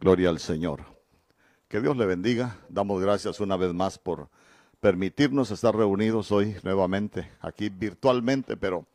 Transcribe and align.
Gloria 0.00 0.30
al 0.30 0.38
Señor. 0.38 0.80
Que 1.68 1.82
Dios 1.82 1.94
le 1.94 2.06
bendiga. 2.06 2.56
Damos 2.70 3.02
gracias 3.02 3.38
una 3.38 3.58
vez 3.58 3.74
más 3.74 3.98
por 3.98 4.30
permitirnos 4.80 5.50
estar 5.50 5.76
reunidos 5.76 6.32
hoy 6.32 6.56
nuevamente 6.62 7.30
aquí 7.42 7.68
virtualmente, 7.68 8.56
pero 8.56 8.86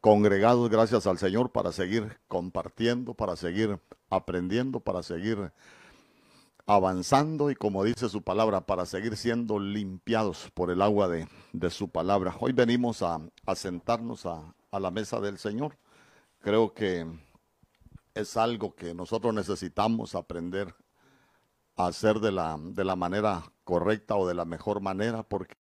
congregados 0.00 0.70
gracias 0.70 1.06
al 1.06 1.18
Señor 1.18 1.52
para 1.52 1.70
seguir 1.70 2.18
compartiendo, 2.28 3.12
para 3.12 3.36
seguir 3.36 3.78
aprendiendo, 4.08 4.80
para 4.80 5.02
seguir 5.02 5.52
avanzando 6.64 7.50
y 7.50 7.56
como 7.56 7.84
dice 7.84 8.08
su 8.08 8.22
palabra, 8.22 8.62
para 8.62 8.86
seguir 8.86 9.18
siendo 9.18 9.58
limpiados 9.58 10.50
por 10.54 10.70
el 10.70 10.80
agua 10.80 11.08
de, 11.08 11.70
su 11.70 11.90
palabra. 11.90 12.36
Hoy 12.40 12.52
venimos 12.52 13.02
a, 13.02 13.20
sentarnos 13.54 14.24
a, 14.24 14.54
a 14.70 14.80
la 14.80 14.90
mesa 14.90 15.20
del 15.20 15.36
Señor. 15.36 15.76
Creo 16.40 16.72
que 16.72 17.06
es 18.14 18.36
algo 18.36 18.74
que 18.74 18.94
nosotros 18.94 19.34
necesitamos 19.34 20.14
aprender 20.14 20.74
a 21.76 21.86
hacer 21.88 22.20
de 22.20 22.30
la, 22.30 22.56
de 22.58 22.84
la 22.84 22.94
manera 22.94 23.42
correcta 23.64 24.14
o 24.16 24.26
de 24.26 24.34
la 24.34 24.44
mejor 24.44 24.80
manera, 24.80 25.24
porque 25.24 25.56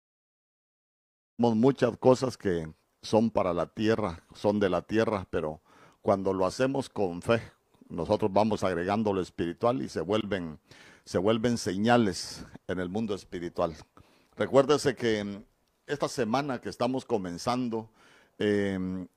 tenemos 1.37 1.55
muchas 1.55 1.97
cosas 1.97 2.37
que 2.37 2.71
son 3.01 3.31
para 3.31 3.53
la 3.53 3.67
tierra, 3.67 4.23
son 4.35 4.59
de 4.59 4.69
la 4.69 4.81
tierra, 4.81 5.25
pero 5.29 5.61
cuando 6.01 6.33
lo 6.33 6.45
hacemos 6.45 6.89
con 6.89 7.21
fe, 7.21 7.41
nosotros 7.89 8.31
vamos 8.31 8.63
agregando 8.63 9.13
lo 9.13 9.21
espiritual 9.21 9.81
y 9.81 9.89
se 9.89 10.01
vuelven, 10.01 10.59
se 11.05 11.17
vuelven 11.17 11.57
señales 11.57 12.45
en 12.67 12.79
el 12.79 12.89
mundo 12.89 13.15
espiritual. 13.15 13.75
Recuérdese 14.35 14.95
que 14.95 15.43
esta 15.87 16.07
semana 16.07 16.59
que 16.59 16.69
estamos 16.69 17.05
comenzando, 17.05 17.89
eh, 18.37 19.07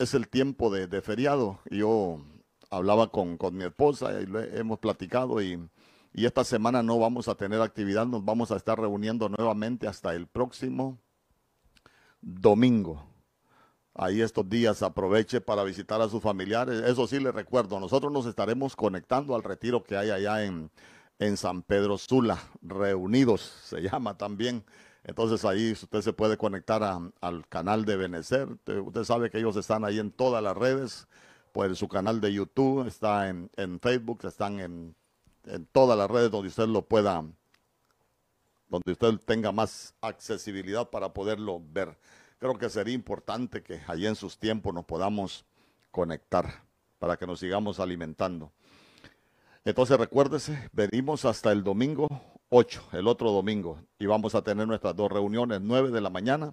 es 0.00 0.14
el 0.14 0.28
tiempo 0.28 0.70
de, 0.70 1.02
feriado. 1.02 1.60
Yo 1.70 2.20
hablaba 2.70 3.10
con, 3.12 3.38
mi 3.52 3.64
esposa 3.64 4.20
y 4.20 4.26
hemos 4.58 4.78
platicado 4.78 5.42
y, 5.42 5.68
esta 6.14 6.42
semana 6.42 6.82
no 6.82 6.98
vamos 6.98 7.28
a 7.28 7.36
tener 7.36 7.60
actividad, 7.60 8.04
nos 8.04 8.24
vamos 8.24 8.50
a 8.50 8.56
estar 8.56 8.80
reuniendo 8.80 9.28
nuevamente 9.28 9.86
hasta 9.86 10.14
el 10.14 10.26
próximo 10.26 10.98
domingo. 12.20 13.06
Ahí 13.94 14.20
estos 14.20 14.48
días 14.48 14.82
aproveche 14.82 15.40
para 15.40 15.62
visitar 15.62 16.00
a 16.00 16.08
sus 16.08 16.20
familiares. 16.20 16.80
Eso 16.80 17.06
sí 17.06 17.20
le 17.20 17.30
recuerdo, 17.30 17.78
nosotros 17.78 18.10
nos 18.10 18.26
estaremos 18.26 18.74
conectando 18.74 19.36
al 19.36 19.44
retiro 19.44 19.84
que 19.84 19.96
hay 19.96 20.10
allá 20.10 20.44
en, 20.44 20.70
en 21.20 21.36
San 21.36 21.62
Pedro 21.62 21.96
Sula, 21.98 22.38
reunidos 22.62 23.42
se 23.64 23.80
llama 23.80 24.16
también. 24.16 24.64
Entonces 25.04 25.44
ahí 25.44 25.72
usted 25.72 26.02
se 26.02 26.12
puede 26.12 26.36
conectar 26.36 26.82
al 26.82 27.48
canal 27.48 27.84
de 27.84 27.96
Benecer. 27.96 28.48
Usted 28.66 29.04
sabe 29.04 29.30
que 29.30 29.38
ellos 29.38 29.56
están 29.56 29.84
ahí 29.84 29.98
en 29.98 30.10
todas 30.10 30.42
las 30.42 30.56
redes, 30.56 31.08
pues 31.52 31.78
su 31.78 31.88
canal 31.88 32.20
de 32.20 32.32
YouTube 32.32 32.86
está 32.86 33.28
en, 33.28 33.50
Facebook, 33.80 34.24
están 34.24 34.60
en, 34.60 34.94
en, 35.44 35.66
todas 35.66 35.96
las 35.96 36.10
redes 36.10 36.30
donde 36.30 36.48
usted 36.48 36.66
lo 36.66 36.82
pueda, 36.82 37.24
donde 38.68 38.92
usted 38.92 39.18
tenga 39.24 39.52
más 39.52 39.94
accesibilidad 40.00 40.90
para 40.90 41.12
poderlo 41.12 41.62
ver. 41.72 41.98
Creo 42.38 42.58
que 42.58 42.68
sería 42.68 42.94
importante 42.94 43.62
que 43.62 43.80
allí 43.86 44.06
en 44.06 44.16
sus 44.16 44.38
tiempos 44.38 44.72
nos 44.74 44.84
podamos 44.84 45.44
conectar 45.90 46.62
para 46.98 47.16
que 47.16 47.26
nos 47.26 47.40
sigamos 47.40 47.80
alimentando. 47.80 48.52
Entonces 49.64 49.98
recuérdese, 49.98 50.70
venimos 50.72 51.24
hasta 51.24 51.52
el 51.52 51.64
domingo 51.64 52.08
8, 52.50 52.88
el 52.92 53.06
otro 53.06 53.30
domingo, 53.30 53.78
y 53.98 54.06
vamos 54.06 54.34
a 54.34 54.42
tener 54.42 54.66
nuestras 54.66 54.96
dos 54.96 55.10
reuniones, 55.10 55.60
9 55.60 55.92
de 55.92 56.00
la 56.00 56.10
mañana 56.10 56.52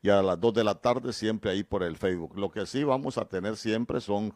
y 0.00 0.08
a 0.08 0.22
las 0.22 0.40
2 0.40 0.54
de 0.54 0.64
la 0.64 0.76
tarde, 0.76 1.12
siempre 1.12 1.50
ahí 1.50 1.62
por 1.62 1.82
el 1.82 1.98
Facebook. 1.98 2.38
Lo 2.38 2.50
que 2.50 2.64
sí 2.64 2.84
vamos 2.84 3.18
a 3.18 3.26
tener 3.26 3.58
siempre 3.58 4.00
son 4.00 4.34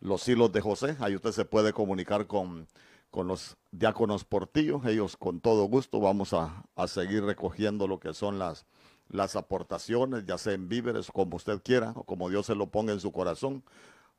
los 0.00 0.26
hilos 0.26 0.50
de 0.52 0.62
José, 0.62 0.96
ahí 1.00 1.14
usted 1.14 1.32
se 1.32 1.44
puede 1.44 1.74
comunicar 1.74 2.26
con, 2.26 2.66
con 3.10 3.28
los 3.28 3.58
diáconos 3.72 4.24
portillos, 4.24 4.86
ellos 4.86 5.18
con 5.18 5.40
todo 5.40 5.64
gusto 5.64 6.00
vamos 6.00 6.32
a, 6.32 6.64
a 6.76 6.88
seguir 6.88 7.22
recogiendo 7.22 7.86
lo 7.86 8.00
que 8.00 8.14
son 8.14 8.38
las, 8.38 8.64
las 9.10 9.36
aportaciones, 9.36 10.24
ya 10.24 10.38
sea 10.38 10.54
en 10.54 10.66
víveres, 10.66 11.10
como 11.10 11.36
usted 11.36 11.60
quiera, 11.62 11.92
o 11.94 12.04
como 12.04 12.30
Dios 12.30 12.46
se 12.46 12.54
lo 12.54 12.68
ponga 12.68 12.94
en 12.94 13.00
su 13.00 13.12
corazón, 13.12 13.62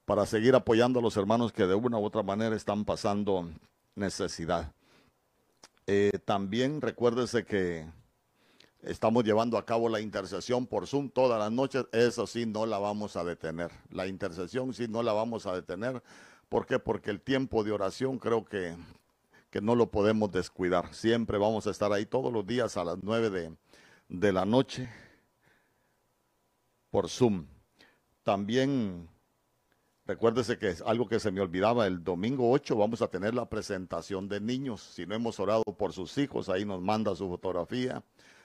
para 0.06 0.28
seguir 0.28 0.54
apoyando 0.54 1.00
a 1.00 1.02
los 1.02 1.18
hermanos 1.18 1.52
que 1.52 1.66
de 1.66 1.74
una 1.74 1.98
u 1.98 2.06
otra 2.06 2.22
manera 2.22 2.56
están 2.56 2.86
pasando 2.86 3.50
necesidad. 3.96 4.72
Eh, 5.90 6.12
también 6.26 6.82
recuérdese 6.82 7.46
que 7.46 7.88
estamos 8.82 9.24
llevando 9.24 9.58
a 9.58 9.66
cabo 9.66 9.88
la 9.88 10.02
intercesión 10.02 10.68
por 10.68 10.86
Zoom 10.86 11.10
todas 11.10 11.40
las 11.40 11.50
noches. 11.50 11.86
Eso 11.94 12.28
sí, 12.28 12.46
no 12.46 12.66
la 12.66 12.78
vamos 12.78 13.16
a 13.16 13.24
detener. 13.24 13.72
La 13.90 14.06
intercesión 14.06 14.74
sí 14.74 14.88
no 14.90 15.02
la 15.02 15.14
vamos 15.14 15.46
a 15.46 15.56
detener. 15.56 16.04
¿Por 16.50 16.66
qué? 16.66 16.78
Porque 16.78 17.10
el 17.10 17.22
tiempo 17.22 17.64
de 17.64 17.72
oración 17.72 18.20
creo 18.20 18.44
que, 18.44 18.76
que 19.50 19.62
no 19.62 19.76
lo 19.76 19.90
podemos 19.90 20.30
descuidar. 20.30 20.94
Siempre 20.94 21.38
vamos 21.38 21.68
a 21.68 21.72
estar 21.72 21.94
ahí 21.94 22.06
todos 22.06 22.34
los 22.34 22.46
días 22.46 22.76
a 22.76 22.84
las 22.84 22.98
nueve 23.02 23.30
de, 23.30 23.56
de 24.10 24.34
la 24.34 24.46
noche 24.46 24.90
por 26.90 27.08
Zoom. 27.08 27.46
También 28.24 29.08
Recuérdese 30.08 30.58
que 30.58 30.70
es 30.70 30.82
algo 30.84 31.10
que 31.10 31.20
se 31.20 31.32
me 31.32 31.42
olvidaba, 31.42 31.86
el 31.86 32.02
domingo 32.02 32.50
8 32.50 32.78
vamos 32.78 33.02
a 33.02 33.10
tener 33.10 33.36
la 33.36 33.50
presentación 33.50 34.30
de 34.30 34.40
niños. 34.40 34.82
Si 34.82 35.06
no 35.06 35.14
hemos 35.14 35.38
orado 35.38 35.64
por 35.64 35.92
sus 35.92 36.18
hijos, 36.18 36.48
ahí 36.48 36.64
nos 36.64 36.82
manda 36.82 37.14
su 37.14 37.28
fotografía, 37.28 38.02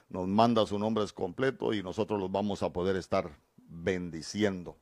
nos 0.09 0.27
manda 0.27 0.65
su 0.65 0.77
nombre 0.77 1.05
completo 1.15 1.73
y 1.73 1.81
nosotros 1.81 2.19
los 2.19 2.29
vamos 2.29 2.63
a 2.63 2.73
poder 2.73 2.97
estar 2.97 3.31
bendiciendo. 3.55 4.75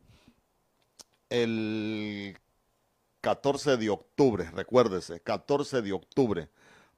El 1.30 2.36
14 3.22 3.78
de 3.78 3.92
octubre, 3.92 4.50
recuérdese, 4.50 5.20
14 5.20 5.84
de 5.84 5.94
octubre, 5.94 6.50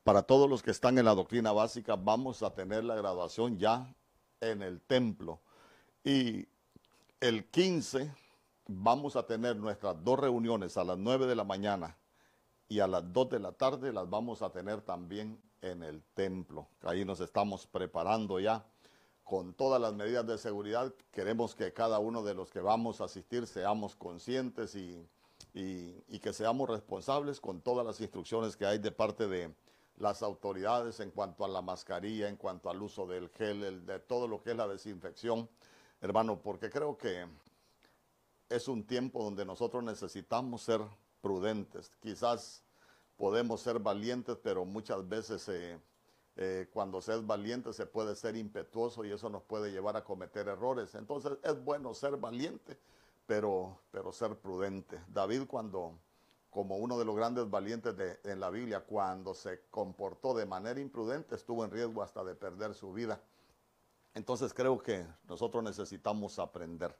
para 0.05 0.23
todos 0.23 0.49
los 0.49 0.63
que 0.63 0.71
están 0.71 0.97
en 0.97 1.03
la 1.03 1.13
doctrina 1.13 1.51
básica, 1.51 1.97
vamos 1.97 2.41
a 2.41 2.53
tener 2.53 2.85
la 2.85 2.95
graduación 2.95 3.59
ya 3.59 3.93
en 4.39 4.61
el 4.61 4.79
templo. 4.79 5.41
Y 6.05 6.47
el 7.19 7.43
15 7.47 8.22
vamos 8.67 9.15
a 9.15 9.25
tener 9.25 9.55
nuestras 9.55 10.03
dos 10.03 10.19
reuniones 10.19 10.77
a 10.77 10.83
las 10.83 10.97
9 10.97 11.27
de 11.27 11.35
la 11.35 11.43
mañana 11.43 11.97
y 12.67 12.79
a 12.79 12.87
las 12.87 13.11
2 13.11 13.29
de 13.29 13.39
la 13.39 13.51
tarde 13.51 13.91
las 13.91 14.09
vamos 14.09 14.41
a 14.41 14.51
tener 14.51 14.81
también 14.81 15.41
en 15.61 15.83
el 15.83 16.03
templo. 16.13 16.67
Ahí 16.81 17.05
nos 17.05 17.19
estamos 17.19 17.67
preparando 17.67 18.39
ya 18.39 18.65
con 19.23 19.53
todas 19.53 19.81
las 19.81 19.93
medidas 19.93 20.25
de 20.27 20.37
seguridad. 20.37 20.93
Queremos 21.11 21.55
que 21.55 21.73
cada 21.73 21.99
uno 21.99 22.23
de 22.23 22.33
los 22.33 22.51
que 22.51 22.59
vamos 22.59 23.01
a 23.01 23.05
asistir 23.05 23.47
seamos 23.47 23.95
conscientes 23.95 24.75
y, 24.75 25.07
que 25.53 26.33
seamos 26.33 26.69
responsables 26.69 27.39
con 27.39 27.61
todas 27.61 27.85
las 27.85 27.99
instrucciones 27.99 28.55
que 28.55 28.65
hay 28.65 28.77
de 28.79 28.91
parte 28.91 29.27
de 29.27 29.53
las 29.97 30.23
autoridades 30.23 30.99
en 30.99 31.11
cuanto 31.11 31.45
a 31.45 31.47
la 31.47 31.61
mascarilla, 31.61 32.29
en 32.29 32.37
cuanto 32.37 32.69
al 32.69 32.81
uso 32.81 33.05
del 33.05 33.29
gel, 33.29 33.85
de 33.85 33.99
todo 33.99 34.27
lo 34.27 34.41
que 34.41 34.51
es 34.51 34.57
la 34.57 34.67
desinfección, 34.67 35.49
hermano, 36.01 36.39
porque 36.41 36.69
creo 36.69 36.97
que 36.97 37.27
es 38.55 38.67
un 38.67 38.85
tiempo 38.85 39.23
donde 39.23 39.45
nosotros 39.45 39.83
necesitamos 39.83 40.61
ser 40.61 40.79
prudentes. 41.21 41.91
Quizás 41.99 42.63
podemos 43.17 43.61
ser 43.61 43.79
valientes, 43.79 44.37
pero 44.43 44.63
muchas 44.63 45.07
veces 45.09 45.49
eh, 45.49 45.79
eh, 46.35 46.69
cuando 46.71 47.01
se 47.01 47.15
es 47.15 47.25
valiente 47.25 47.73
se 47.73 47.87
puede 47.87 48.15
ser 48.15 48.35
impetuoso 48.35 49.05
y 49.05 49.11
eso 49.11 49.29
nos 49.29 49.41
puede 49.41 49.71
llevar 49.71 49.97
a 49.97 50.03
cometer 50.03 50.47
errores. 50.47 50.93
Entonces 50.93 51.33
es 51.43 51.63
bueno 51.63 51.95
ser 51.95 52.17
valiente, 52.17 52.77
pero, 53.25 53.79
pero 53.89 54.11
ser 54.11 54.35
prudente. 54.37 55.01
David 55.07 55.47
cuando, 55.47 55.97
como 56.51 56.77
uno 56.77 56.99
de 56.99 57.05
los 57.05 57.15
grandes 57.15 57.49
valientes 57.49 57.97
de, 57.97 58.19
en 58.23 58.39
la 58.39 58.51
Biblia, 58.51 58.81
cuando 58.81 59.33
se 59.33 59.61
comportó 59.71 60.35
de 60.35 60.45
manera 60.45 60.79
imprudente, 60.79 61.33
estuvo 61.33 61.65
en 61.65 61.71
riesgo 61.71 62.03
hasta 62.03 62.23
de 62.23 62.35
perder 62.35 62.75
su 62.75 62.93
vida. 62.93 63.19
Entonces 64.13 64.53
creo 64.53 64.77
que 64.77 65.07
nosotros 65.27 65.63
necesitamos 65.63 66.37
aprender 66.37 66.95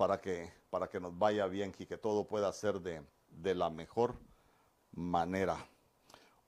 para 0.00 0.18
que, 0.18 0.50
para 0.70 0.88
que 0.88 0.98
nos 0.98 1.18
vaya 1.18 1.46
bien 1.46 1.74
y 1.78 1.84
que 1.84 1.98
todo 1.98 2.26
pueda 2.26 2.50
ser 2.54 2.80
de, 2.80 3.02
de 3.28 3.54
la 3.54 3.68
mejor 3.68 4.14
manera. 4.92 5.68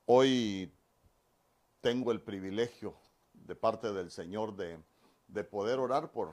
Hoy 0.06 0.72
tengo 1.82 2.12
el 2.12 2.22
privilegio 2.22 2.94
de 3.34 3.54
parte 3.54 3.92
del 3.92 4.10
Señor 4.10 4.56
de, 4.56 4.78
de 5.28 5.44
poder 5.44 5.80
orar 5.80 6.12
por 6.12 6.32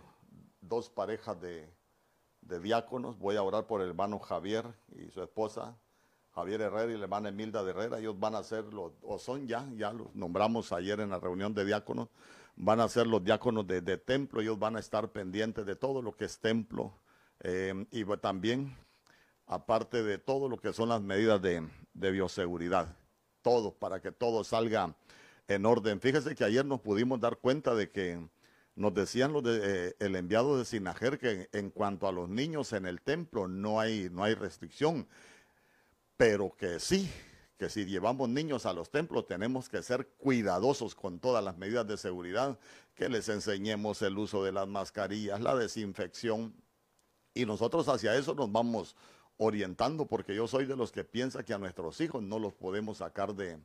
dos 0.62 0.90
parejas 0.90 1.42
de, 1.42 1.70
de, 2.40 2.62
diáconos. 2.62 3.20
Voy 3.20 3.36
a 3.36 3.44
orar 3.44 3.68
por 3.68 3.82
el 3.82 3.90
hermano 3.90 4.20
Javier 4.20 4.74
y 4.96 5.12
su 5.12 5.22
esposa, 5.22 5.78
Javier 6.34 6.62
Herrera 6.62 6.94
y 6.94 6.96
la 6.96 7.04
hermana 7.04 7.28
Emilda 7.28 7.70
Herrera. 7.70 8.00
Ellos 8.00 8.18
van 8.18 8.36
a 8.36 8.44
ser 8.44 8.74
los, 8.74 8.94
o 9.02 9.20
son 9.20 9.46
ya, 9.46 9.68
ya 9.76 9.92
los 9.92 10.16
nombramos 10.16 10.72
ayer 10.72 11.02
en 11.02 11.10
la 11.10 11.20
reunión 11.20 11.54
de 11.54 11.66
diáconos, 11.66 12.08
van 12.56 12.80
a 12.80 12.88
ser 12.88 13.08
los 13.08 13.22
diáconos 13.22 13.68
de, 13.68 13.82
de 13.82 13.98
templo. 13.98 14.40
Ellos 14.40 14.58
van 14.58 14.78
a 14.78 14.80
estar 14.80 15.12
pendientes 15.12 15.66
de 15.66 15.76
todo 15.76 16.02
lo 16.02 16.16
que 16.16 16.24
es 16.24 16.40
templo 16.40 16.94
eh, 17.42 17.86
y 17.92 18.04
también, 18.18 18.76
aparte 19.46 20.04
de 20.04 20.18
todo 20.18 20.50
lo 20.50 20.58
que 20.58 20.74
son 20.74 20.90
las 20.90 21.02
medidas 21.02 21.42
de, 21.42 21.68
bioseguridad, 21.94 22.96
todo, 23.42 23.74
para 23.74 24.02
que 24.02 24.12
todo 24.12 24.44
salga 24.44 24.96
en 25.48 25.66
orden. 25.66 26.00
Fíjese 26.00 26.36
que 26.36 26.44
ayer 26.44 26.66
nos 26.66 26.82
pudimos 26.82 27.20
dar 27.20 27.38
cuenta 27.38 27.74
de 27.74 27.90
que 27.90 28.20
nos 28.76 28.94
decían 28.94 29.34
los 29.34 29.44
de, 29.44 29.60
eh, 29.64 29.96
el 30.00 30.16
enviado 30.16 30.58
de 30.58 30.66
Sinajer 30.66 31.18
que 31.18 31.50
en 31.52 31.70
cuanto 31.70 32.08
a 32.08 32.12
los 32.12 32.30
niños 32.30 32.74
en 32.74 32.86
el 32.86 33.02
templo 33.02 33.48
no 33.48 33.80
hay, 33.80 34.10
no 34.12 34.24
hay 34.24 34.36
restricción, 34.36 35.08
pero 36.16 36.56
que 36.56 36.80
sí, 36.80 37.10
que 37.58 37.70
si 37.70 37.86
llevamos 37.86 38.30
niños 38.30 38.66
a 38.66 38.74
los 38.74 38.90
templos 38.90 39.28
tenemos 39.28 39.68
que 39.68 39.84
ser 39.84 40.08
cuidadosos 40.18 40.96
con 40.96 41.20
todas 41.20 41.44
las 41.44 41.58
medidas 41.58 41.88
de 41.88 41.98
seguridad, 41.98 42.58
que 42.96 43.10
les 43.10 43.28
enseñemos 43.28 44.02
el 44.02 44.18
uso 44.18 44.44
de 44.44 44.52
las 44.52 44.68
mascarillas, 44.68 45.42
la 45.42 45.56
desinfección. 45.56 46.54
Y 47.40 47.46
nosotros 47.46 47.88
hacia 47.88 48.16
eso 48.16 48.36
nos 48.36 48.52
vamos 48.52 48.96
orientando, 49.38 50.06
porque 50.06 50.36
yo 50.36 50.48
soy 50.48 50.66
de 50.66 50.76
los 50.76 50.92
que 50.92 51.04
piensa 51.04 51.44
que 51.44 51.54
a 51.54 51.58
nuestros 51.58 52.02
hijos 52.02 52.22
no 52.22 52.40
los 52.40 52.54
podemos 52.54 52.98
sacar 52.98 53.34
de, 53.34 53.58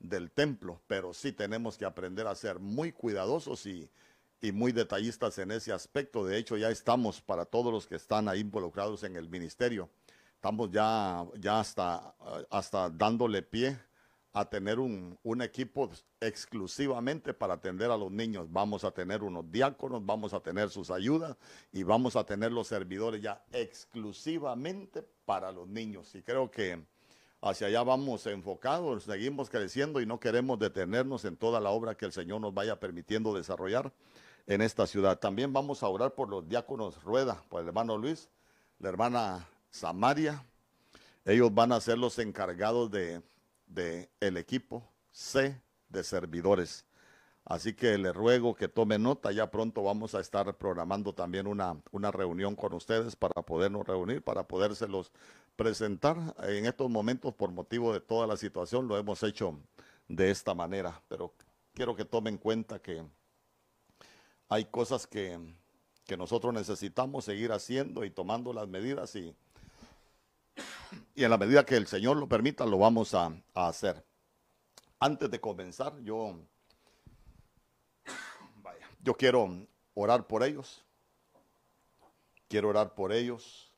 del 0.00 0.30
templo, 0.30 0.80
pero 0.86 1.14
sí 1.14 1.32
tenemos 1.32 1.76
que 1.78 1.84
aprender 1.84 2.26
a 2.26 2.34
ser 2.34 2.58
muy 2.58 2.90
cuidadosos 2.90 3.64
y, 3.66 3.88
y 4.40 4.52
muy 4.52 4.72
detallistas 4.72 5.38
en 5.38 5.52
ese 5.52 5.72
aspecto. 5.72 6.24
De 6.24 6.38
hecho, 6.38 6.56
ya 6.56 6.70
estamos 6.70 7.20
para 7.20 7.44
todos 7.44 7.72
los 7.72 7.86
que 7.86 7.94
están 7.94 8.28
ahí 8.28 8.40
involucrados 8.40 9.04
en 9.04 9.16
el 9.16 9.28
ministerio 9.28 9.88
estamos 10.40 10.70
ya, 10.70 11.26
ya 11.38 11.60
hasta, 11.60 12.14
hasta 12.48 12.88
dándole 12.88 13.42
pie 13.42 13.78
a 14.32 14.44
tener 14.44 14.78
un, 14.78 15.18
un, 15.24 15.42
equipo 15.42 15.90
exclusivamente 16.20 17.34
para 17.34 17.54
atender 17.54 17.90
a 17.90 17.96
los 17.96 18.12
niños. 18.12 18.46
Vamos 18.50 18.84
a 18.84 18.92
tener 18.92 19.22
unos 19.22 19.50
diáconos, 19.50 20.04
vamos 20.06 20.32
a 20.32 20.40
tener 20.40 20.70
sus 20.70 20.90
ayudas 20.90 21.36
y 21.72 21.82
vamos 21.82 22.14
a 22.14 22.24
tener 22.24 22.52
los 22.52 22.68
servidores 22.68 23.20
ya 23.20 23.42
exclusivamente 23.52 25.04
para 25.24 25.50
los 25.50 25.66
niños. 25.66 26.14
Y 26.14 26.22
creo 26.22 26.50
que 26.50 26.80
hacia 27.40 27.66
allá 27.66 27.82
vamos 27.82 28.26
enfocados, 28.26 29.04
seguimos 29.04 29.50
creciendo 29.50 30.00
y 30.00 30.06
no 30.06 30.20
queremos 30.20 30.58
detenernos 30.58 31.24
en 31.24 31.36
toda 31.36 31.58
la 31.58 31.70
obra 31.70 31.96
que 31.96 32.06
el 32.06 32.12
Señor 32.12 32.40
nos 32.40 32.54
vaya 32.54 32.78
permitiendo 32.78 33.34
desarrollar 33.34 33.92
en 34.46 34.60
esta 34.60 34.86
ciudad. 34.86 35.18
También 35.18 35.52
vamos 35.52 35.82
a 35.82 35.88
orar 35.88 36.14
por 36.14 36.28
los 36.28 36.48
diáconos 36.48 37.02
Rueda, 37.02 37.42
por 37.48 37.62
el 37.62 37.68
hermano 37.68 37.98
Luis, 37.98 38.28
la 38.78 38.90
hermana 38.90 39.48
Samaria. 39.70 40.44
Ellos 41.24 41.52
van 41.52 41.72
a 41.72 41.80
ser 41.80 41.98
los 41.98 42.18
encargados 42.18 42.90
de, 42.90 43.22
el 43.74 44.36
equipo 44.36 44.88
C 45.10 45.60
de 45.88 46.04
servidores. 46.04 46.84
Así 47.44 47.72
que 47.74 47.96
le 47.98 48.12
ruego 48.12 48.54
que 48.54 48.68
tome 48.68 48.98
nota, 48.98 49.32
ya 49.32 49.50
pronto 49.50 49.82
vamos 49.82 50.14
a 50.14 50.20
estar 50.20 50.56
programando 50.56 51.14
también 51.14 51.46
una, 51.46 51.80
una 51.90 52.10
reunión 52.10 52.54
con 52.54 52.74
ustedes 52.74 53.16
para 53.16 53.42
podernos 53.42 53.86
reunir, 53.86 54.22
para 54.22 54.46
podérselos 54.46 55.10
presentar. 55.56 56.16
En 56.42 56.66
estos 56.66 56.90
momentos, 56.90 57.34
por 57.34 57.50
motivo 57.50 57.92
de 57.92 58.00
toda 58.00 58.26
la 58.26 58.36
situación, 58.36 58.86
lo 58.86 58.98
hemos 58.98 59.22
hecho 59.22 59.58
de 60.06 60.30
esta 60.30 60.54
manera, 60.54 61.02
pero 61.08 61.32
quiero 61.72 61.96
que 61.96 62.04
tomen 62.04 62.36
cuenta 62.36 62.80
que 62.80 63.04
hay 64.48 64.66
cosas 64.66 65.06
que, 65.06 65.38
que 66.04 66.16
nosotros 66.16 66.52
necesitamos 66.52 67.24
seguir 67.24 67.52
haciendo 67.52 68.04
y 68.04 68.10
tomando 68.10 68.52
las 68.52 68.68
medidas 68.68 69.16
y, 69.16 69.34
y 71.14 71.24
en 71.24 71.30
la 71.30 71.38
medida 71.38 71.64
que 71.64 71.76
el 71.76 71.86
Señor 71.86 72.16
lo 72.16 72.28
permita, 72.28 72.64
lo 72.66 72.78
vamos 72.78 73.14
a, 73.14 73.32
hacer. 73.54 74.04
Antes 74.98 75.30
de 75.30 75.40
comenzar, 75.40 75.98
yo, 76.00 76.36
yo 79.02 79.14
quiero 79.14 79.66
orar 79.94 80.26
por 80.26 80.42
ellos. 80.42 80.84
Quiero 82.48 82.68
orar 82.68 82.94
por 82.94 83.12
ellos. 83.12 83.72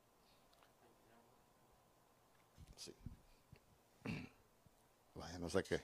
Vaya, 5.15 5.39
no 5.39 5.49
sé 5.49 5.63
qué. 5.63 5.81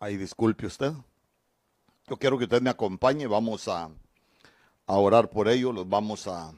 Ahí 0.00 0.16
disculpe 0.16 0.66
usted. 0.66 0.92
Yo 2.06 2.16
quiero 2.16 2.38
que 2.38 2.44
usted 2.44 2.62
me 2.62 2.70
acompañe. 2.70 3.26
Vamos 3.26 3.68
a 3.68 3.90
a 4.88 4.96
orar 4.96 5.30
por 5.30 5.48
ellos, 5.48 5.72
los 5.72 5.88
vamos 5.88 6.26
a, 6.26 6.52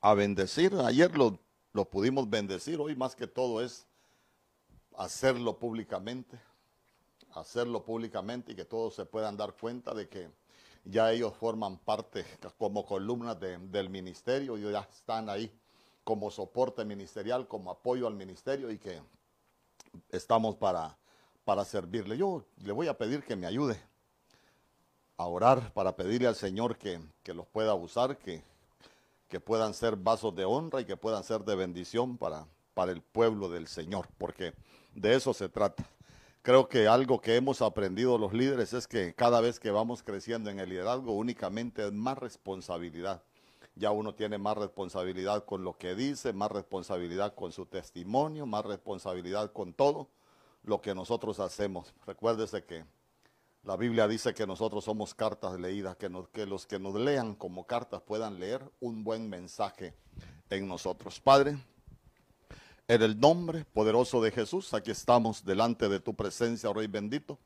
a 0.00 0.14
bendecir. 0.14 0.74
Ayer 0.74 1.16
los 1.16 1.32
lo 1.72 1.84
pudimos 1.84 2.28
bendecir, 2.28 2.80
hoy 2.80 2.96
más 2.96 3.14
que 3.14 3.28
todo 3.28 3.62
es 3.62 3.86
hacerlo 4.96 5.58
públicamente, 5.60 6.36
hacerlo 7.34 7.84
públicamente 7.84 8.50
y 8.50 8.56
que 8.56 8.64
todos 8.64 8.96
se 8.96 9.06
puedan 9.06 9.36
dar 9.36 9.54
cuenta 9.54 9.94
de 9.94 10.08
que 10.08 10.28
ya 10.84 11.12
ellos 11.12 11.36
forman 11.36 11.78
parte 11.78 12.26
como 12.56 12.84
columnas 12.84 13.38
del 13.38 13.90
ministerio 13.90 14.58
y 14.58 14.62
ya 14.72 14.80
están 14.80 15.28
ahí 15.28 15.52
como 16.02 16.32
soporte 16.32 16.84
ministerial, 16.84 17.46
como 17.46 17.70
apoyo 17.70 18.08
al 18.08 18.14
ministerio 18.14 18.72
y 18.72 18.78
que 18.78 19.00
estamos 20.08 20.56
para, 20.56 20.98
para 21.44 21.64
servirle. 21.64 22.16
Yo 22.16 22.44
le 22.56 22.72
voy 22.72 22.88
a 22.88 22.98
pedir 22.98 23.22
que 23.22 23.36
me 23.36 23.46
ayude 23.46 23.80
a 25.18 25.26
orar 25.26 25.72
para 25.72 25.96
pedirle 25.96 26.28
al 26.28 26.36
Señor 26.36 26.78
que, 26.78 27.00
los 27.34 27.46
pueda 27.46 27.74
usar, 27.74 28.16
que, 28.16 28.42
que, 29.28 29.40
puedan 29.40 29.74
ser 29.74 29.96
vasos 29.96 30.34
de 30.34 30.44
honra 30.44 30.80
y 30.80 30.84
que 30.84 30.96
puedan 30.96 31.24
ser 31.24 31.40
de 31.44 31.56
bendición 31.56 32.16
para, 32.16 32.46
para 32.72 32.92
el 32.92 33.02
pueblo 33.02 33.48
del 33.50 33.66
Señor, 33.66 34.06
porque 34.16 34.54
de 34.94 35.14
eso 35.16 35.34
se 35.34 35.48
trata. 35.48 35.84
Creo 36.42 36.68
que 36.68 36.86
algo 36.86 37.20
que 37.20 37.34
hemos 37.34 37.60
aprendido 37.60 38.16
los 38.16 38.32
líderes 38.32 38.72
es 38.72 38.86
que 38.86 39.12
cada 39.12 39.40
vez 39.40 39.58
que 39.58 39.72
vamos 39.72 40.04
creciendo 40.04 40.50
en 40.50 40.60
el 40.60 40.68
liderazgo 40.70 41.12
únicamente 41.12 41.86
es 41.86 41.92
más 41.92 42.16
responsabilidad. 42.16 43.22
Ya 43.74 43.90
uno 43.90 44.14
tiene 44.14 44.38
más 44.38 44.56
responsabilidad 44.56 45.44
con 45.44 45.62
lo 45.64 45.76
que 45.76 45.94
dice, 45.96 46.32
más 46.32 46.50
responsabilidad 46.50 47.34
con 47.34 47.52
su 47.52 47.66
testimonio, 47.66 48.46
más 48.46 48.64
responsabilidad 48.64 49.52
con 49.52 49.72
todo 49.72 50.08
lo 50.62 50.80
que 50.80 50.94
nosotros 50.94 51.40
hacemos. 51.40 51.92
Recuérdese 52.06 52.64
que 52.64 52.84
la 53.64 53.76
Biblia 53.76 54.08
dice 54.08 54.34
que 54.34 54.46
nosotros 54.46 54.84
somos 54.84 55.14
cartas 55.14 55.58
leídas, 55.58 55.96
que, 55.96 56.10
que 56.32 56.46
los 56.46 56.66
que 56.66 56.78
nos 56.78 56.94
lean 56.94 57.34
como 57.34 57.66
cartas 57.66 58.00
puedan 58.00 58.38
leer 58.38 58.62
un 58.80 59.04
buen 59.04 59.28
mensaje 59.28 59.94
en 60.48 60.66
nosotros. 60.66 61.20
Padre, 61.20 61.58
en 62.86 63.02
el 63.02 63.18
nombre 63.18 63.64
poderoso 63.66 64.22
de 64.22 64.30
Jesús, 64.30 64.72
aquí 64.72 64.90
estamos 64.90 65.44
delante 65.44 65.88
de 65.88 66.00
tu 66.00 66.14
presencia, 66.14 66.72
Rey 66.72 66.86
bendito, 66.86 67.38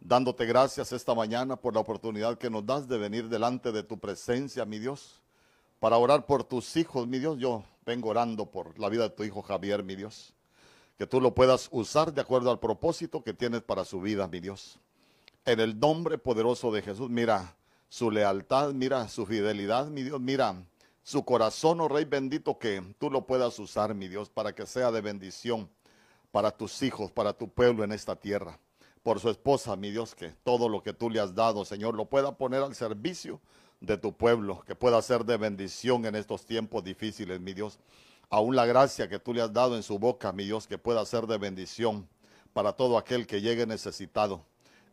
dándote 0.00 0.46
gracias 0.46 0.92
esta 0.92 1.14
mañana 1.14 1.56
por 1.56 1.74
la 1.74 1.80
oportunidad 1.80 2.38
que 2.38 2.50
nos 2.50 2.64
das 2.64 2.86
de 2.86 2.98
venir 2.98 3.28
delante 3.28 3.72
de 3.72 3.82
tu 3.82 3.98
presencia, 3.98 4.64
mi 4.64 4.78
Dios, 4.78 5.20
para 5.80 5.96
orar 5.96 6.26
por 6.26 6.44
tus 6.44 6.76
hijos, 6.76 7.08
mi 7.08 7.18
Dios. 7.18 7.38
Yo 7.38 7.64
vengo 7.84 8.10
orando 8.10 8.46
por 8.46 8.78
la 8.78 8.88
vida 8.88 9.04
de 9.04 9.10
tu 9.10 9.24
hijo 9.24 9.42
Javier, 9.42 9.82
mi 9.82 9.96
Dios. 9.96 10.32
Que 10.96 11.06
tú 11.06 11.20
lo 11.20 11.34
puedas 11.34 11.68
usar 11.72 12.12
de 12.14 12.20
acuerdo 12.20 12.50
al 12.50 12.60
propósito 12.60 13.22
que 13.22 13.34
tienes 13.34 13.62
para 13.62 13.84
su 13.84 14.00
vida, 14.00 14.28
mi 14.28 14.40
Dios 14.40 14.78
en 15.46 15.60
el 15.60 15.78
nombre 15.78 16.18
poderoso 16.18 16.72
de 16.72 16.82
Jesús. 16.82 17.08
Mira 17.08 17.56
su 17.88 18.10
lealtad, 18.10 18.72
mira 18.72 19.08
su 19.08 19.24
fidelidad, 19.24 19.86
mi 19.86 20.02
Dios, 20.02 20.20
mira 20.20 20.56
su 21.04 21.24
corazón, 21.24 21.80
oh 21.80 21.88
Rey 21.88 22.04
bendito, 22.04 22.58
que 22.58 22.82
tú 22.98 23.10
lo 23.10 23.26
puedas 23.26 23.56
usar, 23.60 23.94
mi 23.94 24.08
Dios, 24.08 24.28
para 24.28 24.52
que 24.54 24.66
sea 24.66 24.90
de 24.90 25.00
bendición 25.00 25.70
para 26.32 26.50
tus 26.50 26.82
hijos, 26.82 27.12
para 27.12 27.32
tu 27.32 27.48
pueblo 27.48 27.84
en 27.84 27.92
esta 27.92 28.16
tierra. 28.16 28.58
Por 29.04 29.20
su 29.20 29.30
esposa, 29.30 29.76
mi 29.76 29.92
Dios, 29.92 30.16
que 30.16 30.30
todo 30.30 30.68
lo 30.68 30.82
que 30.82 30.92
tú 30.92 31.08
le 31.08 31.20
has 31.20 31.32
dado, 31.32 31.64
Señor, 31.64 31.94
lo 31.94 32.06
pueda 32.06 32.36
poner 32.36 32.62
al 32.62 32.74
servicio 32.74 33.40
de 33.80 33.96
tu 33.96 34.12
pueblo, 34.16 34.64
que 34.66 34.74
pueda 34.74 35.00
ser 35.00 35.24
de 35.24 35.36
bendición 35.36 36.04
en 36.06 36.16
estos 36.16 36.44
tiempos 36.44 36.82
difíciles, 36.82 37.40
mi 37.40 37.54
Dios. 37.54 37.78
Aún 38.28 38.56
la 38.56 38.66
gracia 38.66 39.08
que 39.08 39.20
tú 39.20 39.32
le 39.32 39.42
has 39.42 39.52
dado 39.52 39.76
en 39.76 39.84
su 39.84 40.00
boca, 40.00 40.32
mi 40.32 40.44
Dios, 40.44 40.66
que 40.66 40.76
pueda 40.76 41.06
ser 41.06 41.28
de 41.28 41.38
bendición 41.38 42.08
para 42.52 42.72
todo 42.72 42.98
aquel 42.98 43.28
que 43.28 43.40
llegue 43.40 43.64
necesitado 43.64 44.44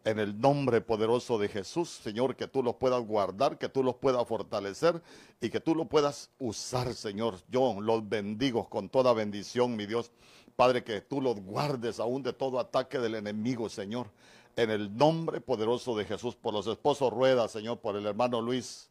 en 0.06 0.20
el 0.20 0.40
nombre 0.40 0.82
poderoso 0.82 1.38
de 1.38 1.48
Jesús, 1.48 1.90
Señor, 1.90 2.36
que 2.36 2.48
tú 2.48 2.62
los 2.62 2.76
puedas 2.76 3.02
guardar, 3.06 3.58
que 3.58 3.70
tú 3.70 3.84
los 3.84 3.96
puedas 3.96 4.28
fortalecer 4.28 5.02
y 5.40 5.50
que 5.50 5.62
tú 5.62 5.76
los 5.76 5.88
puedas 5.88 6.30
usar, 6.40 6.94
Señor. 6.94 7.36
Yo 7.50 7.80
los 7.80 8.08
bendigo 8.08 8.68
con 8.70 8.90
toda 8.90 9.14
bendición, 9.14 9.76
mi 9.76 9.86
Dios. 9.86 10.12
Padre, 10.56 10.84
que 10.84 11.02
tú 11.02 11.22
los 11.22 11.40
guardes 11.40 12.00
aún 12.00 12.22
de 12.22 12.34
todo 12.34 12.60
ataque 12.60 13.00
del 13.00 13.16
enemigo, 13.16 13.70
Señor. 13.70 14.08
En 14.56 14.70
el 14.70 14.96
nombre 14.96 15.42
poderoso 15.42 15.96
de 15.96 16.06
Jesús, 16.06 16.36
por 16.36 16.54
los 16.54 16.68
esposos 16.68 17.12
Rueda, 17.12 17.48
Señor, 17.48 17.80
por 17.80 17.96
el 17.96 18.06
hermano 18.06 18.42
Luis, 18.42 18.90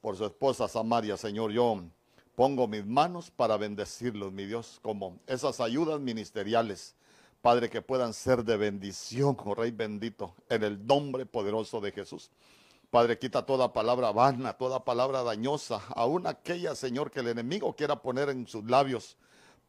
por 0.00 0.16
su 0.16 0.24
esposa 0.24 0.68
Samaria, 0.68 1.16
Señor, 1.16 1.50
yo 1.52 1.82
pongo 2.36 2.68
mis 2.68 2.86
manos 2.86 3.30
para 3.30 3.56
bendecirlos, 3.56 4.32
mi 4.32 4.44
Dios, 4.44 4.78
como 4.82 5.18
esas 5.26 5.60
ayudas 5.60 6.00
ministeriales 6.00 6.94
Padre, 7.42 7.70
que 7.70 7.80
puedan 7.80 8.12
ser 8.12 8.44
de 8.44 8.58
bendición, 8.58 9.34
oh 9.42 9.54
Rey 9.54 9.70
bendito, 9.70 10.34
en 10.50 10.62
el 10.62 10.86
nombre 10.86 11.24
poderoso 11.24 11.80
de 11.80 11.90
Jesús. 11.90 12.30
Padre, 12.90 13.18
quita 13.18 13.46
toda 13.46 13.72
palabra 13.72 14.12
vana, 14.12 14.52
toda 14.52 14.84
palabra 14.84 15.22
dañosa, 15.22 15.80
aún 15.96 16.26
aquella, 16.26 16.74
Señor, 16.74 17.10
que 17.10 17.20
el 17.20 17.28
enemigo 17.28 17.74
quiera 17.74 18.02
poner 18.02 18.28
en 18.28 18.46
sus 18.46 18.64
labios. 18.64 19.16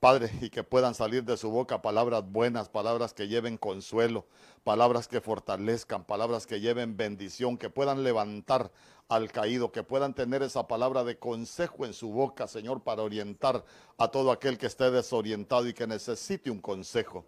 Padre, 0.02 0.32
y 0.42 0.50
que 0.50 0.64
puedan 0.64 0.96
salir 0.96 1.24
de 1.24 1.38
su 1.38 1.50
boca 1.50 1.82
palabras 1.82 2.30
buenas, 2.30 2.68
palabras 2.68 3.14
que 3.14 3.30
lleven 3.30 3.58
consuelo, 3.58 4.26
palabras 4.66 5.08
que 5.08 5.22
fortalezcan, 5.22 6.04
palabras 6.04 6.46
que 6.48 6.60
lleven 6.60 6.98
bendición, 6.98 7.58
que 7.58 7.70
puedan 7.70 8.04
levantar 8.04 8.70
al 9.08 9.32
caído, 9.32 9.72
que 9.72 9.84
puedan 9.84 10.14
tener 10.14 10.42
esa 10.44 10.68
palabra 10.68 11.06
de 11.06 11.18
consejo 11.20 11.86
en 11.86 11.94
su 11.94 12.10
boca, 12.10 12.48
Señor, 12.48 12.82
para 12.82 13.04
orientar 13.04 13.64
a 13.98 14.10
todo 14.10 14.32
aquel 14.32 14.58
que 14.58 14.66
esté 14.66 14.92
desorientado 14.92 15.70
y 15.70 15.74
que 15.74 15.88
necesite 15.88 16.52
un 16.52 16.60
consejo 16.60 17.24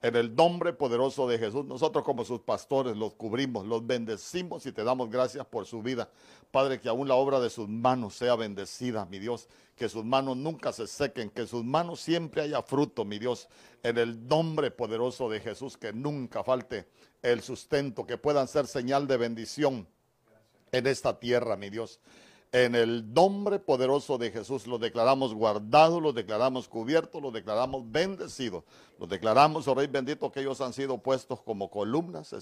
En 0.00 0.14
el 0.14 0.34
nombre 0.34 0.72
poderoso 0.72 1.26
de 1.26 1.38
Jesús, 1.38 1.64
nosotros 1.64 2.04
como 2.04 2.24
sus 2.24 2.40
pastores 2.40 2.96
los 2.96 3.14
cubrimos, 3.14 3.66
los 3.66 3.84
bendecimos 3.84 4.64
y 4.66 4.72
te 4.72 4.84
damos 4.84 5.10
gracias 5.10 5.44
por 5.46 5.66
su 5.66 5.82
vida. 5.82 6.08
Padre, 6.52 6.80
que 6.80 6.88
aún 6.88 7.08
la 7.08 7.16
obra 7.16 7.40
de 7.40 7.50
sus 7.50 7.68
manos 7.68 8.14
sea 8.14 8.36
bendecida, 8.36 9.06
mi 9.06 9.18
Dios. 9.18 9.48
Que 9.74 9.88
sus 9.88 10.04
manos 10.04 10.36
nunca 10.36 10.72
se 10.72 10.86
sequen, 10.86 11.30
que 11.30 11.46
sus 11.46 11.64
manos 11.64 12.00
siempre 12.00 12.42
haya 12.42 12.62
fruto, 12.62 13.04
mi 13.04 13.18
Dios. 13.18 13.48
En 13.82 13.98
el 13.98 14.26
nombre 14.28 14.70
poderoso 14.70 15.28
de 15.28 15.40
Jesús, 15.40 15.76
que 15.76 15.92
nunca 15.92 16.44
falte 16.44 16.86
el 17.22 17.42
sustento, 17.42 18.06
que 18.06 18.18
puedan 18.18 18.46
ser 18.46 18.68
señal 18.68 19.08
de 19.08 19.16
bendición 19.16 19.88
en 20.70 20.86
esta 20.86 21.18
tierra, 21.18 21.56
mi 21.56 21.70
Dios. 21.70 22.00
En 22.50 22.74
el 22.74 23.12
nombre 23.12 23.58
poderoso 23.58 24.16
de 24.16 24.30
Jesús 24.30 24.66
los 24.66 24.80
declaramos 24.80 25.34
guardados, 25.34 26.02
los 26.02 26.14
declaramos 26.14 26.66
cubiertos, 26.66 27.20
los 27.20 27.32
declaramos 27.32 27.90
bendecidos. 27.90 28.64
Los 28.98 29.08
declaramos, 29.08 29.68
oh 29.68 29.74
Rey 29.74 29.86
bendito, 29.86 30.32
que 30.32 30.40
ellos 30.40 30.60
han 30.62 30.72
sido 30.72 30.96
puestos 30.98 31.42
como 31.42 31.70
columnas 31.70 32.34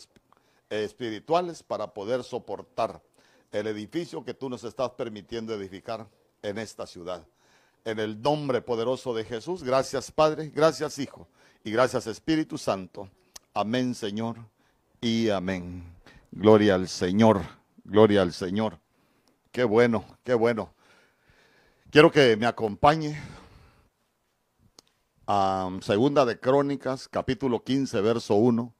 espirituales 0.70 1.62
para 1.64 1.92
poder 1.92 2.22
soportar 2.22 3.02
el 3.50 3.66
edificio 3.66 4.24
que 4.24 4.34
tú 4.34 4.48
nos 4.48 4.62
estás 4.62 4.90
permitiendo 4.90 5.52
edificar 5.54 6.06
en 6.42 6.58
esta 6.58 6.86
ciudad. 6.86 7.26
En 7.84 7.98
el 7.98 8.20
nombre 8.20 8.62
poderoso 8.62 9.12
de 9.12 9.24
Jesús, 9.24 9.64
gracias 9.64 10.12
Padre, 10.12 10.50
gracias 10.54 10.98
Hijo 10.98 11.26
y 11.64 11.72
gracias 11.72 12.06
Espíritu 12.06 12.58
Santo. 12.58 13.08
Amén 13.54 13.94
Señor 13.94 14.36
y 15.00 15.30
amén. 15.30 15.84
Gloria 16.30 16.76
al 16.76 16.88
Señor, 16.88 17.42
gloria 17.84 18.22
al 18.22 18.32
Señor. 18.32 18.85
Qué 19.56 19.64
bueno, 19.64 20.04
qué 20.22 20.34
bueno. 20.34 20.74
Quiero 21.90 22.12
que 22.12 22.36
me 22.36 22.44
acompañe 22.44 23.18
a 25.26 25.70
Segunda 25.80 26.26
de 26.26 26.38
Crónicas, 26.38 27.08
capítulo 27.08 27.64
15, 27.64 28.02
verso 28.02 28.34
1. 28.34 28.74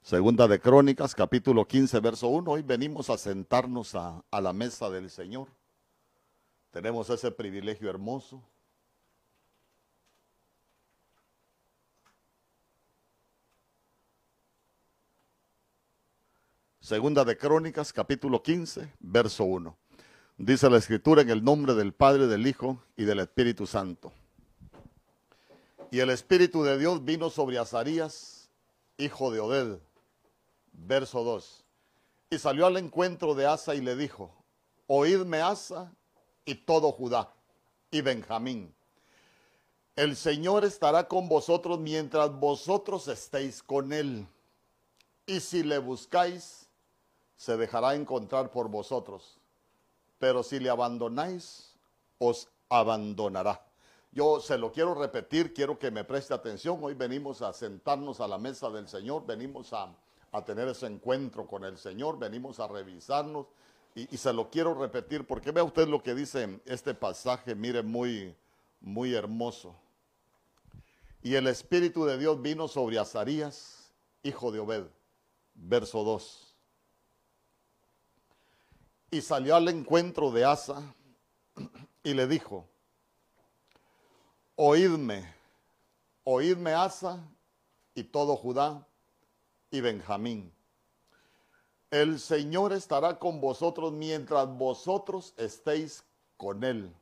Segunda 0.00 0.46
de 0.46 0.60
Crónicas, 0.60 1.12
capítulo 1.12 1.66
15, 1.66 1.98
verso 1.98 2.28
1. 2.28 2.48
Hoy 2.48 2.62
venimos 2.62 3.10
a 3.10 3.18
sentarnos 3.18 3.96
a, 3.96 4.22
a 4.30 4.40
la 4.40 4.52
mesa 4.52 4.88
del 4.90 5.10
Señor. 5.10 5.48
Tenemos 6.70 7.10
ese 7.10 7.32
privilegio 7.32 7.90
hermoso 7.90 8.44
Segunda 16.88 17.22
de 17.22 17.36
Crónicas, 17.36 17.92
capítulo 17.92 18.42
15, 18.42 18.94
verso 19.00 19.44
1. 19.44 19.76
Dice 20.38 20.70
la 20.70 20.78
escritura 20.78 21.20
en 21.20 21.28
el 21.28 21.44
nombre 21.44 21.74
del 21.74 21.92
Padre, 21.92 22.26
del 22.28 22.46
Hijo 22.46 22.82
y 22.96 23.04
del 23.04 23.18
Espíritu 23.18 23.66
Santo. 23.66 24.10
Y 25.90 25.98
el 25.98 26.08
Espíritu 26.08 26.62
de 26.62 26.78
Dios 26.78 27.04
vino 27.04 27.28
sobre 27.28 27.58
Azarías, 27.58 28.48
hijo 28.96 29.30
de 29.30 29.38
Oded. 29.38 29.80
Verso 30.72 31.24
2. 31.24 31.62
Y 32.30 32.38
salió 32.38 32.64
al 32.64 32.78
encuentro 32.78 33.34
de 33.34 33.44
Asa 33.44 33.74
y 33.74 33.82
le 33.82 33.94
dijo, 33.94 34.34
oídme 34.86 35.42
Asa 35.42 35.92
y 36.46 36.54
todo 36.54 36.90
Judá 36.90 37.34
y 37.90 38.00
Benjamín. 38.00 38.74
El 39.94 40.16
Señor 40.16 40.64
estará 40.64 41.06
con 41.06 41.28
vosotros 41.28 41.78
mientras 41.78 42.32
vosotros 42.32 43.08
estéis 43.08 43.62
con 43.62 43.92
él. 43.92 44.26
Y 45.26 45.40
si 45.40 45.62
le 45.62 45.76
buscáis, 45.76 46.67
se 47.38 47.56
dejará 47.56 47.94
encontrar 47.94 48.50
por 48.50 48.68
vosotros, 48.68 49.38
pero 50.18 50.42
si 50.42 50.58
le 50.58 50.68
abandonáis, 50.68 51.72
os 52.18 52.48
abandonará. 52.68 53.64
Yo 54.10 54.40
se 54.40 54.58
lo 54.58 54.72
quiero 54.72 54.92
repetir, 54.94 55.54
quiero 55.54 55.78
que 55.78 55.92
me 55.92 56.02
preste 56.02 56.34
atención. 56.34 56.80
Hoy 56.82 56.94
venimos 56.94 57.40
a 57.40 57.52
sentarnos 57.52 58.20
a 58.20 58.26
la 58.26 58.38
mesa 58.38 58.68
del 58.70 58.88
Señor, 58.88 59.24
venimos 59.24 59.72
a, 59.72 59.94
tener 60.44 60.66
ese 60.66 60.86
encuentro 60.86 61.46
con 61.46 61.64
el 61.64 61.78
Señor, 61.78 62.18
venimos 62.18 62.58
a 62.58 62.66
revisarnos 62.66 63.46
y, 63.94 64.12
y, 64.12 64.18
se 64.18 64.32
lo 64.32 64.50
quiero 64.50 64.74
repetir 64.74 65.26
porque 65.26 65.52
vea 65.52 65.64
usted 65.64 65.86
lo 65.86 66.02
que 66.02 66.14
dice 66.14 66.60
este 66.66 66.92
pasaje, 66.92 67.54
mire, 67.54 67.84
muy, 67.84 68.34
muy 68.80 69.14
hermoso. 69.14 69.76
Y 71.22 71.36
el 71.36 71.46
Espíritu 71.46 72.04
de 72.04 72.18
Dios 72.18 72.42
vino 72.42 72.66
sobre 72.66 72.98
Azarías, 72.98 73.92
hijo 74.24 74.50
de 74.50 74.58
Obed, 74.58 74.86
verso 75.54 76.02
2 76.02 76.47
y 79.10 79.22
salió 79.22 79.56
al 79.56 79.68
encuentro 79.68 80.30
de 80.30 80.44
Asa 80.44 80.82
y 82.02 82.14
le 82.14 82.26
dijo, 82.26 82.68
oídme, 84.54 85.34
oídme 86.24 86.72
Asa 86.72 87.18
y 87.94 88.04
todo 88.04 88.36
Judá 88.36 88.86
y 89.70 89.80
Benjamín. 89.80 90.52
El 91.90 92.20
Señor 92.20 92.74
estará 92.74 93.18
con 93.18 93.40
vosotros 93.40 93.92
mientras 93.92 94.46
vosotros 94.46 95.32
estéis 95.38 96.04
con 96.36 96.62
Él. 96.62 96.94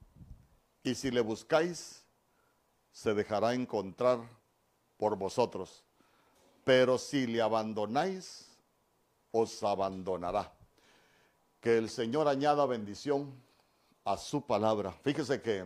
Y 0.84 0.94
si 0.94 1.10
le 1.10 1.20
buscáis, 1.20 2.04
se 2.92 3.12
dejará 3.12 3.54
encontrar 3.54 4.20
por 4.96 5.16
vosotros. 5.16 5.82
Pero 6.62 6.98
si 6.98 7.26
le 7.26 7.42
abandonáis, 7.42 8.46
os 9.32 9.60
abandonará 9.64 10.55
que 11.66 11.78
el 11.78 11.90
Señor 11.90 12.28
añada 12.28 12.64
bendición 12.64 13.34
a 14.04 14.16
su 14.16 14.40
palabra. 14.40 14.92
Fíjese 15.02 15.42
que 15.42 15.64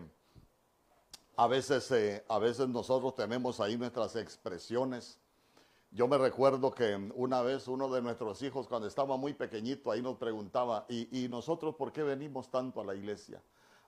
a 1.37 1.47
veces, 1.47 1.91
eh, 1.91 2.25
a 2.27 2.39
veces 2.39 2.71
nosotros 2.71 3.15
tenemos 3.15 3.61
ahí 3.61 3.77
nuestras 3.77 4.17
expresiones. 4.17 5.19
Yo 5.91 6.09
me 6.09 6.17
recuerdo 6.17 6.71
que 6.71 6.97
una 7.15 7.43
vez 7.43 7.69
uno 7.69 7.87
de 7.91 8.01
nuestros 8.01 8.41
hijos, 8.41 8.67
cuando 8.67 8.89
estaba 8.89 9.19
muy 9.19 9.35
pequeñito, 9.35 9.91
ahí 9.91 10.01
nos 10.01 10.17
preguntaba, 10.17 10.87
¿y, 10.89 11.29
nosotros 11.29 11.75
por 11.75 11.93
qué 11.93 12.03
venimos 12.03 12.51
tanto 12.51 12.81
a 12.81 12.85
la 12.87 12.95
iglesia? 12.95 13.43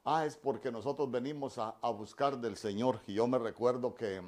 Ah, 0.04 0.26
es 0.26 0.36
porque 0.36 0.70
nosotros 0.70 1.10
venimos 1.10 1.56
a, 1.56 1.74
buscar 1.92 2.36
del 2.36 2.58
Señor. 2.58 3.00
Y 3.06 3.14
yo 3.14 3.26
me 3.26 3.38
recuerdo 3.38 3.94
que, 3.94 4.20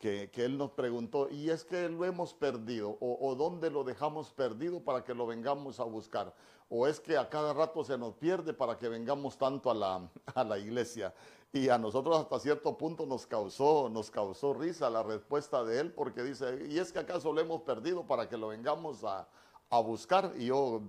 que, 0.00 0.30
Él 0.34 0.58
nos 0.58 0.72
preguntó, 0.72 1.28
¿y 1.30 1.50
es 1.50 1.62
que 1.62 1.88
lo 1.88 2.04
hemos 2.04 2.34
perdido? 2.34 2.96
¿O, 3.00 3.18
¿O 3.20 3.36
dónde 3.36 3.70
lo 3.70 3.84
dejamos 3.84 4.32
perdido 4.32 4.80
para 4.82 5.04
que 5.04 5.14
lo 5.14 5.26
vengamos 5.26 5.78
a 5.78 5.84
buscar? 5.84 6.34
o 6.72 6.86
es 6.86 7.00
que 7.00 7.18
a 7.18 7.28
cada 7.28 7.52
rato 7.52 7.84
se 7.84 7.98
nos 7.98 8.14
pierde 8.14 8.54
para 8.54 8.78
que 8.78 8.88
vengamos 8.88 9.36
tanto 9.36 9.70
a 9.70 9.74
la, 9.74 10.08
a 10.34 10.44
la 10.44 10.56
iglesia. 10.56 11.12
Y 11.52 11.68
a 11.68 11.76
nosotros 11.76 12.16
hasta 12.16 12.38
cierto 12.38 12.78
punto 12.78 13.04
nos 13.06 13.26
causó, 13.26 13.88
nos 13.90 14.08
causó 14.08 14.54
risa 14.54 14.88
la 14.88 15.02
respuesta 15.02 15.64
de 15.64 15.80
él, 15.80 15.92
porque 15.92 16.22
dice, 16.22 16.64
¿y 16.70 16.78
es 16.78 16.92
que 16.92 17.00
acaso 17.00 17.32
lo 17.32 17.40
hemos 17.40 17.62
perdido 17.62 18.06
para 18.06 18.28
que 18.28 18.36
lo 18.36 18.48
vengamos 18.48 19.02
a, 19.02 19.26
buscar? 19.82 20.32
Y 20.38 20.46
yo 20.46 20.80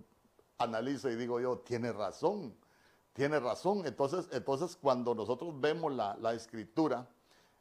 analizo 0.60 1.10
y 1.10 1.16
digo 1.16 1.40
yo, 1.40 1.58
tiene 1.58 1.92
razón, 1.92 2.56
tiene 3.14 3.40
razón. 3.40 3.88
Entonces, 3.88 4.30
entonces 4.32 4.78
cuando 4.80 5.16
nosotros 5.16 5.60
vemos 5.60 5.92
la, 5.92 6.34
escritura, 6.36 7.08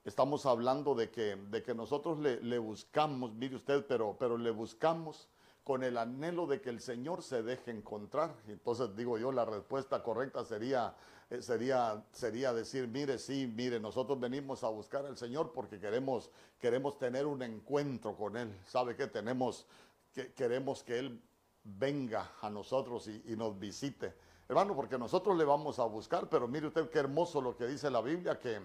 estamos 0.05 0.47
hablando 0.47 0.95
de 0.95 1.11
que, 1.11 1.37
de 1.37 1.63
que 1.63 1.75
nosotros 1.75 2.19
le, 2.19 2.59
buscamos, 2.59 3.33
mire 3.35 3.57
usted, 3.57 3.85
pero, 3.87 4.17
pero 4.19 4.39
le 4.39 4.51
buscamos 4.51 5.29
con 5.65 5.85
el 5.85 5.99
anhelo 5.99 6.47
de 6.47 6.61
que 6.61 6.71
el 6.71 6.81
Señor 6.81 7.23
se 7.23 7.43
deje 7.43 7.71
encontrar. 7.71 8.35
Entonces 8.49 8.95
digo 8.97 9.19
yo, 9.19 9.31
la 9.31 9.45
respuesta 9.45 10.03
correcta 10.03 10.45
sería, 10.45 10.95
eh, 11.29 11.43
sería, 11.43 12.03
sería 12.13 12.53
decir, 12.53 12.89
mire, 12.89 13.19
sí, 13.19 13.47
mire, 13.55 13.79
nosotros 13.79 14.19
venimos 14.19 14.65
a 14.65 14.69
buscar 14.69 15.05
al 15.05 15.17
Señor 15.17 15.53
porque 15.53 15.79
queremos, 15.79 16.31
queremos 16.59 16.99
tener 16.99 17.27
un 17.27 17.43
encuentro 17.43 18.17
con 18.17 18.37
Él. 18.37 18.53
¿Sabe 18.67 18.97
qué? 18.97 19.07
Tenemos, 19.07 19.67
que, 20.15 20.33
queremos 20.33 20.83
que 20.83 20.99
Él 20.99 21.23
venga 21.63 22.33
a 22.41 22.49
nosotros 22.49 23.07
y, 23.07 23.23
y 23.27 23.37
nos 23.37 23.59
visite. 23.59 24.15
Hermano, 24.49 24.75
porque 24.75 24.99
nosotros 24.99 25.37
le 25.37 25.45
vamos 25.45 25.79
a 25.79 25.85
buscar, 25.85 26.29
pero 26.29 26.49
mire 26.49 26.67
usted 26.67 26.91
qué 26.91 26.99
hermoso 26.99 27.41
lo 27.41 27.57
que 27.57 27.67
dice 27.69 27.89
la 27.91 28.01
Biblia, 28.01 28.41
que, 28.41 28.61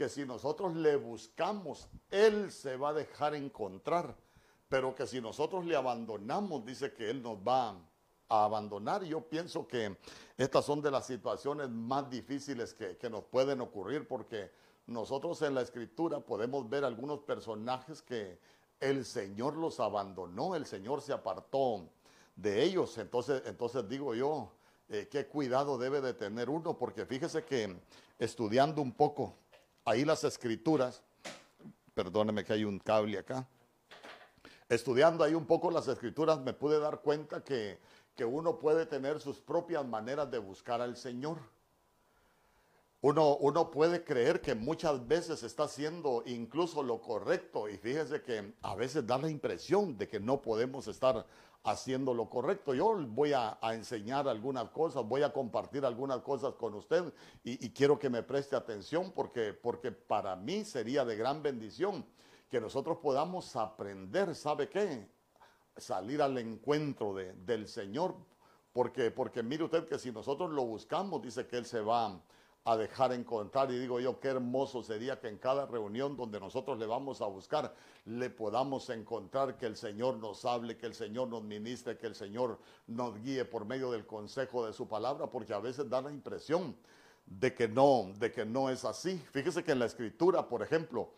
que 0.00 0.08
si 0.08 0.24
nosotros 0.24 0.74
le 0.74 0.96
buscamos, 0.96 1.86
Él 2.10 2.50
se 2.50 2.76
va 2.76 2.88
a 2.88 2.94
dejar 2.94 3.34
encontrar 3.34 4.16
pero 4.70 4.94
que 4.94 5.04
si 5.04 5.20
nosotros 5.20 5.66
le 5.66 5.74
abandonamos, 5.74 6.64
dice 6.64 6.92
que 6.94 7.10
Él 7.10 7.20
nos 7.20 7.36
va 7.38 7.76
a 8.28 8.44
abandonar. 8.44 9.02
Yo 9.02 9.20
pienso 9.20 9.66
que 9.66 9.98
estas 10.38 10.64
son 10.64 10.80
de 10.80 10.92
las 10.92 11.08
situaciones 11.08 11.68
más 11.68 12.08
difíciles 12.08 12.72
que, 12.72 13.10
nos 13.10 13.24
pueden 13.24 13.60
ocurrir 13.60 14.06
porque 14.06 14.52
nosotros 14.86 15.42
en 15.42 15.56
la 15.56 15.62
escritura 15.62 16.20
podemos 16.20 16.70
ver 16.70 16.84
algunos 16.84 17.18
personajes 17.18 18.00
que 18.00 18.38
el 18.78 19.04
Señor 19.04 19.56
los 19.56 19.80
abandonó, 19.80 20.54
el 20.54 20.66
Señor 20.66 21.02
se 21.02 21.12
apartó 21.12 21.88
de 22.36 22.62
ellos. 22.62 22.96
Entonces, 22.98 23.42
entonces 23.46 23.88
digo 23.88 24.14
yo, 24.14 24.52
eh, 24.88 25.08
qué 25.10 25.26
cuidado 25.26 25.78
debe 25.78 26.00
de 26.00 26.14
tener 26.14 26.48
uno, 26.48 26.78
porque 26.78 27.06
fíjese 27.06 27.44
que 27.44 27.76
estudiando 28.20 28.80
un 28.82 28.92
poco 28.92 29.34
ahí 29.84 30.04
las 30.04 30.24
escrituras, 30.24 31.02
perdóneme 31.94 32.44
que 32.44 32.52
hay 32.52 32.64
un 32.64 32.78
cable 32.78 33.18
acá, 33.18 33.46
estudiando 34.68 35.24
ahí 35.24 35.34
un 35.34 35.46
poco 35.46 35.70
las 35.70 35.88
escrituras 35.88 36.40
me 36.40 36.52
pude 36.52 36.78
dar 36.78 37.00
cuenta 37.00 37.42
que, 37.42 37.78
uno 38.22 38.58
puede 38.58 38.84
tener 38.84 39.18
sus 39.18 39.40
propias 39.40 39.82
maneras 39.86 40.30
de 40.30 40.36
buscar 40.36 40.82
al 40.82 40.94
Señor. 40.94 41.38
uno, 43.00 43.38
uno 43.38 43.70
puede 43.70 44.04
creer 44.04 44.42
que 44.42 44.54
muchas 44.54 45.08
veces 45.08 45.42
está 45.42 45.62
haciendo 45.62 46.22
incluso 46.26 46.82
lo 46.82 47.00
correcto 47.00 47.66
y 47.66 47.78
fíjese 47.78 48.20
que 48.20 48.52
a 48.60 48.74
veces 48.74 49.06
da 49.06 49.16
la 49.16 49.30
impresión 49.30 49.96
de 49.96 50.06
que 50.06 50.20
no 50.20 50.42
podemos 50.42 50.86
estar 50.86 51.24
haciendo 51.64 52.14
lo 52.14 52.28
correcto. 52.28 52.74
Yo 52.74 52.96
voy 53.08 53.32
a, 53.32 53.58
enseñar 53.72 54.28
algunas 54.28 54.70
cosas, 54.70 55.04
voy 55.04 55.22
a 55.22 55.32
compartir 55.32 55.84
algunas 55.84 56.20
cosas 56.20 56.54
con 56.54 56.74
usted 56.74 57.12
y, 57.44 57.70
quiero 57.70 57.98
que 57.98 58.10
me 58.10 58.22
preste 58.22 58.56
atención 58.56 59.12
porque, 59.12 59.52
porque 59.52 59.92
para 59.92 60.36
mí 60.36 60.64
sería 60.64 61.04
de 61.04 61.16
gran 61.16 61.42
bendición 61.42 62.04
que 62.48 62.60
nosotros 62.60 62.98
podamos 62.98 63.54
aprender, 63.56 64.34
¿sabe 64.34 64.68
qué? 64.68 65.08
Salir 65.76 66.20
al 66.20 66.36
encuentro 66.38 67.14
del 67.14 67.68
Señor, 67.68 68.16
porque, 68.72 69.10
porque 69.10 69.42
mire 69.42 69.64
usted 69.64 69.86
que 69.86 69.98
si 69.98 70.10
nosotros 70.10 70.50
lo 70.50 70.64
buscamos, 70.64 71.22
dice 71.22 71.46
que 71.46 71.58
Él 71.58 71.66
se 71.66 71.80
va 71.80 72.20
a 72.64 72.76
dejar 72.76 73.12
encontrar. 73.12 73.70
Y 73.70 73.78
digo 73.78 74.00
yo, 74.00 74.20
qué 74.20 74.28
hermoso 74.28 74.82
sería 74.82 75.18
que 75.18 75.28
en 75.28 75.38
cada 75.38 75.66
reunión 75.66 76.16
donde 76.16 76.38
nosotros 76.40 76.78
le 76.78 76.86
vamos 76.86 77.20
a 77.20 77.26
buscar, 77.26 77.74
le 78.04 78.30
podamos 78.30 78.90
encontrar 78.90 79.56
que 79.56 79.66
el 79.66 79.76
Señor 79.76 80.16
nos 80.16 80.44
hable, 80.44 80.76
que 80.76 80.86
el 80.86 80.94
Señor 80.94 81.28
nos 81.28 81.42
ministre, 81.42 81.96
que 81.96 82.06
el 82.06 82.14
Señor 82.14 82.58
nos 82.86 83.20
guíe 83.22 83.44
por 83.44 83.64
medio 83.64 83.90
del 83.90 84.06
consejo 84.06 84.66
de 84.66 84.72
su 84.72 84.86
palabra, 84.86 85.26
porque 85.26 85.54
a 85.54 85.60
veces 85.60 85.88
da 85.88 86.02
la 86.02 86.10
impresión 86.10 86.76
de 87.26 87.54
que 87.54 87.68
no, 87.68 88.12
de 88.18 88.32
que 88.32 88.44
no 88.44 88.70
es 88.70 88.84
así. 88.84 89.16
Fíjese 89.32 89.64
que 89.64 89.72
en 89.72 89.78
la 89.78 89.86
escritura, 89.86 90.48
por 90.48 90.62
ejemplo, 90.62 91.10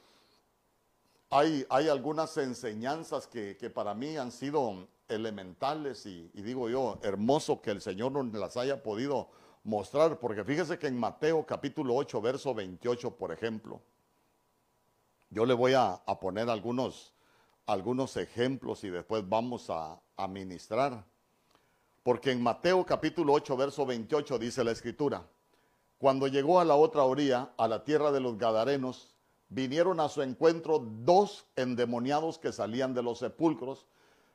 hay, 1.31 1.67
hay 1.71 1.89
algunas 1.89 2.37
enseñanzas 2.37 3.27
que, 3.27 3.55
para 3.75 3.95
mí 3.95 4.17
han 4.17 4.31
sido 4.31 4.87
elementales 5.09 6.07
y, 6.07 6.31
y 6.35 6.43
digo 6.43 6.69
yo, 6.69 6.99
hermoso 7.03 7.61
que 7.61 7.71
el 7.71 7.81
Señor 7.81 8.13
nos 8.13 8.33
las 8.35 8.57
haya 8.57 8.83
podido 8.83 9.29
mostrar, 9.65 10.19
porque 10.19 10.45
fíjese 10.45 10.79
que 10.79 10.87
en 10.87 10.99
Mateo 10.99 11.45
capítulo 11.47 11.95
8, 11.95 12.21
verso 12.21 12.55
28, 12.55 13.17
por 13.17 13.33
ejemplo, 13.33 13.81
yo 15.31 15.47
le 15.47 15.55
voy 15.55 15.75
a, 15.75 16.03
poner 16.21 16.51
algunos, 16.51 17.13
algunos 17.67 18.17
ejemplos 18.17 18.85
y 18.85 18.91
después 18.91 19.27
vamos 19.29 19.71
a, 19.71 20.01
a 20.17 20.29
ministrar. 20.29 21.05
Porque 22.03 22.33
en 22.33 22.43
Mateo 22.43 22.85
capítulo 22.85 23.33
8, 23.35 23.57
verso 23.57 23.87
28 23.87 24.39
dice 24.39 24.65
la 24.65 24.73
escritura, 24.73 25.27
cuando 25.99 26.27
llegó 26.27 26.59
a 26.61 26.65
la 26.65 26.75
otra 26.75 27.05
orilla, 27.05 27.53
a 27.57 27.69
la 27.69 27.85
tierra 27.85 28.11
de 28.11 28.21
los 28.21 28.37
Gadarenos, 28.37 29.15
vinieron 29.49 30.01
a 30.01 30.09
su 30.09 30.23
encuentro 30.23 30.81
dos 30.81 31.47
endemoniados 31.57 32.39
que 32.39 32.53
salían 32.53 32.93
de 32.93 33.03
los 33.03 33.21
sepulcros 33.21 33.87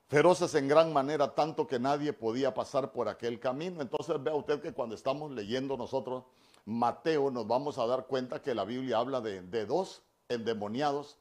feroces 0.07 0.55
en 0.55 0.67
gran 0.67 0.93
manera, 0.93 1.35
tanto 1.35 1.67
que 1.67 1.79
nadie 1.79 2.13
podía 2.13 2.53
pasar 2.53 2.91
por 2.91 3.09
aquel 3.09 3.39
camino. 3.39 3.81
Entonces 3.81 4.21
vea 4.23 4.35
usted 4.35 4.61
que 4.61 4.73
cuando 4.73 4.95
estamos 4.95 5.31
leyendo 5.31 5.77
nosotros 5.77 6.23
Mateo, 6.65 7.31
nos 7.31 7.47
vamos 7.47 7.77
a 7.77 7.85
dar 7.85 8.07
cuenta 8.07 8.41
que 8.41 8.53
la 8.53 8.65
Biblia 8.65 8.97
habla 8.97 9.21
de, 9.21 9.65
dos 9.65 10.01
endemoniados 10.27 11.17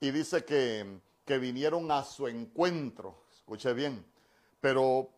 y 0.00 0.12
dice 0.12 0.44
que, 0.44 1.00
que, 1.24 1.38
vinieron 1.38 1.90
a 1.90 2.04
su 2.04 2.28
encuentro. 2.28 3.24
Escuche 3.34 3.72
bien, 3.72 4.06
pero, 4.60 5.10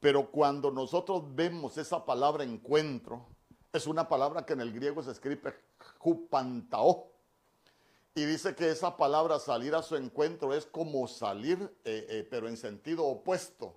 pero 0.00 0.30
cuando 0.30 0.70
nosotros 0.70 1.24
vemos 1.34 1.76
esa 1.76 2.06
palabra 2.06 2.44
encuentro, 2.44 3.26
es 3.70 3.86
una 3.86 4.08
palabra 4.08 4.46
que 4.46 4.54
en 4.54 4.62
el 4.62 4.72
griego 4.72 5.02
se 5.02 5.10
escribe 5.10 5.54
jupantao 5.98 7.15
y 8.16 8.24
dice 8.24 8.54
que 8.54 8.70
esa 8.70 8.96
palabra 8.96 9.38
salir 9.38 9.74
a 9.74 9.82
su 9.82 9.94
encuentro 9.94 10.54
es 10.54 10.64
como 10.64 11.06
salir, 11.06 11.58
eh, 11.84 12.06
eh, 12.08 12.26
pero 12.28 12.48
en 12.48 12.56
sentido 12.56 13.04
opuesto 13.04 13.76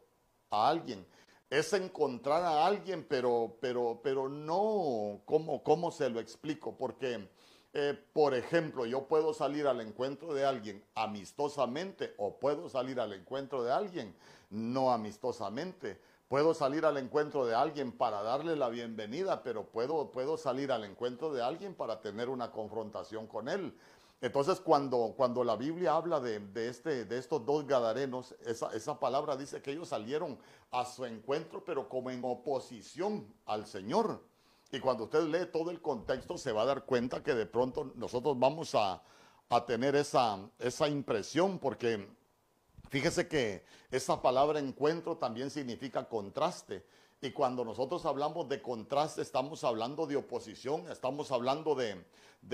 a 0.50 0.70
alguien. 0.70 1.06
Es 1.50 1.74
encontrar 1.74 2.44
a 2.44 2.66
alguien, 2.66 3.06
pero, 3.08 3.58
pero, 3.60 4.00
pero 4.02 4.30
no, 4.30 5.20
¿cómo, 5.26 5.62
cómo 5.62 5.92
se 5.92 6.10
lo 6.10 6.22
explico? 6.22 6.78
Porque, 6.78 7.28
eh, 7.74 8.02
por 8.14 8.34
ejemplo, 8.34 8.86
yo 8.86 9.10
puedo 9.10 9.34
salir 9.34 9.68
al 9.68 9.82
encuentro 9.82 10.34
de 10.34 10.46
alguien 10.46 10.86
amistosamente 10.96 12.14
o 12.18 12.40
puedo 12.40 12.70
salir 12.70 13.02
al 13.02 13.12
encuentro 13.12 13.62
de 13.62 13.74
alguien 13.74 14.16
no 14.50 14.94
amistosamente. 14.94 16.00
Puedo 16.30 16.54
salir 16.54 16.86
al 16.86 16.96
encuentro 16.96 17.46
de 17.46 17.56
alguien 17.56 17.92
para 17.92 18.24
darle 18.24 18.56
la 18.56 18.70
bienvenida, 18.70 19.44
pero 19.44 19.66
puedo, 19.66 20.12
puedo 20.12 20.38
salir 20.38 20.72
al 20.72 20.86
encuentro 20.86 21.34
de 21.34 21.42
alguien 21.42 21.76
para 21.76 22.00
tener 22.00 22.30
una 22.30 22.52
confrontación 22.52 23.28
con 23.28 23.50
él. 23.50 23.76
Entonces, 24.22 24.60
cuando, 24.60 25.14
cuando 25.16 25.46
la 25.46 25.56
Biblia 25.56 25.94
habla 25.94 26.20
de, 26.20 26.42
este, 26.68 27.06
de 27.06 27.18
estos 27.18 27.46
dos 27.46 27.66
gadarenos, 27.66 28.36
esa, 28.46 28.70
esa, 28.76 29.00
palabra 29.00 29.38
dice 29.38 29.62
que 29.62 29.72
ellos 29.72 29.88
salieron 29.88 30.38
a 30.72 30.84
su 30.84 31.06
encuentro, 31.06 31.64
pero 31.64 31.88
como 31.88 32.10
en 32.12 32.20
oposición 32.24 33.34
al 33.46 33.66
Señor. 33.66 34.22
Y 34.72 34.80
cuando 34.82 35.06
usted 35.06 35.24
lee 35.24 35.50
todo 35.52 35.72
el 35.72 35.82
contexto, 35.82 36.38
se 36.38 36.52
va 36.52 36.64
a 36.64 36.66
dar 36.66 36.84
cuenta 36.84 37.24
que 37.24 37.34
de 37.34 37.46
pronto 37.46 37.94
nosotros 37.96 38.38
vamos 38.38 38.76
a, 38.76 39.02
a 39.50 39.66
tener 39.66 39.96
esa, 39.96 40.38
esa 40.60 40.90
impresión, 40.90 41.58
porque 41.58 42.08
fíjese 42.90 43.28
que 43.28 43.64
esa 43.90 44.22
palabra 44.22 44.60
encuentro 44.60 45.16
también 45.18 45.50
significa 45.50 46.08
contraste. 46.10 46.86
Y 47.22 47.32
cuando 47.32 47.66
nosotros 47.66 48.06
hablamos 48.06 48.48
de 48.48 48.62
contraste, 48.62 49.22
estamos 49.22 49.66
hablando 49.66 50.08
de 50.08 50.16
oposición, 50.16 50.90
estamos 50.90 51.32
hablando 51.34 51.76
de, 51.76 52.06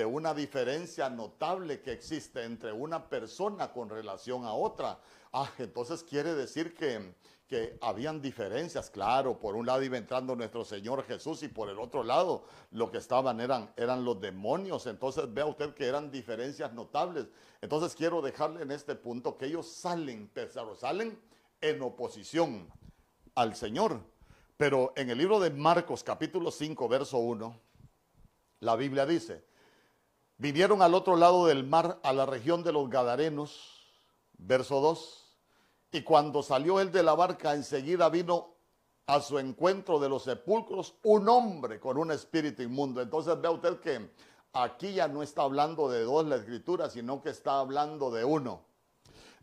una 0.05 0.33
diferencia 0.33 1.07
notable 1.07 1.81
que 1.81 1.91
existe 1.91 2.43
entre 2.43 2.73
una 2.73 3.07
persona 3.07 3.71
con 3.71 3.89
relación 3.89 4.43
a 4.43 4.53
otra. 4.53 4.99
Ah, 5.31 5.47
entonces 5.59 6.01
quiere 6.01 6.33
decir 6.33 6.73
que, 6.73 7.13
que 7.47 7.77
habían 7.79 8.19
diferencias, 8.23 8.89
claro, 8.89 9.39
por 9.39 9.55
un 9.55 9.67
lado 9.67 9.83
iba 9.83 9.99
entrando 9.99 10.35
nuestro 10.35 10.65
Señor 10.65 11.03
Jesús 11.03 11.43
y 11.43 11.47
por 11.47 11.69
el 11.69 11.77
otro 11.77 12.03
lado 12.03 12.45
lo 12.71 12.89
que 12.89 12.97
estaban 12.97 13.39
eran, 13.41 13.71
eran 13.77 14.03
los 14.03 14.19
demonios, 14.19 14.87
entonces 14.87 15.31
vea 15.31 15.45
usted 15.45 15.75
que 15.75 15.85
eran 15.85 16.09
diferencias 16.09 16.73
notables. 16.73 17.27
Entonces 17.61 17.93
quiero 17.93 18.19
dejarle 18.19 18.63
en 18.63 18.71
este 18.71 18.95
punto 18.95 19.37
que 19.37 19.45
ellos 19.45 19.67
salen, 19.67 20.27
pero 20.33 20.73
salen 20.73 21.21
en 21.61 21.81
oposición 21.83 22.67
al 23.35 23.55
Señor. 23.55 24.14
Pero 24.57 24.93
en 24.95 25.09
el 25.09 25.17
libro 25.17 25.39
de 25.39 25.49
Marcos 25.49 26.03
capítulo 26.03 26.49
5, 26.49 26.87
verso 26.87 27.17
1, 27.17 27.59
la 28.61 28.75
Biblia 28.75 29.05
dice, 29.05 29.43
Vinieron 30.37 30.81
al 30.81 30.93
otro 30.93 31.15
lado 31.15 31.45
del 31.45 31.65
mar, 31.65 31.99
a 32.03 32.11
la 32.11 32.25
región 32.25 32.61
de 32.63 32.73
los 32.73 32.89
Gadarenos, 32.89 33.85
verso 34.37 34.81
2. 34.81 35.37
Y 35.91 36.01
cuando 36.01 36.43
salió 36.43 36.81
él 36.81 36.91
de 36.91 37.03
la 37.03 37.15
barca, 37.15 37.53
enseguida 37.53 38.09
vino 38.09 38.55
a 39.07 39.21
su 39.21 39.39
encuentro 39.39 39.99
de 39.99 40.09
los 40.09 40.23
sepulcros 40.23 40.95
un 41.03 41.29
hombre 41.29 41.79
con 41.79 41.97
un 41.97 42.11
espíritu 42.11 42.63
inmundo. 42.63 43.01
Entonces 43.01 43.39
vea 43.39 43.51
usted 43.51 43.79
que 43.79 44.11
aquí 44.51 44.93
ya 44.93 45.07
no 45.07 45.23
está 45.23 45.43
hablando 45.43 45.89
de 45.89 46.03
dos 46.03 46.25
la 46.25 46.35
escritura, 46.35 46.89
sino 46.89 47.21
que 47.21 47.29
está 47.29 47.59
hablando 47.59 48.11
de 48.11 48.25
uno. 48.25 48.65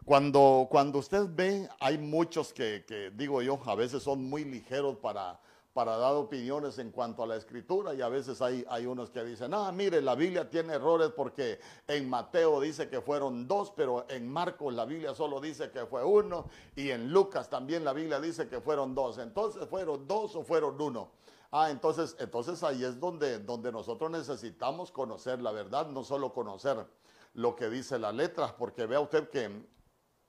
Cuando, 0.05 0.67
cuando 0.71 0.99
usted 0.99 1.27
ve, 1.31 1.69
hay 1.79 1.97
muchos 1.99 2.53
que, 2.53 3.13
digo 3.15 3.41
yo, 3.41 3.61
a 3.67 3.75
veces 3.75 4.03
son 4.03 4.29
muy 4.29 4.45
ligeros 4.45 4.97
para 4.97 5.41
para 5.73 5.97
dar 5.97 6.15
opiniones 6.15 6.79
en 6.79 6.91
cuanto 6.91 7.23
a 7.23 7.27
la 7.27 7.37
escritura 7.37 7.95
y 7.95 8.03
a 8.03 8.09
veces 8.09 8.43
hay, 8.43 8.65
hay 8.69 8.87
unos 8.87 9.11
que 9.11 9.25
dicen, 9.25 9.55
ah, 9.55 9.73
mire, 9.73 10.03
la 10.03 10.15
Biblia 10.15 10.51
tiene 10.51 10.75
errores 10.75 11.11
porque 11.17 11.61
en 11.89 12.09
Mateo 12.11 12.61
dice 12.61 12.89
que 12.89 13.01
fueron 13.01 13.49
dos, 13.49 13.73
pero 13.75 14.05
en 14.09 14.29
Marcos 14.29 14.75
la 14.75 14.85
Biblia 14.85 15.15
solo 15.15 15.41
dice 15.41 15.71
que 15.71 15.87
fue 15.87 16.05
uno 16.05 16.47
y 16.77 16.91
en 16.91 17.11
Lucas 17.11 17.49
también 17.49 17.85
la 17.85 17.95
Biblia 17.95 18.21
dice 18.21 18.49
que 18.49 18.61
fueron 18.61 18.95
dos. 18.95 19.19
Entonces, 19.19 19.67
¿fueron 19.69 20.07
dos 20.07 20.37
o 20.37 20.43
fueron 20.43 20.81
uno? 20.81 21.11
Ah, 21.51 21.71
entonces, 21.71 22.17
entonces 22.19 22.63
ahí 22.63 22.85
es 22.85 23.01
donde, 23.01 23.39
donde 23.39 23.73
nosotros 23.73 24.11
necesitamos 24.11 24.91
conocer 24.91 25.41
la 25.41 25.53
verdad, 25.53 25.87
no 25.87 26.05
solo 26.05 26.33
conocer 26.33 26.87
lo 27.35 27.57
que 27.57 27.71
dice 27.71 27.99
la 27.99 28.13
letra, 28.13 28.55
porque 28.59 28.85
vea 28.87 29.01
usted 29.01 29.31
que 29.31 29.51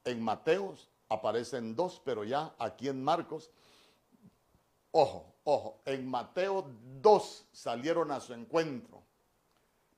en 0.05 0.21
Mateo 0.21 0.75
aparecen 1.09 1.75
dos, 1.75 2.01
pero 2.03 2.23
ya 2.23 2.53
aquí 2.57 2.87
en 2.89 3.03
Marcos, 3.03 3.51
ojo, 4.91 5.33
Ojo, 5.45 5.81
en 5.85 6.07
Mateo 6.07 6.65
2 7.01 7.45
salieron 7.51 8.11
a 8.11 8.21
su 8.21 8.33
encuentro, 8.33 9.03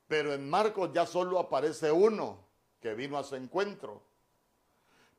pero 0.08 0.34
en 0.34 0.50
Marcos 0.50 0.90
ya 0.92 1.06
solo 1.06 1.38
aparece 1.38 1.92
uno 1.92 2.38
que 2.80 2.94
vino 2.94 3.16
a 3.16 3.22
su 3.22 3.36
encuentro. 3.36 4.02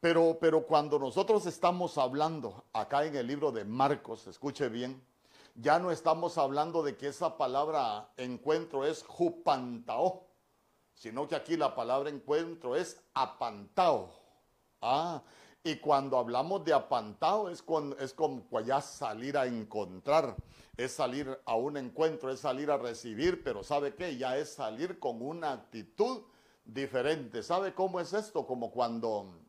Pero, 0.02 0.38
pero 0.40 0.64
cuando 0.64 1.00
nosotros 1.00 1.46
estamos 1.46 1.98
hablando 1.98 2.66
acá 2.74 3.06
en 3.06 3.16
el 3.16 3.26
libro 3.26 3.52
de 3.52 3.64
Marcos, 3.64 4.28
escuche 4.28 4.68
bien, 4.68 5.02
ya 5.56 5.80
no 5.80 5.92
estamos 5.92 6.38
hablando 6.38 6.84
de 6.84 6.98
que 6.98 7.08
esa 7.08 7.38
palabra 7.38 8.12
encuentro 8.18 8.86
es 8.86 9.04
jupantao, 9.04 10.28
sino 10.94 11.28
que 11.28 11.36
aquí 11.36 11.56
la 11.56 11.74
palabra 11.74 12.10
encuentro 12.10 12.76
es 12.76 13.02
apantao. 13.14 14.12
Ah, 14.82 15.22
y 15.64 15.76
cuando 15.78 16.18
hablamos 16.18 16.64
de 16.64 16.74
apantado 16.74 17.50
es, 17.50 17.64
es 18.00 18.14
como 18.14 18.62
ya 18.62 18.80
salir 18.80 19.38
a 19.38 19.46
encontrar, 19.46 20.36
es 20.78 20.94
salir 20.94 21.40
a 21.46 21.56
un 21.56 21.78
encuentro, 21.78 22.32
es 22.32 22.40
salir 22.40 22.72
a 22.72 22.78
recibir, 22.78 23.44
pero 23.44 23.64
¿sabe 23.64 23.96
qué? 23.96 24.18
Ya 24.18 24.38
es 24.38 24.54
salir 24.54 25.00
con 25.00 25.22
una 25.22 25.52
actitud 25.52 26.22
diferente. 26.64 27.44
¿Sabe 27.44 27.74
cómo 27.74 28.00
es 28.00 28.14
esto? 28.14 28.46
Como 28.46 28.72
cuando, 28.72 29.42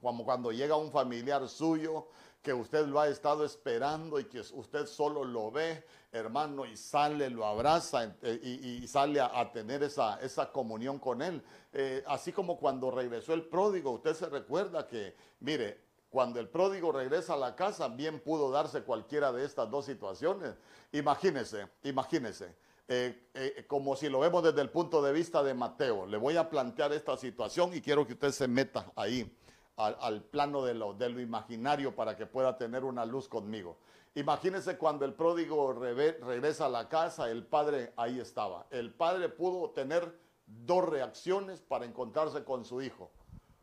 como 0.00 0.24
cuando 0.24 0.52
llega 0.52 0.76
un 0.76 0.90
familiar 0.90 1.48
suyo 1.48 2.08
que 2.44 2.52
usted 2.52 2.86
lo 2.86 3.00
ha 3.00 3.08
estado 3.08 3.42
esperando 3.42 4.20
y 4.20 4.24
que 4.24 4.40
usted 4.40 4.86
solo 4.86 5.24
lo 5.24 5.50
ve, 5.50 5.82
hermano, 6.12 6.66
y 6.66 6.76
sale, 6.76 7.30
lo 7.30 7.46
abraza 7.46 8.14
eh, 8.20 8.38
y, 8.82 8.86
sale 8.86 9.18
a, 9.18 9.50
tener 9.50 9.82
esa, 9.82 10.20
esa, 10.20 10.52
comunión 10.52 10.98
con 10.98 11.22
él. 11.22 11.42
Eh, 11.72 12.04
así 12.06 12.32
como 12.32 12.58
cuando 12.58 12.90
regresó 12.90 13.32
el 13.32 13.44
pródigo, 13.44 13.92
usted 13.92 14.14
se 14.14 14.26
recuerda 14.28 14.86
que, 14.86 15.16
mire, 15.40 15.80
cuando 16.10 16.38
el 16.38 16.48
pródigo 16.50 16.92
regresa 16.92 17.32
a 17.32 17.38
la 17.38 17.56
casa, 17.56 17.88
bien 17.88 18.20
pudo 18.20 18.50
darse 18.50 18.82
cualquiera 18.82 19.32
de 19.32 19.46
estas 19.46 19.70
dos 19.70 19.86
situaciones. 19.86 20.54
Imagínese, 20.92 21.66
imagínese. 21.82 22.54
Eh, 22.86 23.64
como 23.66 23.96
si 23.96 24.10
lo 24.10 24.20
vemos 24.20 24.44
desde 24.44 24.60
el 24.60 24.68
punto 24.68 25.00
de 25.00 25.14
vista 25.14 25.42
de 25.42 25.54
Mateo. 25.54 26.04
Le 26.04 26.18
voy 26.18 26.36
a 26.36 26.50
plantear 26.50 26.92
esta 26.92 27.16
situación 27.16 27.72
y 27.72 27.80
quiero 27.80 28.06
que 28.06 28.12
usted 28.12 28.32
se 28.32 28.46
meta 28.46 28.92
ahí 28.94 29.34
al, 29.76 30.22
plano 30.22 30.64
de 30.64 30.74
lo, 30.74 30.96
imaginario 31.20 31.94
para 31.94 32.16
que 32.16 32.26
pueda 32.26 32.56
tener 32.56 32.84
una 32.84 33.04
luz 33.04 33.28
conmigo. 33.28 33.78
Imagínense 34.14 34.78
cuando 34.78 35.04
el 35.04 35.14
pródigo 35.14 35.72
regresa 35.72 36.66
a 36.66 36.68
la 36.68 36.88
casa, 36.88 37.30
el 37.30 37.44
padre 37.44 37.92
ahí 37.96 38.20
estaba. 38.20 38.66
El 38.70 38.92
padre 38.92 39.28
pudo 39.28 39.70
tener 39.70 40.16
dos 40.46 40.88
reacciones 40.88 41.60
para 41.60 41.84
encontrarse 41.84 42.44
con 42.44 42.64
su 42.64 42.80
hijo, 42.80 43.10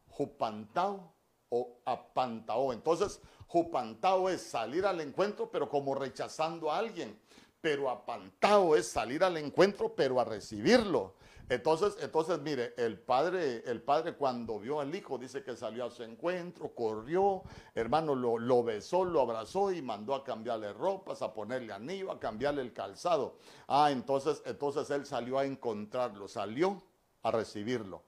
jupantao 0.10 1.14
o 1.50 1.78
apantao. 1.86 2.74
Entonces, 2.74 3.22
jupantao 3.48 4.30
es 4.30 4.42
salir 4.42 4.86
al 4.86 5.00
encuentro, 5.00 5.50
pero 5.50 5.70
como 5.70 5.96
rechazando 5.96 6.70
a 6.70 6.78
alguien. 6.78 7.18
Pero 7.62 7.90
apantao 7.90 8.76
es 8.76 8.88
salir 8.88 9.24
al 9.24 9.38
encuentro, 9.38 9.94
pero 9.96 10.20
a 10.20 10.26
recibirlo. 10.26 11.14
Entonces, 11.50 11.98
entonces, 12.02 12.40
mire, 12.42 12.74
el 12.78 13.00
padre, 13.00 13.64
el 13.66 13.82
padre 13.82 14.14
cuando 14.16 14.60
vio 14.60 14.80
al 14.80 14.94
hijo, 14.96 15.18
dice 15.18 15.44
que 15.44 15.56
salió 15.56 15.86
a 15.86 15.92
su 15.92 16.04
encuentro, 16.04 16.74
corrió, 16.74 17.44
hermano, 17.76 18.16
lo, 18.16 18.64
besó, 18.64 19.04
lo 19.04 19.22
abrazó 19.22 19.72
y 19.72 19.82
mandó 19.82 20.16
a 20.16 20.24
cambiarle 20.24 20.74
ropas, 20.74 21.22
a 21.22 21.34
ponerle 21.34 21.74
anillo, 21.74 22.12
a 22.12 22.20
cambiarle 22.20 22.62
el 22.62 22.74
calzado. 22.74 23.38
Ah, 23.68 23.92
entonces, 23.92 24.42
entonces 24.46 24.90
él 24.90 25.06
salió 25.06 25.40
a 25.40 25.46
encontrarlo, 25.46 26.28
salió 26.28 26.82
a 27.24 27.32
recibirlo. 27.32 28.04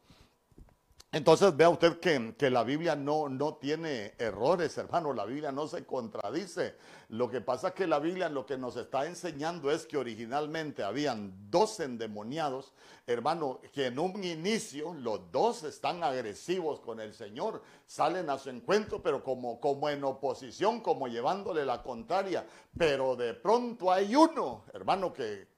Entonces 1.14 1.56
vea 1.56 1.70
usted 1.70 2.00
que, 2.00 2.50
la 2.50 2.64
Biblia 2.64 2.96
no, 2.96 3.30
no, 3.30 3.54
tiene 3.58 4.16
errores, 4.18 4.76
hermano, 4.80 5.14
la 5.14 5.26
Biblia 5.26 5.52
no 5.52 5.68
se 5.68 5.86
contradice. 5.86 6.74
Lo 7.10 7.30
que 7.30 7.40
pasa 7.40 7.68
es 7.68 7.74
que 7.76 7.86
la 7.86 8.00
Biblia 8.00 8.30
lo 8.30 8.48
que 8.48 8.58
nos 8.58 8.76
está 8.78 9.06
enseñando 9.06 9.70
es 9.70 9.86
que 9.86 9.96
originalmente 9.96 10.82
habían 10.82 11.52
dos 11.52 11.80
endemoniados, 11.82 12.74
hermano, 13.06 13.62
que 13.72 13.86
en 13.86 14.00
un 14.00 14.24
inicio 14.24 14.96
los 14.96 15.32
dos 15.32 15.62
están 15.62 16.04
agresivos 16.04 16.80
con 16.80 17.00
el 17.00 17.14
Señor, 17.14 17.62
salen 17.86 18.32
a 18.32 18.40
su 18.40 18.50
encuentro, 18.50 19.04
pero 19.04 19.24
como, 19.24 19.60
como 19.60 19.90
en 19.90 20.04
oposición, 20.04 20.82
como 20.82 21.08
llevándole 21.08 21.64
la 21.64 21.84
contraria. 21.84 22.44
Pero 22.76 23.16
de 23.16 23.36
pronto 23.36 23.92
hay 23.92 24.16
uno, 24.16 24.64
hermano, 24.74 25.14
que, 25.14 25.53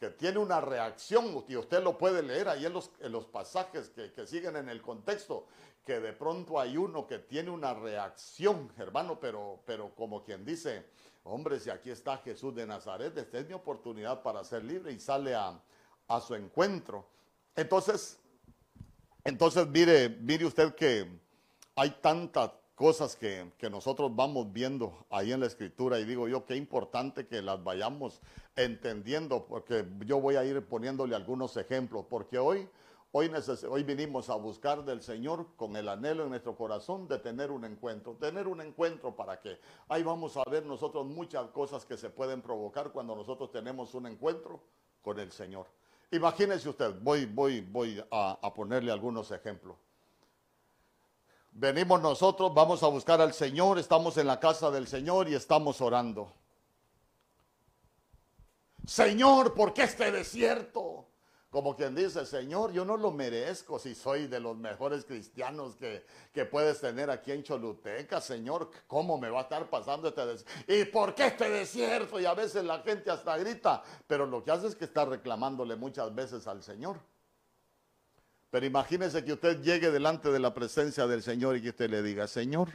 que 0.00 0.08
tiene 0.08 0.38
una 0.38 0.62
reacción, 0.62 1.44
y 1.46 1.56
usted 1.56 1.82
lo 1.82 1.98
puede 1.98 2.22
leer 2.22 2.48
ahí 2.48 2.64
en 2.64 2.72
los, 2.72 3.26
pasajes 3.26 3.90
que, 3.90 4.26
siguen 4.26 4.56
en 4.56 4.70
el 4.70 4.80
contexto, 4.80 5.46
que 5.84 6.00
de 6.00 6.14
pronto 6.14 6.58
hay 6.58 6.78
uno 6.78 7.06
que 7.06 7.18
tiene 7.18 7.50
una 7.50 7.74
reacción, 7.74 8.72
hermano, 8.78 9.20
pero, 9.20 9.60
pero 9.66 9.94
como 9.94 10.24
quien 10.24 10.42
dice, 10.42 10.86
hombre, 11.24 11.60
si 11.60 11.68
aquí 11.68 11.90
está 11.90 12.16
Jesús 12.16 12.54
de 12.54 12.66
Nazaret, 12.66 13.14
esta 13.18 13.40
es 13.40 13.46
mi 13.46 13.52
oportunidad 13.52 14.22
para 14.22 14.42
ser 14.42 14.64
libre 14.64 14.90
y 14.90 14.98
sale 14.98 15.34
a, 15.34 15.60
a 16.08 16.20
su 16.22 16.34
encuentro. 16.34 17.06
Entonces, 17.54 18.18
entonces 19.22 19.66
mire, 19.66 20.08
mire 20.08 20.46
usted 20.46 20.74
que 20.74 21.06
hay 21.76 21.90
tanta 22.00 22.54
cosas 22.80 23.14
que, 23.14 23.52
nosotros 23.70 24.16
vamos 24.16 24.54
viendo 24.54 25.04
ahí 25.10 25.32
en 25.32 25.40
la 25.40 25.46
escritura 25.46 26.00
y 26.00 26.06
digo 26.06 26.28
yo 26.28 26.46
qué 26.46 26.56
importante 26.56 27.26
que 27.26 27.42
las 27.42 27.62
vayamos 27.62 28.22
entendiendo 28.56 29.44
porque 29.44 29.86
yo 30.06 30.18
voy 30.18 30.36
a 30.36 30.46
ir 30.46 30.66
poniéndole 30.66 31.14
algunos 31.14 31.58
ejemplos 31.58 32.06
porque 32.08 32.38
hoy 32.38 32.66
hoy, 33.12 33.30
hoy 33.68 33.82
vinimos 33.82 34.30
a 34.30 34.34
buscar 34.36 34.82
del 34.82 35.02
Señor 35.02 35.48
con 35.56 35.76
el 35.76 35.90
anhelo 35.90 36.22
en 36.22 36.30
nuestro 36.30 36.56
corazón 36.56 37.06
de 37.06 37.18
tener 37.18 37.50
un 37.50 37.66
encuentro 37.66 38.14
tener 38.14 38.48
un 38.48 38.62
encuentro 38.62 39.14
para 39.14 39.38
que 39.38 39.58
ahí 39.86 40.02
vamos 40.02 40.38
a 40.38 40.50
ver 40.50 40.64
nosotros 40.64 41.04
muchas 41.04 41.50
cosas 41.50 41.84
que 41.84 41.98
se 41.98 42.08
pueden 42.08 42.40
provocar 42.40 42.92
cuando 42.92 43.14
nosotros 43.14 43.52
tenemos 43.52 43.92
un 43.94 44.06
encuentro 44.06 44.58
con 45.02 45.20
el 45.20 45.30
Señor. 45.32 45.66
Imagínese 46.10 46.70
usted 46.70 46.94
voy 47.02 47.26
voy 47.26 47.60
voy 47.60 48.02
a 48.10 48.54
ponerle 48.54 48.90
algunos 48.90 49.30
ejemplos 49.32 49.76
Venimos 51.52 52.00
nosotros, 52.00 52.54
vamos 52.54 52.82
a 52.82 52.86
buscar 52.86 53.20
al 53.20 53.34
Señor, 53.34 53.78
estamos 53.78 54.16
en 54.16 54.26
la 54.26 54.38
casa 54.38 54.70
del 54.70 54.86
Señor 54.86 55.28
y 55.28 55.34
estamos 55.34 55.80
orando. 55.80 56.32
Señor, 58.86 59.54
¿por 59.54 59.72
qué 59.74 59.82
este 59.82 60.10
desierto? 60.10 61.06
Como 61.50 61.74
quien 61.74 61.96
dice, 61.96 62.24
Señor, 62.24 62.70
yo 62.72 62.84
no 62.84 62.96
lo 62.96 63.10
merezco 63.10 63.80
si 63.80 63.96
soy 63.96 64.28
de 64.28 64.38
los 64.38 64.56
mejores 64.56 65.04
cristianos 65.04 65.74
que, 65.74 66.06
que 66.32 66.44
puedes 66.44 66.80
tener 66.80 67.10
aquí 67.10 67.32
en 67.32 67.42
Choluteca, 67.42 68.20
Señor. 68.20 68.70
¿Cómo 68.86 69.18
me 69.18 69.28
va 69.28 69.40
a 69.40 69.42
estar 69.42 69.68
pasando 69.68 70.08
este 70.08 70.24
desierto? 70.24 70.72
¿Y 70.72 70.84
por 70.84 71.12
qué 71.12 71.26
este 71.26 71.50
desierto? 71.50 72.20
Y 72.20 72.24
a 72.24 72.34
veces 72.34 72.64
la 72.64 72.78
gente 72.82 73.10
hasta 73.10 73.36
grita, 73.36 73.82
pero 74.06 74.26
lo 74.26 74.44
que 74.44 74.52
hace 74.52 74.68
es 74.68 74.76
que 74.76 74.84
está 74.84 75.04
reclamándole 75.04 75.74
muchas 75.74 76.14
veces 76.14 76.46
al 76.46 76.62
Señor. 76.62 77.00
Pero 78.50 78.66
imagínese 78.66 79.24
que 79.24 79.32
usted 79.32 79.62
llegue 79.62 79.90
delante 79.90 80.30
de 80.30 80.40
la 80.40 80.52
presencia 80.52 81.06
del 81.06 81.22
Señor 81.22 81.56
y 81.56 81.62
que 81.62 81.68
usted 81.70 81.88
le 81.88 82.02
diga, 82.02 82.26
Señor, 82.26 82.68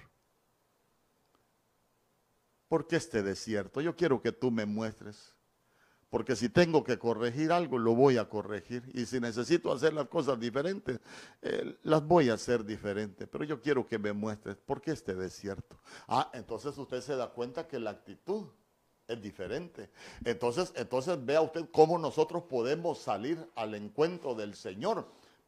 ¿por 2.68 2.88
qué 2.88 2.96
este 2.96 3.22
desierto? 3.22 3.82
Yo 3.82 3.96
quiero 3.96 4.22
que 4.22 4.32
tú 4.32 4.52
me 4.52 4.66
muestres. 4.66 5.36
Porque 6.10 6.38
si 6.38 6.48
tengo 6.48 6.82
que 6.82 6.98
corregir 6.98 7.52
algo, 7.52 7.78
lo 7.78 7.94
voy 7.94 8.18
a 8.18 8.30
corregir. 8.30 8.90
Y 8.94 9.06
si 9.06 9.20
necesito 9.20 9.74
hacer 9.74 9.92
las 9.92 10.08
cosas 10.08 10.40
diferentes, 10.40 11.02
eh, 11.42 11.78
las 11.84 12.08
voy 12.08 12.30
a 12.30 12.36
hacer 12.36 12.64
diferentes. 12.64 13.28
Pero 13.28 13.44
yo 13.44 13.62
quiero 13.62 13.86
que 13.86 14.00
me 14.00 14.14
muestres, 14.14 14.56
¿por 14.56 14.80
qué 14.80 14.92
este 14.92 15.14
desierto? 15.14 15.78
Ah, 16.08 16.30
entonces 16.34 16.78
usted 16.78 17.02
se 17.02 17.18
da 17.18 17.32
cuenta 17.32 17.68
que 17.68 17.80
la 17.80 17.90
actitud 17.90 18.46
es 19.08 19.22
diferente. 19.22 19.90
Entonces, 20.24 20.72
entonces 20.78 21.24
vea 21.26 21.42
usted 21.42 21.66
cómo 21.72 21.98
nosotros 21.98 22.44
podemos 22.44 23.00
salir 23.00 23.38
al 23.56 23.76
encuentro 23.76 24.36
del 24.36 24.56
Señor 24.56 25.06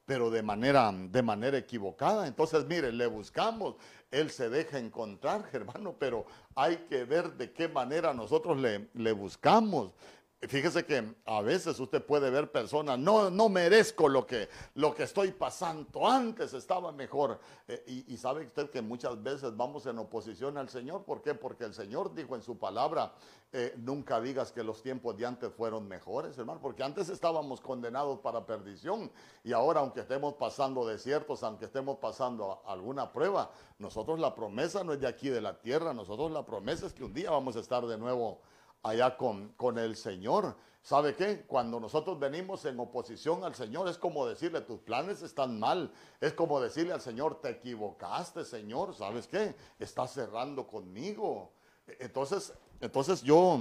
pero 0.08 0.30
de 0.32 0.42
manera, 0.42 0.90
de 0.94 1.22
manera 1.22 1.58
equivocada. 1.58 2.28
Entonces, 2.28 2.66
mire, 2.66 2.94
le 2.94 3.08
buscamos, 3.08 3.76
Él 4.10 4.32
se 4.32 4.50
deja 4.50 4.80
encontrar, 4.80 5.50
hermano, 5.54 5.96
pero 6.00 6.26
hay 6.56 6.78
que 6.90 7.04
ver 7.04 7.34
de 7.34 7.52
qué 7.52 7.68
manera 7.68 8.14
nosotros 8.14 8.58
le, 8.58 8.88
le 8.94 9.12
buscamos. 9.12 9.92
Fíjese 10.40 10.86
que 10.86 11.16
a 11.26 11.42
veces 11.42 11.80
usted 11.80 12.06
puede 12.06 12.30
ver 12.30 12.52
personas, 12.52 13.00
no, 13.00 13.32
no 13.32 13.50
merezco 13.50 14.08
lo 14.08 14.28
que, 14.28 14.48
lo 14.76 14.94
que 14.94 15.02
estoy 15.02 15.32
pasando, 15.32 16.08
antes 16.08 16.54
estaba 16.54 16.92
mejor. 16.92 17.40
Eh, 17.68 18.06
y, 18.08 18.18
sabe 18.18 18.46
usted 18.46 18.70
que 18.70 18.84
muchas 18.84 19.22
veces 19.24 19.58
vamos 19.58 19.88
en 19.88 19.98
oposición 19.98 20.60
al 20.60 20.70
Señor, 20.70 21.06
¿por 21.06 21.24
qué? 21.24 21.34
Porque 21.34 21.64
el 21.64 21.74
Señor 21.74 22.14
dijo 22.14 22.36
en 22.36 22.44
su 22.44 22.60
palabra, 22.60 23.14
eh, 23.52 23.74
nunca 23.78 24.22
digas 24.22 24.52
que 24.52 24.64
los 24.64 24.84
tiempos 24.84 25.18
de 25.18 25.26
antes 25.26 25.52
fueron 25.52 25.88
mejores, 25.88 26.38
hermano, 26.38 26.60
porque 26.62 26.84
antes 26.84 27.10
estábamos 27.10 27.60
condenados 27.60 28.20
para 28.20 28.46
perdición 28.46 29.12
y 29.44 29.54
ahora 29.54 29.80
aunque 29.80 30.02
estemos 30.02 30.36
pasando 30.36 30.86
desiertos, 30.86 31.42
aunque 31.42 31.66
estemos 31.66 31.98
pasando 31.98 32.62
alguna 32.68 33.12
prueba, 33.12 33.50
nosotros 33.80 34.20
la 34.20 34.36
promesa 34.36 34.84
no 34.84 34.94
es 34.94 35.00
de 35.00 35.08
aquí 35.08 35.30
de 35.30 35.42
la 35.42 35.60
tierra, 35.60 35.96
nosotros 35.96 36.30
la 36.30 36.46
promesa 36.46 36.86
es 36.86 36.94
que 36.94 37.04
un 37.04 37.14
día 37.16 37.32
vamos 37.32 37.56
a 37.56 37.60
estar 37.60 37.88
de 37.88 37.98
nuevo 37.98 38.40
allá 38.84 39.18
con, 39.18 39.50
con 39.54 39.78
el 39.78 39.96
Señor. 39.96 40.56
¿Sabe 40.82 41.16
qué? 41.16 41.44
Cuando 41.46 41.82
nosotros 41.82 42.18
venimos 42.18 42.64
en 42.64 42.80
oposición 42.80 43.44
al 43.44 43.56
Señor, 43.56 43.90
es 43.90 43.98
como 43.98 44.26
decirle, 44.26 44.62
tus 44.62 44.80
planes 44.80 45.22
están 45.22 45.60
mal. 45.60 45.92
Es 46.22 46.34
como 46.34 46.62
decirle 46.62 46.94
al 46.94 47.02
Señor, 47.02 47.42
te 47.42 47.50
equivocaste, 47.50 48.46
Señor. 48.46 48.96
¿Sabes 48.96 49.28
qué? 49.28 49.54
Estás 49.80 50.14
cerrando 50.14 50.66
conmigo. 50.66 51.52
Entonces, 52.00 52.54
entonces 52.80 53.22
yo, 53.22 53.60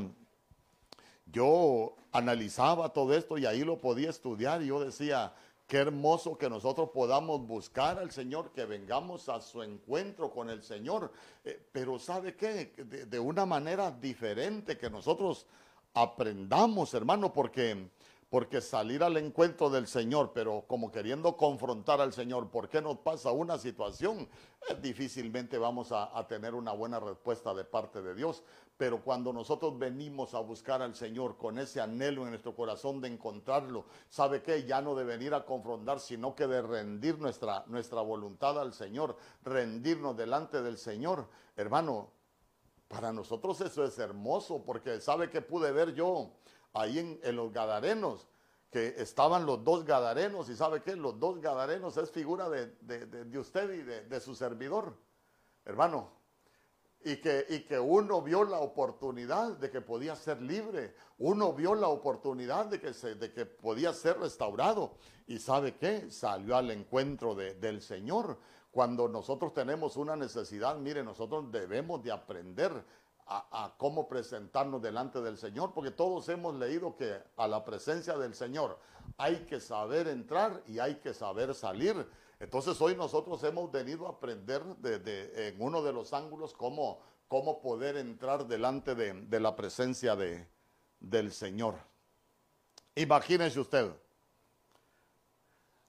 yo 1.26 1.96
analizaba 2.12 2.92
todo 2.92 3.12
esto 3.12 3.38
y 3.38 3.46
ahí 3.46 3.64
lo 3.64 3.80
podía 3.80 4.10
estudiar 4.10 4.62
y 4.62 4.68
yo 4.68 4.84
decía, 4.84 5.34
Qué 5.66 5.78
hermoso 5.78 6.38
que 6.38 6.48
nosotros 6.48 6.90
podamos 6.94 7.44
buscar 7.44 7.98
al 7.98 8.12
Señor, 8.12 8.52
que 8.52 8.64
vengamos 8.66 9.28
a 9.28 9.40
su 9.40 9.64
encuentro 9.64 10.30
con 10.30 10.48
el 10.48 10.62
Señor. 10.62 11.12
Eh, 11.44 11.60
pero 11.72 11.98
¿sabe 11.98 12.36
qué? 12.36 12.66
De, 13.08 13.18
una 13.18 13.44
manera 13.46 13.90
diferente, 13.90 14.78
que 14.78 14.88
nosotros 14.88 15.44
aprendamos, 15.92 16.94
hermano, 16.94 17.32
porque, 17.32 17.88
porque 18.28 18.60
salir 18.60 19.04
al 19.04 19.16
encuentro 19.16 19.70
del 19.70 19.86
Señor, 19.86 20.32
pero 20.34 20.64
como 20.66 20.90
queriendo 20.90 21.36
confrontar 21.36 22.00
al 22.00 22.12
Señor, 22.12 22.50
¿por 22.50 22.68
qué 22.68 22.82
nos 22.82 22.98
pasa 22.98 23.30
una 23.30 23.56
situación? 23.56 24.28
Eh, 24.68 24.74
difícilmente 24.82 25.58
vamos 25.58 25.92
a, 25.92 26.26
tener 26.26 26.54
una 26.54 26.72
buena 26.72 26.98
respuesta 26.98 27.54
de 27.54 27.64
parte 27.64 28.02
de 28.02 28.14
Dios. 28.14 28.42
Pero 28.76 29.02
cuando 29.02 29.32
nosotros 29.32 29.78
venimos 29.78 30.34
a 30.34 30.40
buscar 30.40 30.82
al 30.82 30.94
Señor 30.94 31.38
con 31.38 31.58
ese 31.58 31.80
anhelo 31.80 32.24
en 32.24 32.30
nuestro 32.30 32.54
corazón 32.54 33.00
de 33.00 33.08
encontrarlo, 33.08 33.86
¿sabe 34.10 34.42
qué? 34.42 34.64
Ya 34.64 34.82
no 34.82 34.94
de 34.94 35.04
venir 35.04 35.32
a 35.32 35.46
confrontar, 35.46 36.00
sino 36.00 36.34
que 36.34 36.46
de 36.46 36.60
rendir 36.60 37.18
nuestra, 37.18 37.64
nuestra 37.68 38.02
voluntad 38.02 38.60
al 38.60 38.74
Señor, 38.74 39.16
rendirnos 39.44 40.16
delante 40.16 40.60
del 40.60 40.76
Señor. 40.76 41.26
Hermano, 41.56 42.10
para 42.88 43.12
nosotros 43.12 43.60
eso 43.60 43.84
es 43.84 43.98
hermoso, 43.98 44.62
porque 44.64 45.00
¿sabe 45.00 45.30
qué 45.30 45.40
pude 45.40 45.72
ver 45.72 45.94
yo? 45.94 46.32
Ahí 46.76 46.98
en, 47.22 47.36
los 47.36 47.52
Gadarenos, 47.52 48.28
que 48.70 48.94
estaban 48.98 49.46
los 49.46 49.64
dos 49.64 49.84
Gadarenos, 49.84 50.48
y 50.48 50.56
sabe 50.56 50.82
qué, 50.82 50.96
los 50.96 51.18
dos 51.18 51.40
Gadarenos 51.40 51.96
es 51.96 52.10
figura 52.10 52.48
de, 52.48 53.38
usted 53.38 53.72
y 53.72 53.82
de, 53.82 54.20
su 54.20 54.34
servidor, 54.34 54.96
hermano, 55.64 56.12
y 57.04 57.16
que, 57.16 57.46
y 57.48 57.60
que 57.60 57.78
uno 57.78 58.20
vio 58.20 58.44
la 58.44 58.58
oportunidad 58.58 59.56
de 59.58 59.70
que 59.70 59.80
podía 59.80 60.16
ser 60.16 60.42
libre, 60.42 60.94
uno 61.18 61.52
vio 61.52 61.74
la 61.74 61.88
oportunidad 61.88 62.66
de 62.66 62.80
que, 62.80 62.92
se, 62.92 63.14
de 63.14 63.32
que 63.32 63.46
podía 63.46 63.92
ser 63.92 64.18
restaurado, 64.18 64.96
y 65.26 65.38
sabe 65.38 65.76
qué, 65.76 66.10
salió 66.10 66.56
al 66.56 66.70
encuentro 66.70 67.34
del 67.34 67.82
Señor. 67.82 68.38
Cuando 68.70 69.08
nosotros 69.08 69.54
tenemos 69.54 69.96
una 69.96 70.16
necesidad, 70.16 70.76
mire, 70.76 71.02
nosotros 71.02 71.50
debemos 71.50 72.02
de 72.02 72.12
aprender 72.12 72.84
a, 73.28 73.74
cómo 73.76 74.08
presentarnos 74.08 74.80
delante 74.80 75.20
del 75.20 75.36
Señor, 75.36 75.72
porque 75.74 75.90
todos 75.90 76.28
hemos 76.28 76.54
leído 76.54 76.96
que 76.96 77.20
a 77.36 77.48
la 77.48 77.64
presencia 77.64 78.16
del 78.16 78.34
Señor 78.34 78.78
hay 79.16 79.46
que 79.46 79.60
saber 79.60 80.06
entrar 80.08 80.62
y 80.66 80.78
hay 80.78 80.96
que 80.96 81.12
saber 81.12 81.54
salir. 81.54 82.06
Entonces 82.38 82.80
hoy 82.80 82.94
nosotros 82.94 83.42
hemos 83.44 83.70
venido 83.72 84.06
a 84.06 84.10
aprender 84.10 84.62
de, 84.76 85.48
en 85.48 85.60
uno 85.60 85.82
de 85.82 85.92
los 85.92 86.12
ángulos 86.12 86.54
cómo, 86.54 87.00
cómo 87.26 87.60
poder 87.60 87.96
entrar 87.96 88.46
delante 88.46 88.94
de, 88.94 89.40
la 89.40 89.56
presencia 89.56 90.14
de, 90.14 90.46
del 91.00 91.32
Señor. 91.32 91.74
Imagínense 92.94 93.58
usted, 93.58 93.90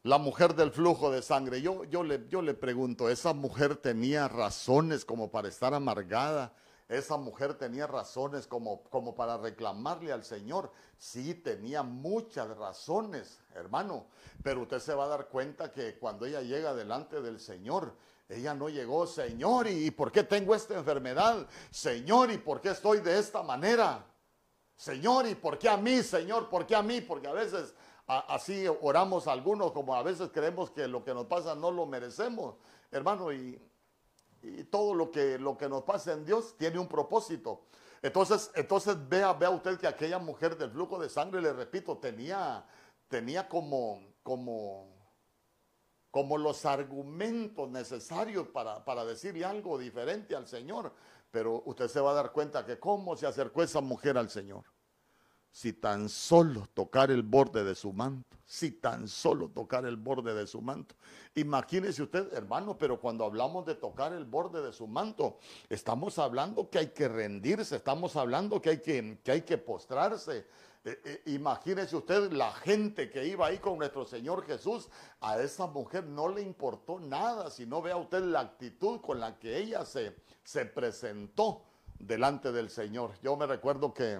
la 0.02 0.18
mujer 0.18 0.56
del 0.56 0.72
flujo 0.72 1.12
de 1.12 1.22
sangre. 1.22 1.62
Yo, 1.62 1.84
yo, 1.84 2.02
le, 2.02 2.28
yo 2.30 2.42
le 2.42 2.56
pregunto, 2.56 3.10
¿esa 3.10 3.34
mujer 3.34 3.76
tenía 3.76 4.28
razones 4.28 5.06
como 5.06 5.30
para 5.30 5.50
estar 5.50 5.74
amargada? 5.74 6.54
Esa 6.90 7.18
mujer 7.18 7.56
tenía 7.56 7.86
razones 7.86 8.48
como, 8.48 8.84
como 8.84 9.14
para 9.14 9.38
reclamarle 9.38 10.14
al 10.14 10.24
Señor. 10.24 10.72
Sí, 10.98 11.34
tenía 11.34 11.84
muchas 11.84 12.56
razones, 12.58 13.40
hermano. 13.54 14.08
Pero 14.42 14.62
usted 14.62 14.80
se 14.80 14.94
va 14.94 15.06
a 15.06 15.10
dar 15.10 15.28
cuenta 15.28 15.72
que 15.74 16.00
cuando 16.00 16.26
ella 16.26 16.42
llega 16.42 16.74
delante 16.74 17.22
del 17.22 17.40
Señor, 17.42 17.94
ella 18.30 18.54
no 18.54 18.70
llegó, 18.70 19.06
Señor, 19.06 19.68
¿y 19.68 19.92
por 19.92 20.12
qué 20.12 20.24
tengo 20.24 20.56
esta 20.56 20.76
enfermedad? 20.76 21.46
Señor, 21.72 22.32
¿y 22.32 22.38
por 22.38 22.62
qué 22.62 22.70
estoy 22.70 23.02
de 23.02 23.20
esta 23.20 23.44
manera? 23.44 24.06
Señor, 24.76 25.28
¿y 25.28 25.36
por 25.36 25.58
qué 25.58 25.70
a 25.70 25.78
mí, 25.78 26.02
Señor? 26.04 26.50
¿Por 26.50 26.66
qué 26.66 26.76
a 26.76 26.82
mí? 26.82 27.02
Porque 27.02 27.28
a 27.28 27.34
veces 27.34 27.74
así 28.06 28.66
oramos 28.82 29.28
algunos, 29.28 29.72
como 29.74 29.94
a 29.96 30.04
veces 30.04 30.30
creemos 30.34 30.72
que 30.72 30.88
lo 30.88 31.04
que 31.04 31.14
nos 31.14 31.26
pasa 31.26 31.56
no 31.56 31.72
lo 31.72 31.86
merecemos, 31.86 32.56
hermano, 32.92 33.34
y 33.34 33.60
y 34.42 34.64
todo 34.66 34.94
lo 34.94 35.12
que, 35.12 35.38
lo 35.38 35.58
que 35.58 35.68
nos 35.68 35.84
pasa 35.84 36.14
en 36.14 36.26
Dios 36.26 36.56
tiene 36.58 36.80
un 36.80 36.88
propósito. 36.88 37.66
Entonces, 38.02 38.52
entonces 38.56 38.96
vea, 39.08 39.34
vea 39.34 39.50
usted 39.50 39.78
que 39.78 39.88
aquella 39.88 40.20
mujer 40.20 40.58
del 40.58 40.72
flujo 40.72 41.00
de 41.00 41.10
sangre, 41.10 41.42
le 41.42 41.54
repito, 41.54 41.98
tenía, 41.98 42.66
tenía 43.08 43.48
como, 43.48 44.00
como, 44.24 44.96
como 46.12 46.38
los 46.38 46.66
argumentos 46.66 47.70
necesarios 47.70 48.48
para, 48.50 48.86
para 48.86 49.04
decirle 49.04 49.46
algo 49.46 49.78
diferente 49.78 50.36
al 50.36 50.48
Señor. 50.48 50.94
Pero 51.32 51.64
usted 51.66 51.88
se 51.88 52.00
va 52.00 52.12
a 52.12 52.16
dar 52.16 52.32
cuenta 52.32 52.66
que 52.66 52.80
cómo 52.80 53.16
se 53.18 53.28
acercó 53.28 53.64
esa 53.64 53.82
mujer 53.82 54.18
al 54.18 54.30
Señor 54.30 54.64
si 55.58 55.74
tan 55.74 56.08
solo 56.08 56.68
tocar 56.76 57.10
el 57.10 57.24
borde 57.24 57.64
de 57.64 57.74
su 57.74 57.92
manto, 57.92 58.38
si 58.46 58.74
tan 58.74 59.08
solo 59.08 59.50
tocar 59.50 59.88
el 59.88 59.98
borde 59.98 60.36
de 60.36 60.46
su 60.46 60.62
manto. 60.62 60.94
Imagínese 61.34 62.04
usted, 62.04 62.32
hermano, 62.32 62.78
pero 62.78 63.00
cuando 63.00 63.26
hablamos 63.26 63.66
de 63.66 63.74
tocar 63.74 64.14
el 64.14 64.26
borde 64.26 64.62
de 64.62 64.72
su 64.72 64.86
manto, 64.86 65.40
estamos 65.68 66.20
hablando 66.20 66.70
que 66.70 66.78
hay 66.78 66.88
que 66.90 67.08
rendirse, 67.08 67.78
estamos 67.78 68.16
hablando 68.16 68.62
que 68.62 68.70
hay 68.70 68.82
que, 68.82 69.18
que, 69.24 69.32
hay 69.32 69.42
que 69.42 69.58
postrarse. 69.58 70.46
Eh, 70.86 71.02
eh, 71.04 71.22
imagínese 71.26 71.96
usted 71.96 72.32
la 72.34 72.52
gente 72.52 73.10
que 73.10 73.26
iba 73.26 73.48
ahí 73.48 73.58
con 73.58 73.80
nuestro 73.80 74.06
Señor 74.06 74.46
Jesús, 74.46 74.90
a 75.22 75.42
esa 75.42 75.66
mujer 75.66 76.04
no 76.04 76.30
le 76.30 76.44
importó 76.44 77.00
nada, 77.00 77.50
si 77.50 77.66
no 77.66 77.82
vea 77.82 77.98
usted 77.98 78.22
la 78.22 78.42
actitud 78.42 79.02
con 79.02 79.20
la 79.20 79.40
que 79.40 79.58
ella 79.58 79.86
se, 79.86 80.16
se 80.44 80.66
presentó 80.66 81.64
delante 81.98 82.52
del 82.52 82.70
Señor. 82.70 83.14
Yo 83.24 83.36
me 83.36 83.48
recuerdo 83.48 83.92
que 83.92 84.20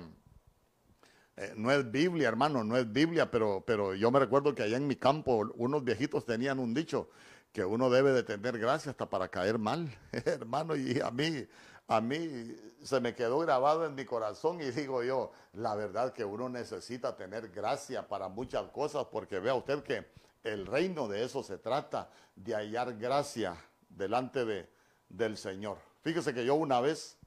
eh, 1.38 1.54
no 1.56 1.72
es 1.72 1.90
Biblia, 1.92 2.28
hermano, 2.28 2.64
no 2.64 2.76
es 2.78 2.92
Biblia, 2.92 3.30
pero, 3.30 3.64
pero 3.66 3.94
yo 3.94 4.10
me 4.10 4.20
recuerdo 4.20 4.56
que 4.56 4.64
allá 4.64 4.78
en 4.78 4.88
mi 4.88 4.96
campo 4.96 5.48
unos 5.56 5.84
viejitos 5.84 6.26
tenían 6.26 6.58
un 6.58 6.74
dicho 6.74 7.10
que 7.54 7.64
uno 7.64 7.92
debe 7.92 8.12
de 8.12 8.24
tener 8.24 8.58
gracia 8.58 8.92
hasta 8.92 9.08
para 9.08 9.30
caer 9.30 9.60
mal, 9.60 9.88
hermano, 10.12 10.76
y 10.76 11.00
a 11.00 11.12
mí, 11.12 11.48
a 11.88 12.02
mí 12.02 12.56
se 12.84 13.00
me 13.00 13.14
quedó 13.14 13.38
grabado 13.40 13.86
en 13.86 13.94
mi 13.94 14.04
corazón 14.04 14.62
y 14.62 14.72
digo 14.72 15.04
yo, 15.04 15.32
la 15.54 15.76
verdad 15.76 16.12
que 16.12 16.26
uno 16.26 16.50
necesita 16.50 17.16
tener 17.16 17.50
gracia 17.50 18.08
para 18.08 18.30
muchas 18.30 18.70
cosas, 18.72 19.06
porque 19.12 19.40
vea 19.40 19.54
usted 19.54 19.84
que 19.84 20.08
el 20.44 20.66
reino 20.66 21.08
de 21.08 21.24
eso 21.24 21.44
se 21.44 21.60
trata, 21.60 22.10
de 22.36 22.56
hallar 22.56 22.98
gracia 22.98 23.56
delante 23.90 24.44
de, 24.44 24.68
del 25.10 25.38
Señor. 25.38 25.78
Fíjese 26.02 26.34
que 26.34 26.46
yo 26.46 26.56
una 26.56 26.82
vez 26.82 27.18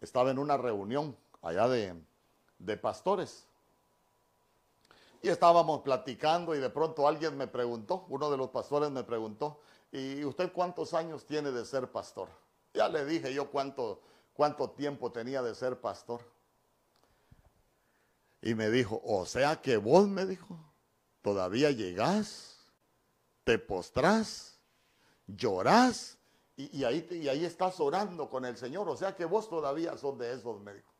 estaba 0.00 0.30
en 0.32 0.38
una 0.38 0.56
reunión 0.56 1.16
allá 1.42 1.68
de, 1.68 1.94
de 2.58 2.76
pastores. 2.76 3.46
Y 5.22 5.28
estábamos 5.28 5.82
platicando 5.82 6.54
y 6.54 6.58
de 6.58 6.70
pronto 6.70 7.08
alguien 7.08 7.36
me 7.36 7.46
preguntó, 7.46 8.06
uno 8.08 8.30
de 8.30 8.36
los 8.36 8.50
pastores 8.50 8.90
me 8.90 9.02
preguntó, 9.02 9.60
¿y 9.90 10.24
usted 10.24 10.52
cuántos 10.52 10.94
años 10.94 11.24
tiene 11.24 11.50
de 11.50 11.64
ser 11.64 11.90
pastor? 11.90 12.28
Ya 12.74 12.88
le 12.88 13.04
dije 13.04 13.32
yo 13.32 13.50
cuánto, 13.50 14.00
cuánto 14.34 14.70
tiempo 14.70 15.10
tenía 15.10 15.42
de 15.42 15.54
ser 15.54 15.80
pastor. 15.80 16.20
Y 18.42 18.54
me 18.54 18.70
dijo, 18.70 19.00
o 19.04 19.26
sea 19.26 19.60
que 19.60 19.76
vos, 19.78 20.06
me 20.06 20.26
dijo, 20.26 20.56
todavía 21.22 21.70
llegás, 21.70 22.58
te 23.44 23.58
postrás, 23.58 24.58
llorás 25.26 26.18
y, 26.56 26.84
ahí, 26.84 27.06
y 27.10 27.28
ahí 27.28 27.44
estás 27.44 27.80
orando 27.80 28.30
con 28.30 28.44
el 28.44 28.56
Señor. 28.56 28.88
O 28.88 28.96
sea 28.96 29.14
que 29.14 29.24
vos 29.24 29.48
todavía 29.48 29.96
sos 29.96 30.18
de 30.18 30.32
esos, 30.32 30.60
me 30.60 30.74
dijo. 30.74 30.95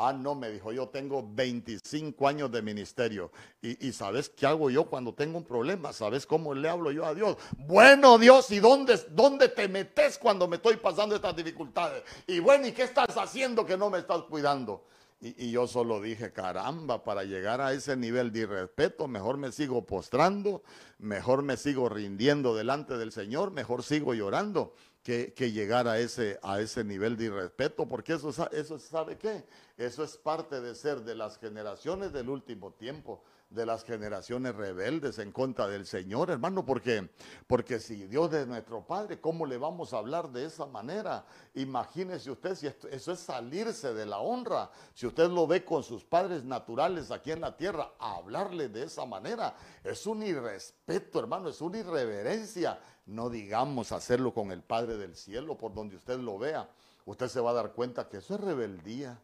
Ah, 0.00 0.12
no, 0.12 0.36
me 0.36 0.48
dijo, 0.48 0.70
yo 0.70 0.88
tengo 0.90 1.28
25 1.28 2.28
años 2.28 2.52
de 2.52 2.62
ministerio. 2.62 3.32
Y, 3.60 3.90
¿sabes 3.90 4.28
qué 4.28 4.46
hago 4.46 4.70
yo 4.70 4.84
cuando 4.84 5.12
tengo 5.12 5.38
un 5.38 5.44
problema? 5.44 5.92
¿Sabes 5.92 6.24
cómo 6.24 6.54
le 6.54 6.68
hablo 6.68 6.92
yo 6.92 7.04
a 7.04 7.16
Dios? 7.16 7.36
Bueno, 7.66 8.16
Dios, 8.16 8.48
¿y 8.52 8.60
dónde, 8.60 8.96
dónde 9.10 9.48
te 9.48 9.66
metes 9.66 10.16
cuando 10.16 10.46
me 10.46 10.54
estoy 10.54 10.76
pasando 10.76 11.16
estas 11.16 11.34
dificultades? 11.34 12.04
Y 12.28 12.38
bueno, 12.38 12.68
¿y 12.68 12.72
qué 12.72 12.84
estás 12.84 13.16
haciendo 13.16 13.66
que 13.66 13.76
no 13.76 13.90
me 13.90 13.98
estás 13.98 14.22
cuidando? 14.22 14.84
Y, 15.20 15.46
y, 15.46 15.50
yo 15.50 15.66
solo 15.66 16.00
dije, 16.00 16.32
caramba, 16.32 17.02
para 17.02 17.24
llegar 17.24 17.60
a 17.60 17.72
ese 17.72 17.96
nivel 17.96 18.30
de 18.30 18.42
irrespeto, 18.42 19.08
mejor 19.08 19.36
me 19.36 19.50
sigo 19.50 19.84
postrando, 19.84 20.62
mejor 21.00 21.42
me 21.42 21.56
sigo 21.56 21.88
rindiendo 21.88 22.54
delante 22.54 22.96
del 22.96 23.10
Señor, 23.10 23.50
mejor 23.50 23.82
sigo 23.82 24.14
llorando 24.14 24.74
que, 25.08 25.52
llegar 25.52 25.88
a 25.88 25.98
ese, 25.98 26.38
a 26.42 26.60
ese 26.60 26.84
nivel 26.84 27.16
de 27.16 27.24
irrespeto, 27.24 27.88
porque 27.88 28.12
eso, 28.12 28.28
eso 28.52 28.78
sabe 28.78 29.16
qué, 29.16 29.42
eso 29.78 30.04
es 30.04 30.18
parte 30.18 30.60
de 30.60 30.74
ser 30.74 31.00
de 31.00 31.14
las 31.14 31.38
generaciones 31.38 32.12
del 32.12 32.28
último 32.28 32.72
tiempo, 32.72 33.22
de 33.48 33.64
las 33.64 33.84
generaciones 33.84 34.54
rebeldes 34.54 35.18
en 35.18 35.32
contra 35.32 35.66
del 35.66 35.86
Señor, 35.86 36.28
hermano, 36.28 36.66
porque, 36.66 37.08
porque 37.46 37.80
si 37.80 38.06
Dios 38.06 38.30
es 38.34 38.46
nuestro 38.46 38.86
Padre, 38.86 39.18
¿cómo 39.18 39.46
le 39.46 39.56
vamos 39.56 39.94
a 39.94 39.96
hablar 39.96 40.30
de 40.30 40.44
esa 40.44 40.66
manera? 40.66 41.24
Imagínese 41.54 42.30
usted 42.30 42.54
si 42.54 42.66
eso 42.66 43.12
es 43.12 43.18
salirse 43.18 43.94
de 43.94 44.04
la 44.04 44.18
honra, 44.18 44.70
si 44.92 45.06
usted 45.06 45.30
lo 45.30 45.46
ve 45.46 45.64
con 45.64 45.82
sus 45.82 46.04
padres 46.04 46.44
naturales 46.44 47.10
aquí 47.10 47.30
en 47.30 47.40
la 47.40 47.56
tierra, 47.56 47.92
hablarle 47.98 48.68
de 48.68 48.84
esa 48.84 49.06
manera, 49.06 49.56
es 49.82 50.06
un 50.06 50.22
irrespeto, 50.22 51.18
hermano, 51.18 51.48
es 51.48 51.62
una 51.62 51.78
irreverencia, 51.78 52.78
no 53.08 53.30
digamos 53.30 53.90
hacerlo 53.92 54.32
con 54.32 54.52
el 54.52 54.62
Padre 54.62 54.96
del 54.96 55.16
cielo, 55.16 55.56
por 55.56 55.74
donde 55.74 55.96
usted 55.96 56.18
lo 56.18 56.38
vea, 56.38 56.68
usted 57.06 57.28
se 57.28 57.40
va 57.40 57.50
a 57.50 57.54
dar 57.54 57.72
cuenta 57.72 58.08
que 58.08 58.18
eso 58.18 58.34
es 58.34 58.40
rebeldía. 58.40 59.20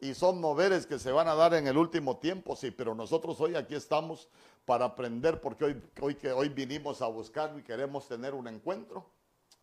Y 0.00 0.14
son 0.14 0.40
moveres 0.40 0.86
que 0.86 1.00
se 1.00 1.10
van 1.10 1.26
a 1.26 1.34
dar 1.34 1.54
en 1.54 1.66
el 1.66 1.76
último 1.76 2.18
tiempo, 2.18 2.54
sí, 2.54 2.70
pero 2.70 2.94
nosotros 2.94 3.40
hoy 3.40 3.56
aquí 3.56 3.74
estamos 3.74 4.28
para 4.64 4.84
aprender 4.84 5.40
porque 5.40 5.64
hoy, 5.64 5.82
hoy, 6.00 6.14
que 6.14 6.30
hoy 6.30 6.48
vinimos 6.48 7.02
a 7.02 7.08
buscar 7.08 7.52
y 7.58 7.62
queremos 7.62 8.06
tener 8.06 8.32
un 8.34 8.46
encuentro 8.46 9.04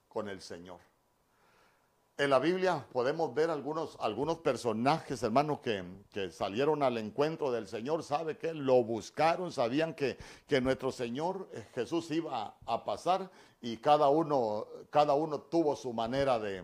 con 0.10 0.28
el 0.28 0.42
Señor. 0.42 0.80
En 2.18 2.30
la 2.30 2.40
Biblia 2.40 2.86
podemos 2.94 3.34
ver 3.34 3.50
algunos, 3.50 3.98
algunos 4.00 4.40
personajes, 4.40 5.22
hermanos, 5.24 5.60
que, 5.60 5.84
que, 6.12 6.30
salieron 6.30 6.82
al 6.82 6.98
encuentro 6.98 7.52
del 7.52 7.68
Señor. 7.68 8.04
¿Sabe 8.04 8.38
qué? 8.38 8.54
Lo 8.54 8.84
buscaron, 8.84 9.52
sabían 9.52 9.94
que, 9.94 10.18
que 10.48 10.62
nuestro 10.62 10.92
Señor 10.92 11.50
eh, 11.52 11.68
Jesús 11.76 12.10
iba 12.12 12.56
a 12.66 12.86
pasar 12.86 13.30
y 13.62 13.78
cada 13.78 14.08
uno, 14.10 14.66
cada 14.90 15.14
uno 15.14 15.42
tuvo 15.42 15.76
su 15.76 15.92
manera 15.92 16.40
de, 16.40 16.64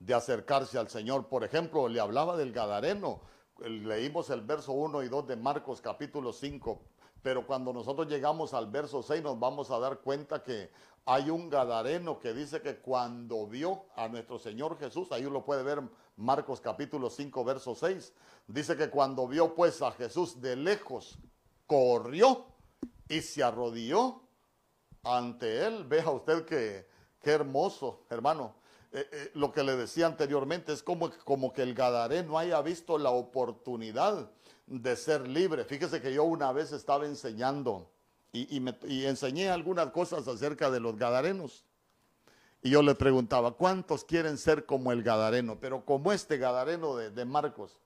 de 0.00 0.14
acercarse 0.14 0.78
al 0.78 0.88
Señor. 0.88 1.28
Por 1.28 1.44
ejemplo, 1.44 1.88
le 1.88 2.00
hablaba 2.00 2.36
del 2.36 2.52
Gadareno. 2.52 3.20
Leímos 3.58 4.30
el 4.30 4.40
verso 4.40 4.72
1 4.72 5.02
y 5.04 5.08
2 5.08 5.28
de 5.28 5.36
Marcos 5.36 5.80
capítulo 5.80 6.32
5. 6.32 6.80
Pero 7.22 7.46
cuando 7.46 7.72
nosotros 7.72 8.08
llegamos 8.08 8.54
al 8.54 8.66
verso 8.66 9.02
6 9.02 9.22
nos 9.22 9.38
vamos 9.38 9.70
a 9.70 9.78
dar 9.78 10.00
cuenta 10.00 10.42
que 10.42 10.70
hay 11.04 11.30
un 11.30 11.50
gadareno 11.50 12.18
que 12.18 12.32
dice 12.32 12.62
que 12.62 12.76
cuando 12.76 13.46
vio 13.46 13.84
a 13.96 14.08
nuestro 14.08 14.38
Señor 14.38 14.78
Jesús, 14.78 15.12
ahí 15.12 15.22
lo 15.22 15.44
puede 15.44 15.62
ver 15.62 15.82
Marcos 16.16 16.60
capítulo 16.60 17.10
5, 17.10 17.44
verso 17.44 17.74
6, 17.74 18.12
dice 18.46 18.76
que 18.76 18.90
cuando 18.90 19.26
vio 19.26 19.54
pues 19.54 19.82
a 19.82 19.92
Jesús 19.92 20.40
de 20.40 20.56
lejos, 20.56 21.18
corrió 21.66 22.46
y 23.08 23.22
se 23.22 23.42
arrodilló 23.42 24.22
ante 25.02 25.66
él. 25.66 25.84
Vea 25.84 26.10
usted 26.10 26.44
que 26.44 26.86
qué 27.20 27.30
hermoso, 27.30 28.04
hermano. 28.10 28.54
Eh, 28.92 29.08
eh, 29.12 29.30
lo 29.34 29.52
que 29.52 29.62
le 29.62 29.76
decía 29.76 30.06
anteriormente 30.06 30.72
es 30.72 30.82
como, 30.82 31.10
como 31.24 31.52
que 31.52 31.62
el 31.62 31.74
gadareno 31.74 32.38
haya 32.38 32.60
visto 32.60 32.98
la 32.98 33.10
oportunidad 33.10 34.30
de 34.70 34.94
ser 34.96 35.26
libre. 35.26 35.64
Fíjese 35.64 36.00
que 36.00 36.14
yo 36.14 36.24
una 36.24 36.52
vez 36.52 36.70
estaba 36.72 37.04
enseñando 37.04 37.90
y, 38.32 38.64
enseñé 39.04 39.50
algunas 39.50 39.90
cosas 39.90 40.26
acerca 40.28 40.70
de 40.70 40.78
los 40.78 40.96
gadarenos. 40.96 41.64
Y 42.62 42.70
yo 42.70 42.82
le 42.82 42.94
preguntaba, 42.94 43.52
¿cuántos 43.52 44.04
quieren 44.04 44.38
ser 44.38 44.66
como 44.66 44.92
el 44.92 45.02
gadareno? 45.02 45.58
Pero 45.58 45.84
como 45.84 46.12
este 46.12 46.38
gadareno 46.38 46.96
de, 46.96 47.24
Marcos. 47.24 47.80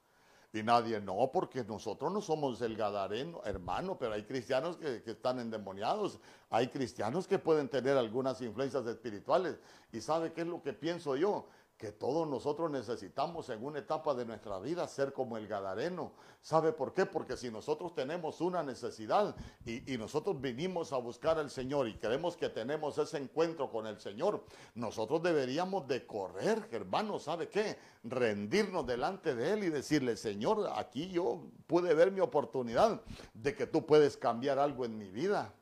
Y 0.52 0.62
nadie, 0.62 1.00
no, 1.00 1.30
porque 1.32 1.64
nosotros 1.64 2.12
no 2.12 2.20
somos 2.20 2.60
el 2.60 2.76
gadareno, 2.76 3.40
hermano, 3.44 3.96
pero 3.98 4.12
hay 4.12 4.22
cristianos 4.22 4.76
que, 4.76 5.02
que, 5.02 5.12
están 5.12 5.40
endemoniados, 5.40 6.20
hay 6.48 6.68
cristianos 6.68 7.26
que 7.26 7.40
pueden 7.40 7.68
tener 7.68 7.96
algunas 7.96 8.40
influencias 8.40 8.86
espirituales. 8.86 9.58
¿Y 9.90 10.00
sabe 10.00 10.32
qué 10.32 10.42
es 10.42 10.46
lo 10.46 10.62
que 10.62 10.72
pienso 10.72 11.16
yo? 11.16 11.46
Que 11.84 11.92
todos 11.92 12.26
nosotros 12.26 12.70
necesitamos 12.70 13.50
en 13.50 13.62
una 13.62 13.80
etapa 13.80 14.14
de 14.14 14.24
nuestra 14.24 14.58
vida 14.58 14.88
ser 14.88 15.12
como 15.12 15.36
el 15.36 15.46
Gadareno. 15.46 16.12
¿Sabe 16.40 16.72
por 16.72 16.94
qué? 16.94 17.04
Porque 17.04 17.36
si 17.36 17.50
nosotros 17.50 17.94
tenemos 17.94 18.40
una 18.40 18.62
necesidad 18.62 19.36
y, 19.66 19.98
nosotros 19.98 20.40
vinimos 20.40 20.94
a 20.94 20.96
buscar 20.96 21.38
al 21.38 21.50
Señor 21.50 21.86
y 21.86 21.98
creemos 21.98 22.38
que 22.38 22.48
tenemos 22.48 22.96
ese 22.96 23.18
encuentro 23.18 23.70
con 23.70 23.86
el 23.86 24.00
Señor, 24.00 24.46
nosotros 24.74 25.22
deberíamos 25.22 25.86
de 25.86 26.06
correr, 26.06 26.66
hermano, 26.72 27.18
¿sabe 27.18 27.50
qué? 27.50 27.76
Rendirnos 28.02 28.86
delante 28.86 29.34
de 29.34 29.52
Él 29.52 29.64
y 29.64 29.68
decirle, 29.68 30.16
Señor, 30.16 30.70
aquí 30.76 31.10
yo 31.10 31.42
pude 31.66 31.92
ver 31.92 32.12
mi 32.12 32.20
oportunidad 32.20 33.02
de 33.34 33.54
que 33.54 33.66
tú 33.66 33.84
puedes 33.84 34.16
cambiar 34.16 34.58
algo 34.58 34.86
en 34.86 34.96
mi 34.96 35.10
vida. 35.10 35.52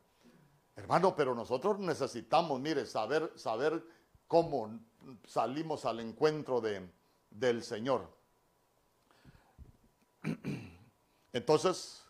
Hermano, 0.76 1.16
pero 1.16 1.34
nosotros 1.34 1.80
necesitamos, 1.80 2.60
mire, 2.60 2.86
saber, 2.86 3.32
saber 3.34 3.84
cómo 4.28 4.78
salimos 5.26 5.84
al 5.84 6.00
encuentro 6.00 6.60
de, 6.60 6.88
del 7.30 7.62
Señor. 7.62 8.08
Entonces, 11.32 12.02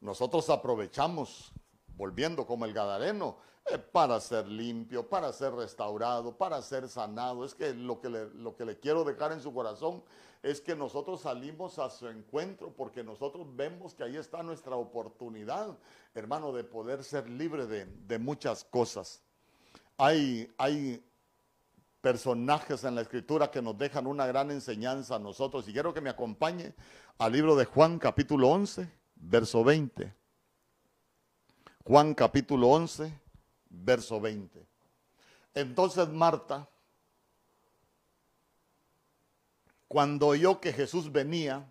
nosotros 0.00 0.48
aprovechamos, 0.50 1.52
volviendo 1.96 2.46
como 2.46 2.64
el 2.64 2.72
Gadareno, 2.72 3.38
eh, 3.68 3.78
para 3.78 4.20
ser 4.20 4.46
limpio, 4.46 5.08
para 5.08 5.32
ser 5.32 5.52
restaurado, 5.52 6.36
para 6.36 6.62
ser 6.62 6.88
sanado. 6.88 7.44
Es 7.44 7.54
que 7.54 7.74
lo 7.74 8.00
que, 8.00 8.08
le, 8.08 8.30
lo 8.34 8.56
que 8.56 8.64
le 8.64 8.78
quiero 8.78 9.04
dejar 9.04 9.32
en 9.32 9.40
su 9.40 9.52
corazón 9.52 10.02
es 10.42 10.60
que 10.60 10.76
nosotros 10.76 11.22
salimos 11.22 11.78
a 11.78 11.90
su 11.90 12.06
encuentro 12.06 12.72
porque 12.72 13.02
nosotros 13.02 13.46
vemos 13.56 13.94
que 13.94 14.04
ahí 14.04 14.16
está 14.16 14.42
nuestra 14.42 14.76
oportunidad, 14.76 15.76
hermano, 16.14 16.52
de 16.52 16.62
poder 16.62 17.02
ser 17.02 17.28
libre 17.28 17.66
de, 17.66 17.86
de 17.86 18.18
muchas 18.18 18.62
cosas. 18.64 19.22
Hay, 19.98 20.54
hay 20.58 21.04
personajes 22.06 22.84
en 22.84 22.94
la 22.94 23.00
escritura 23.00 23.50
que 23.50 23.60
nos 23.60 23.76
dejan 23.76 24.06
una 24.06 24.26
gran 24.26 24.52
enseñanza 24.52 25.16
a 25.16 25.18
nosotros. 25.18 25.66
Y 25.66 25.72
quiero 25.72 25.92
que 25.92 26.00
me 26.00 26.08
acompañe 26.08 26.72
al 27.18 27.32
libro 27.32 27.56
de 27.56 27.64
Juan 27.64 27.98
capítulo 27.98 28.48
11, 28.50 28.88
verso 29.16 29.64
20. 29.64 30.14
Juan 31.84 32.14
capítulo 32.14 32.68
11, 32.68 33.12
verso 33.70 34.20
20. 34.20 34.64
Entonces 35.52 36.08
Marta, 36.08 36.68
cuando 39.88 40.28
oyó 40.28 40.60
que 40.60 40.72
Jesús 40.72 41.10
venía, 41.10 41.68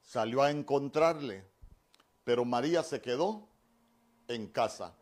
salió 0.00 0.40
a 0.40 0.50
encontrarle, 0.50 1.44
pero 2.24 2.46
María 2.46 2.82
se 2.82 3.02
quedó 3.02 3.46
en 4.28 4.46
casa. 4.46 4.94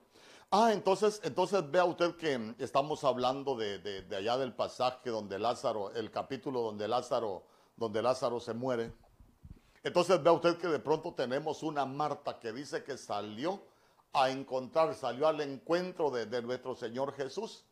Ah, 0.57 0.73
entonces, 0.73 1.21
entonces 1.25 1.69
vea 1.69 1.85
usted 1.85 2.15
que 2.15 2.55
estamos 2.61 3.03
hablando 3.03 3.57
de, 3.57 4.07
allá 4.17 4.37
del 4.37 4.55
pasaje 4.55 5.11
donde 5.11 5.37
Lázaro, 5.37 5.93
el 5.95 6.13
capítulo 6.13 6.61
donde 6.61 6.87
Lázaro, 6.87 7.43
donde 7.75 8.01
Lázaro 8.01 8.39
se 8.39 8.55
muere. 8.55 8.93
Entonces 9.83 10.23
vea 10.23 10.31
usted 10.31 10.57
que 10.59 10.69
de 10.69 10.79
pronto 10.79 11.13
tenemos 11.13 11.65
una 11.65 11.85
Marta 11.85 12.39
que 12.39 12.53
dice 12.53 12.85
que 12.85 12.97
salió 12.97 13.65
a 14.13 14.31
encontrar, 14.31 14.95
salió 14.95 15.27
al 15.27 15.41
encuentro 15.41 16.09
de, 16.13 16.41
nuestro 16.41 16.77
Señor 16.77 17.15
Jesús. 17.15 17.65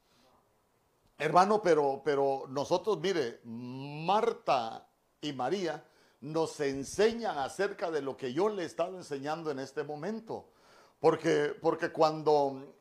Hermano, 1.18 1.62
pero, 1.62 2.03
pero 2.05 2.47
nosotros, 2.49 2.99
mire, 2.99 3.42
Marta 3.45 4.88
y 5.21 5.33
María 5.33 5.85
nos 6.21 6.59
enseñan 6.59 7.38
acerca 7.38 7.92
de 7.92 8.03
lo 8.03 8.16
que 8.16 8.33
yo 8.33 8.49
le 8.49 8.64
he 8.64 8.66
estado 8.66 8.97
enseñando 8.97 9.53
en 9.53 9.61
este 9.61 9.85
momento. 9.85 10.49
Porque, 11.03 11.53
porque 11.61 11.91
cuando, 11.91 12.77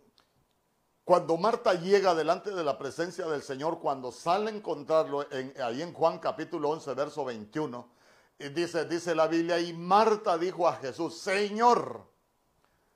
cuando 1.03 1.37
Marta 1.37 1.73
llega 1.73 2.13
delante 2.13 2.51
de 2.51 2.63
la 2.63 2.77
presencia 2.77 3.25
del 3.25 3.41
Señor, 3.41 3.79
cuando 3.79 4.11
sale 4.11 4.51
a 4.51 4.53
encontrarlo 4.53 5.25
en, 5.31 5.59
ahí 5.59 5.81
en 5.81 5.91
Juan 5.91 6.19
capítulo 6.19 6.69
11, 6.69 6.93
verso 6.93 7.25
21, 7.25 7.89
y 8.37 8.49
dice, 8.49 8.85
dice 8.85 9.15
la 9.15 9.25
Biblia, 9.25 9.59
y 9.59 9.73
Marta 9.73 10.37
dijo 10.37 10.67
a 10.67 10.75
Jesús, 10.75 11.17
Señor, 11.17 12.05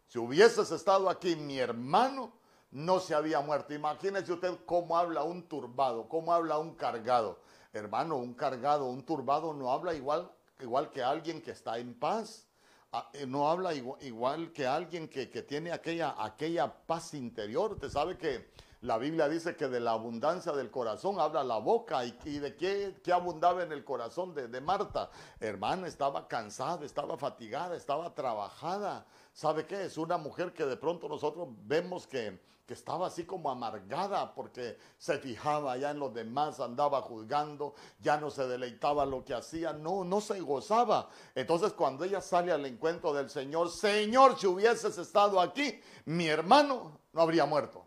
si 0.06 0.20
hubieses 0.20 0.70
estado 0.70 1.10
aquí, 1.10 1.36
mi 1.36 1.58
hermano 1.58 2.32
no 2.70 3.00
se 3.00 3.16
había 3.16 3.42
muerto. 3.42 3.74
Imagínese 3.74 4.32
usted 4.32 4.56
cómo 4.68 4.96
habla 4.96 5.24
un 5.24 5.50
turbado, 5.50 6.08
cómo 6.08 6.34
habla 6.34 6.60
un 6.60 6.76
cargado. 6.76 7.40
Hermano, 7.74 8.18
un 8.18 8.36
cargado, 8.36 8.86
un 8.86 9.04
turbado 9.04 9.56
no 9.56 9.72
habla 9.72 9.96
igual, 9.96 10.32
igual 10.60 10.92
que 10.92 11.02
alguien 11.02 11.42
que 11.42 11.50
está 11.50 11.80
en 11.80 11.98
paz. 11.98 12.46
Ah, 12.92 13.10
eh, 13.14 13.26
no 13.26 13.50
habla 13.50 13.74
igual, 13.74 14.54
que 14.54 14.66
alguien 14.66 15.08
que, 15.10 15.26
tiene 15.26 15.72
aquella, 15.72 16.16
aquella 16.18 16.74
paz 16.86 17.14
interior. 17.14 17.74
Usted 17.74 17.90
sabe 17.90 18.18
que 18.18 18.52
la 18.82 18.98
Biblia 18.98 19.28
dice 19.28 19.56
que 19.56 19.68
de 19.68 19.80
la 19.80 19.92
abundancia 19.92 20.54
del 20.54 20.72
corazón 20.72 21.20
habla 21.20 21.44
la 21.44 21.58
boca 21.58 22.06
y, 22.06 22.40
de 22.40 22.56
qué, 22.56 22.96
qué, 23.04 23.12
abundaba 23.12 23.64
en 23.64 23.72
el 23.72 23.84
corazón 23.84 24.34
de, 24.34 24.48
de 24.48 24.62
Marta. 24.62 25.10
Hermana, 25.40 25.88
estaba 25.88 26.28
cansada, 26.28 26.86
estaba 26.86 27.18
fatigada, 27.18 27.76
estaba 27.76 28.14
trabajada. 28.14 29.06
¿Sabe 29.34 29.66
qué? 29.66 29.84
Es 29.86 29.98
una 29.98 30.18
mujer 30.18 30.54
que 30.54 30.66
de 30.66 30.78
pronto 30.78 31.10
nosotros 31.10 31.50
vemos 31.64 32.08
que 32.08 32.40
que 32.66 32.74
estaba 32.74 33.08
así 33.08 33.26
como 33.26 33.52
amargada 33.52 34.34
porque 34.34 34.78
se 34.98 35.20
fijaba 35.20 35.78
ya 35.78 35.92
en 35.92 36.00
los 36.00 36.14
demás, 36.14 36.60
andaba 36.60 37.02
juzgando, 37.02 37.76
ya 38.00 38.18
no 38.18 38.32
se 38.32 38.48
deleitaba 38.48 39.06
lo 39.06 39.24
que 39.24 39.36
hacía, 39.36 39.72
no, 39.72 40.04
no 40.04 40.20
se 40.20 40.40
gozaba. 40.40 41.10
Entonces 41.36 41.74
cuando 41.74 42.04
ella 42.06 42.22
sale 42.22 42.52
al 42.52 42.66
encuentro 42.66 43.14
del 43.14 43.30
Señor, 43.30 43.70
Señor, 43.70 44.40
si 44.40 44.48
hubieses 44.48 44.98
estado 44.98 45.40
aquí, 45.40 45.80
mi 46.06 46.28
hermano 46.28 47.00
no 47.14 47.22
habría 47.22 47.46
muerto. 47.46 47.86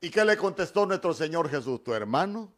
¿Y 0.00 0.10
qué 0.10 0.24
le 0.24 0.36
contestó 0.36 0.86
nuestro 0.86 1.14
Señor 1.14 1.48
Jesús? 1.48 1.82
Tu 1.82 1.92
hermano 1.92 2.52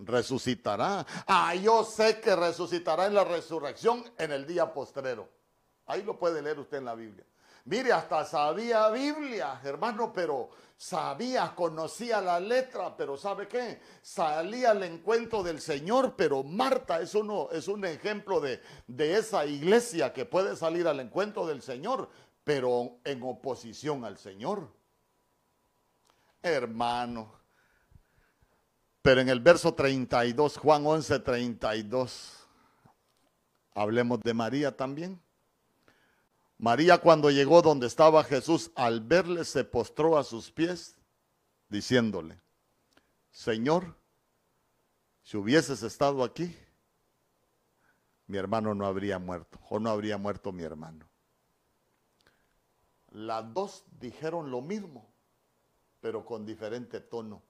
resucitará. 0.00 1.06
Ah, 1.28 1.54
yo 1.54 1.84
sé 1.84 2.20
que 2.20 2.34
resucitará 2.34 3.06
en 3.06 3.14
la 3.14 3.24
resurrección 3.24 4.04
en 4.18 4.32
el 4.32 4.46
día 4.46 4.72
postrero. 4.72 5.28
Ahí 5.86 6.02
lo 6.02 6.18
puede 6.18 6.42
leer 6.42 6.58
usted 6.58 6.78
en 6.78 6.84
la 6.84 6.94
Biblia. 6.94 7.24
Mire, 7.64 7.92
hasta 7.92 8.24
sabía 8.24 8.88
Biblia, 8.90 9.60
hermano, 9.62 10.12
pero 10.12 10.50
sabía, 10.76 11.54
conocía 11.54 12.20
la 12.20 12.38
letra, 12.40 12.96
pero 12.96 13.16
¿sabe 13.16 13.48
qué? 13.48 13.80
Salía 14.00 14.70
al 14.70 14.82
encuentro 14.84 15.42
del 15.42 15.60
Señor, 15.60 16.14
pero 16.16 16.42
Marta 16.42 17.00
es, 17.00 17.14
uno, 17.14 17.48
es 17.50 17.68
un 17.68 17.84
ejemplo 17.84 18.40
de, 18.40 18.62
de 18.86 19.18
esa 19.18 19.44
iglesia 19.44 20.12
que 20.12 20.24
puede 20.24 20.56
salir 20.56 20.86
al 20.86 21.00
encuentro 21.00 21.46
del 21.46 21.62
Señor, 21.62 22.08
pero 22.44 23.00
en 23.04 23.22
oposición 23.22 24.04
al 24.04 24.16
Señor. 24.16 24.72
Hermano. 26.42 27.38
Pero 29.02 29.20
en 29.20 29.28
el 29.28 29.40
verso 29.40 29.74
32, 29.74 30.56
Juan 30.58 30.86
11, 30.86 31.20
32, 31.20 32.46
hablemos 33.74 34.20
de 34.20 34.34
María 34.34 34.76
también. 34.76 35.20
María 36.58 36.98
cuando 36.98 37.30
llegó 37.30 37.62
donde 37.62 37.86
estaba 37.86 38.24
Jesús, 38.24 38.72
al 38.74 39.00
verle 39.00 39.44
se 39.44 39.62
postró 39.64 40.18
a 40.18 40.24
sus 40.24 40.50
pies, 40.50 40.96
diciéndole, 41.68 42.40
Señor, 43.30 43.96
si 45.22 45.36
hubieses 45.36 45.84
estado 45.84 46.24
aquí, 46.24 46.56
mi 48.26 48.38
hermano 48.38 48.74
no 48.74 48.86
habría 48.86 49.20
muerto, 49.20 49.58
o 49.70 49.78
no 49.78 49.90
habría 49.90 50.18
muerto 50.18 50.50
mi 50.50 50.64
hermano. 50.64 51.08
Las 53.10 53.54
dos 53.54 53.84
dijeron 54.00 54.50
lo 54.50 54.60
mismo, 54.60 55.08
pero 56.00 56.24
con 56.24 56.44
diferente 56.44 57.00
tono. 57.00 57.40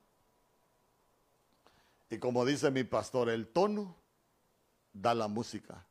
Y 2.10 2.18
como 2.18 2.44
dice 2.44 2.70
mi 2.70 2.84
pastor, 2.84 3.30
el 3.30 3.48
tono 3.48 3.96
da 4.92 5.14
la 5.14 5.28
música. 5.28 5.87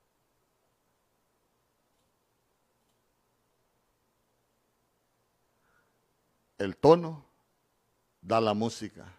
El 6.58 6.76
tono 6.76 7.24
da 8.22 8.42
la 8.42 8.54
música. 8.54 9.14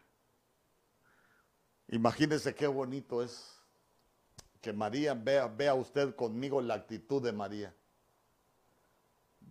Imagínese 1.88 2.54
qué 2.54 2.66
bonito 2.66 3.22
es 3.22 3.54
que 4.60 4.72
María 4.72 5.14
vea, 5.14 5.46
vea 5.46 5.74
usted 5.74 6.14
conmigo 6.16 6.60
la 6.60 6.74
actitud 6.74 7.22
de 7.22 7.32
María. 7.32 7.74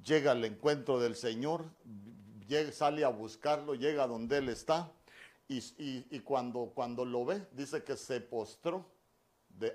Llega 0.03 0.31
al 0.31 0.43
encuentro 0.43 0.99
del 0.99 1.15
Señor, 1.15 1.65
sale 2.71 3.03
a 3.03 3.09
buscarlo, 3.09 3.73
llega 3.73 4.05
donde 4.05 4.37
Él 4.37 4.49
está 4.49 4.91
y, 5.47 6.19
cuando, 6.19 6.71
cuando 6.75 7.05
lo 7.05 7.25
ve, 7.25 7.47
dice 7.53 7.83
que 7.83 7.95
se 7.95 8.19
postró 8.19 8.85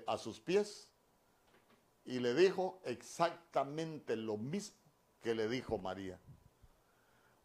a 0.05 0.17
sus 0.17 0.39
pies 0.39 0.87
y 2.05 2.19
le 2.19 2.33
dijo 2.35 2.79
exactamente 2.85 4.15
lo 4.15 4.37
mismo 4.37 4.77
que 5.21 5.33
le 5.33 5.47
dijo 5.47 5.77
María. 5.77 6.19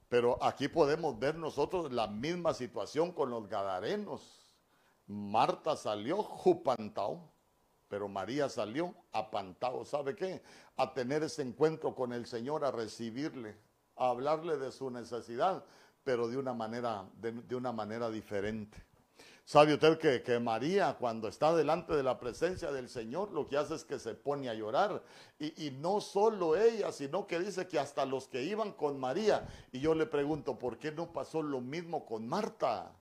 Pero 0.08 0.42
aquí 0.42 0.68
podemos 0.68 1.18
ver 1.18 1.36
nosotros 1.36 1.92
la 1.92 2.06
misma 2.06 2.54
situación 2.54 3.12
con 3.12 3.30
los 3.30 3.46
gadarenos. 3.48 4.56
Marta 5.06 5.76
salió 5.76 6.22
jupantao, 6.22 7.30
pero 7.88 8.08
María 8.08 8.48
salió 8.48 8.94
apantao. 9.12 9.84
¿Sabe 9.84 10.14
qué? 10.14 10.42
A 10.76 10.92
tener 10.94 11.22
ese 11.22 11.42
encuentro 11.42 11.94
con 11.94 12.12
el 12.12 12.26
Señor, 12.26 12.64
a 12.64 12.70
recibirle, 12.70 13.56
a 13.96 14.08
hablarle 14.08 14.56
de 14.56 14.72
su 14.72 14.90
necesidad, 14.90 15.64
pero 16.04 16.28
de 16.28 16.38
una 16.38 16.54
manera, 16.54 17.06
de, 17.14 17.54
una 17.54 17.72
manera 17.72 18.08
diferente. 18.10 18.82
¿Sabe 19.48 19.72
usted 19.72 19.96
que, 19.96 20.22
que, 20.22 20.38
María 20.38 20.98
cuando 20.98 21.26
está 21.26 21.56
delante 21.56 21.94
de 21.94 22.02
la 22.02 22.20
presencia 22.20 22.70
del 22.70 22.90
Señor 22.90 23.30
lo 23.30 23.48
que 23.48 23.56
hace 23.56 23.76
es 23.76 23.82
que 23.82 23.98
se 23.98 24.12
pone 24.12 24.50
a 24.50 24.52
llorar? 24.52 25.02
Y, 25.38 25.68
y, 25.68 25.70
no 25.70 26.02
solo 26.02 26.54
ella, 26.54 26.92
sino 26.92 27.26
que 27.26 27.40
dice 27.40 27.66
que 27.66 27.78
hasta 27.78 28.04
los 28.04 28.28
que 28.28 28.42
iban 28.42 28.72
con 28.72 29.00
María. 29.00 29.48
Y 29.72 29.80
yo 29.80 29.94
le 29.94 30.04
pregunto, 30.04 30.58
¿por 30.58 30.76
qué 30.76 30.92
no 30.92 31.14
pasó 31.14 31.40
lo 31.40 31.62
mismo 31.62 32.04
con 32.04 32.28
Marta? 32.28 32.92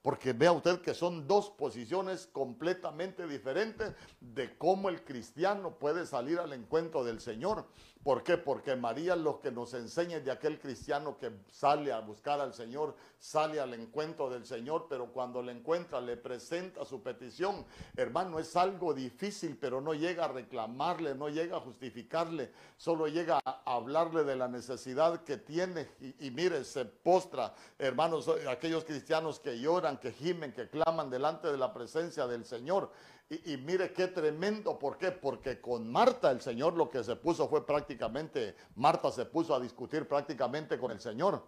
Porque 0.00 0.32
vea 0.32 0.52
usted 0.52 0.80
que 0.82 0.94
son 0.94 1.26
dos 1.26 1.50
posiciones 1.50 2.28
completamente 2.28 3.26
diferentes 3.26 3.92
de 4.20 4.56
cómo 4.56 4.90
el 4.90 5.02
cristiano 5.02 5.80
puede 5.80 6.06
salir 6.06 6.38
al 6.38 6.52
encuentro 6.52 7.02
del 7.02 7.20
Señor. 7.20 7.66
¿Por 8.02 8.22
qué? 8.22 8.38
Porque 8.38 8.76
María 8.76 9.16
lo 9.16 9.40
que 9.40 9.50
nos 9.50 9.74
enseña 9.74 10.20
de 10.20 10.30
aquel 10.30 10.58
cristiano 10.58 11.18
que 11.18 11.30
sale 11.50 11.92
a 11.92 12.00
buscar 12.00 12.40
al 12.40 12.54
Señor, 12.54 12.94
sale 13.18 13.60
al 13.60 13.74
encuentro 13.74 14.30
del 14.30 14.46
Señor, 14.46 14.86
pero 14.88 15.12
cuando 15.12 15.42
le 15.42 15.52
encuentra 15.52 16.00
le 16.00 16.16
presenta 16.16 16.84
su 16.84 17.02
petición. 17.02 17.66
Hermano, 17.96 18.38
es 18.38 18.54
algo 18.56 18.94
difícil, 18.94 19.58
pero 19.60 19.80
no 19.80 19.94
llega 19.94 20.26
a 20.26 20.28
reclamarle, 20.28 21.14
no 21.14 21.28
llega 21.28 21.56
a 21.56 21.60
justificarle, 21.60 22.52
solo 22.76 23.08
llega 23.08 23.40
a 23.44 23.62
hablarle 23.66 24.24
de 24.24 24.36
la 24.36 24.48
necesidad 24.48 25.24
que 25.24 25.36
tiene 25.36 25.88
y, 26.20 26.30
mire, 26.30 26.64
se 26.64 26.84
postra, 26.84 27.54
hermanos, 27.78 28.30
aquellos 28.48 28.84
cristianos 28.84 29.40
que 29.40 29.58
lloran, 29.58 29.98
que 29.98 30.12
gimen, 30.12 30.52
que 30.52 30.68
claman 30.68 31.10
delante 31.10 31.48
de 31.48 31.58
la 31.58 31.72
presencia 31.72 32.26
del 32.26 32.44
Señor. 32.44 32.90
Y, 33.30 33.58
mire 33.58 33.92
qué 33.92 34.08
tremendo, 34.08 34.78
¿por 34.78 34.96
qué? 34.96 35.12
Porque 35.12 35.60
con 35.60 35.90
Marta 35.92 36.30
el 36.30 36.40
Señor 36.40 36.72
lo 36.74 36.88
que 36.88 37.04
se 37.04 37.14
puso 37.14 37.46
fue 37.46 37.66
prácticamente, 37.66 38.56
Marta 38.76 39.10
se 39.10 39.26
puso 39.26 39.54
a 39.54 39.60
discutir 39.60 40.08
prácticamente 40.08 40.78
con 40.78 40.90
el 40.90 40.98
Señor. 40.98 41.44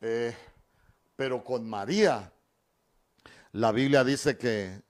Eh, 0.00 0.34
pero 1.16 1.44
con 1.44 1.68
María, 1.68 2.32
la 3.52 3.72
Biblia 3.72 4.04
dice 4.04 4.38
que 4.38 4.80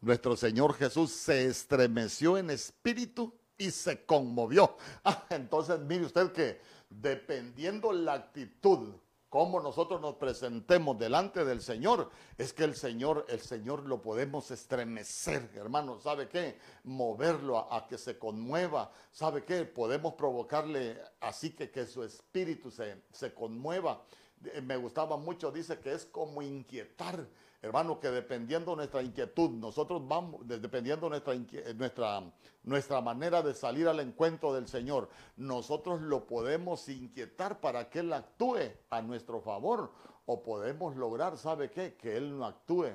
nuestro 0.00 0.36
Señor 0.36 0.74
Jesús 0.74 1.10
se 1.10 1.46
estremeció 1.46 2.38
en 2.38 2.50
espíritu 2.50 3.34
y 3.58 3.70
se 3.70 4.04
conmovió. 4.04 4.76
Ah, 5.04 5.26
entonces 5.30 5.80
mire 5.80 6.04
usted 6.04 6.30
que 6.32 6.60
dependiendo 6.88 7.92
la 7.92 8.14
actitud 8.14 8.94
cómo 9.30 9.60
nosotros 9.60 10.00
nos 10.00 10.16
presentemos 10.16 10.98
delante 10.98 11.44
del 11.44 11.62
Señor, 11.62 12.10
es 12.36 12.52
que 12.52 12.64
el 12.64 12.74
Señor, 12.74 13.24
el 13.28 13.40
Señor 13.40 13.86
lo 13.86 14.02
podemos 14.02 14.50
estremecer, 14.50 15.50
hermano, 15.54 16.00
¿sabe 16.00 16.28
qué? 16.28 16.58
Moverlo 16.84 17.72
a, 17.72 17.86
que 17.86 17.96
se 17.96 18.18
conmueva, 18.18 18.90
¿sabe 19.12 19.44
qué? 19.44 19.64
Podemos 19.64 20.14
provocarle 20.14 21.00
así 21.20 21.50
que, 21.50 21.70
que 21.70 21.86
su 21.86 22.02
espíritu 22.02 22.70
se, 22.70 23.02
se 23.12 23.32
conmueva. 23.32 24.02
Eh, 24.44 24.60
me 24.60 24.76
gustaba 24.76 25.16
mucho, 25.16 25.52
dice 25.52 25.78
que 25.78 25.92
es 25.92 26.06
como 26.06 26.42
inquietar 26.42 27.24
Hermano, 27.62 28.00
que 28.00 28.10
dependiendo 28.10 28.74
nuestra 28.74 29.02
inquietud, 29.02 29.50
nosotros 29.50 30.00
vamos, 30.08 30.40
dependiendo 30.46 31.10
nuestra, 31.10 31.34
nuestra, 31.74 32.32
nuestra 32.62 33.00
manera 33.02 33.42
de 33.42 33.52
salir 33.52 33.86
al 33.86 34.00
encuentro 34.00 34.54
del 34.54 34.66
Señor, 34.66 35.10
nosotros 35.36 36.00
lo 36.00 36.26
podemos 36.26 36.88
inquietar 36.88 37.60
para 37.60 37.90
que 37.90 37.98
Él 37.98 38.12
actúe 38.14 38.60
a 38.88 39.02
nuestro 39.02 39.42
favor. 39.42 39.92
O 40.24 40.42
podemos 40.42 40.96
lograr, 40.96 41.36
¿sabe 41.36 41.70
qué? 41.70 41.96
Que 41.96 42.16
Él 42.16 42.38
no 42.38 42.46
actúe 42.46 42.86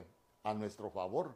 a 0.43 0.53
nuestro 0.53 0.89
favor. 0.89 1.35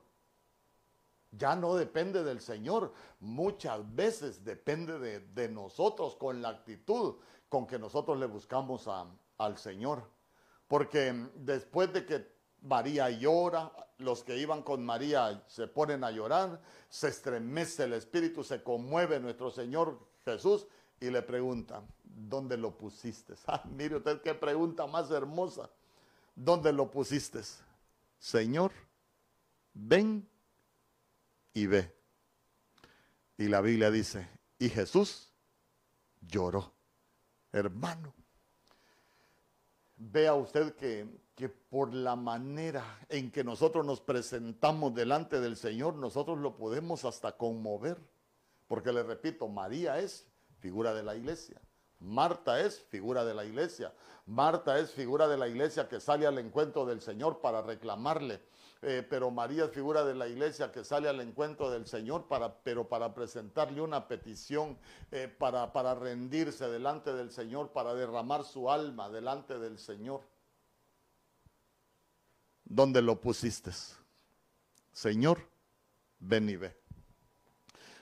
Ya 1.32 1.56
no 1.56 1.76
depende 1.76 2.24
del 2.24 2.42
Señor, 2.42 2.94
muchas 3.20 3.96
veces 3.96 4.44
depende 4.44 5.20
de, 5.20 5.50
nosotros 5.50 6.16
con 6.16 6.42
la 6.42 6.50
actitud 6.50 7.18
con 7.48 7.68
que 7.68 7.78
nosotros 7.78 8.18
le 8.18 8.26
buscamos 8.26 8.90
al 9.38 9.58
Señor. 9.60 10.10
Porque 10.68 11.14
después 11.36 11.94
de 11.94 12.06
que 12.06 12.39
María 12.62 13.10
llora, 13.10 13.72
los 14.00 14.24
que 14.24 14.38
iban 14.38 14.64
con 14.64 14.86
María 14.86 15.44
se 15.48 15.68
ponen 15.68 16.04
a 16.04 16.12
llorar, 16.12 16.62
se 16.90 17.10
estremece 17.10 17.84
el 17.84 17.94
espíritu, 17.94 18.44
se 18.44 18.64
conmueve 18.64 19.20
nuestro 19.20 19.52
Señor 19.52 20.00
Jesús 20.26 20.68
y 21.00 21.10
le 21.10 21.22
pregunta, 21.22 21.82
¿dónde 22.04 22.58
lo 22.58 22.78
pusiste? 22.78 23.36
Ah, 23.48 23.64
mire 23.70 23.98
usted 23.98 24.22
qué 24.22 24.34
pregunta 24.34 24.88
más 24.88 25.10
hermosa. 25.12 25.70
¿Dónde 26.36 26.72
lo 26.72 26.90
pusiste? 26.90 27.42
Señor, 28.18 28.72
ven 29.74 30.28
y 31.54 31.68
ve. 31.68 31.94
Y 33.38 33.48
la 33.48 33.62
Biblia 33.62 33.92
dice, 33.92 34.28
y 34.58 34.70
Jesús 34.70 35.32
lloró. 36.22 36.74
Hermano, 37.52 38.14
vea 40.00 40.34
usted 40.34 40.74
que 40.76 41.08
que 41.40 41.48
por 41.48 41.94
la 41.94 42.18
manera 42.18 42.84
en 43.08 43.32
que 43.32 43.46
nosotros 43.46 43.86
nos 43.86 44.02
presentamos 44.02 44.94
delante 44.94 45.40
del 45.40 45.56
Señor, 45.56 45.96
nosotros 45.96 46.38
lo 46.38 46.58
podemos 46.58 47.06
hasta 47.06 47.38
conmover. 47.38 47.98
Porque 48.68 48.92
le 48.92 49.04
repito, 49.04 49.48
María 49.48 50.00
es 50.00 50.28
figura 50.60 50.94
de 50.94 51.02
la 51.02 51.16
iglesia. 51.16 51.62
Marta 52.00 52.60
es 52.60 52.82
figura 52.82 53.24
de 53.24 53.34
la 53.34 53.46
iglesia. 53.46 53.94
Marta 54.26 54.80
es 54.80 54.92
figura 54.92 55.30
de 55.30 55.38
la 55.38 55.48
iglesia 55.48 55.88
que 55.88 56.02
sale 56.02 56.28
al 56.28 56.40
encuentro 56.40 56.86
del 56.86 57.00
Señor 57.00 57.40
para 57.40 57.62
reclamarle. 57.62 58.42
Eh, 58.82 59.06
pero 59.10 59.30
María 59.30 59.66
es 59.66 59.72
figura 59.72 60.06
de 60.06 60.16
la 60.16 60.28
iglesia 60.28 60.72
que 60.72 60.86
sale 60.86 61.10
al 61.10 61.20
encuentro 61.20 61.70
del 61.70 61.86
Señor, 61.86 62.28
para, 62.28 62.56
pero 62.64 62.88
para 62.88 63.14
presentarle 63.14 63.82
una 63.82 64.08
petición, 64.08 64.78
eh, 65.12 65.28
para, 65.28 65.74
para 65.74 65.96
rendirse 65.96 66.70
delante 66.70 67.14
del 67.14 67.32
Señor, 67.32 67.72
para 67.74 67.94
derramar 67.94 68.46
su 68.46 68.72
alma 68.72 69.10
delante 69.10 69.60
del 69.60 69.78
Señor. 69.80 70.22
¿dónde 72.70 73.02
lo 73.02 73.20
pusiste? 73.20 73.72
Señor, 74.94 75.42
ven 76.20 76.50
y 76.50 76.56
ve. 76.56 76.78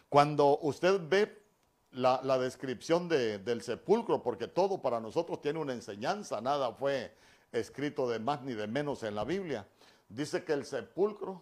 Cuando 0.09 0.59
usted 0.59 1.01
ve 1.07 1.43
la, 1.91 2.38
descripción 2.38 3.09
del 3.09 3.61
sepulcro, 3.61 4.21
porque 4.21 4.47
todo 4.47 4.82
para 4.82 4.99
nosotros 4.99 5.41
tiene 5.41 5.59
una 5.59 5.73
enseñanza, 5.73 6.39
nada 6.41 6.73
fue 6.73 7.15
escrito 7.51 8.07
de 8.09 8.19
más 8.19 8.43
ni 8.43 8.53
de 8.53 8.67
menos 8.67 9.03
en 9.03 9.15
la 9.15 9.23
Biblia. 9.23 9.67
Dice 10.10 10.43
que 10.43 10.53
el 10.53 10.66
sepulcro 10.66 11.41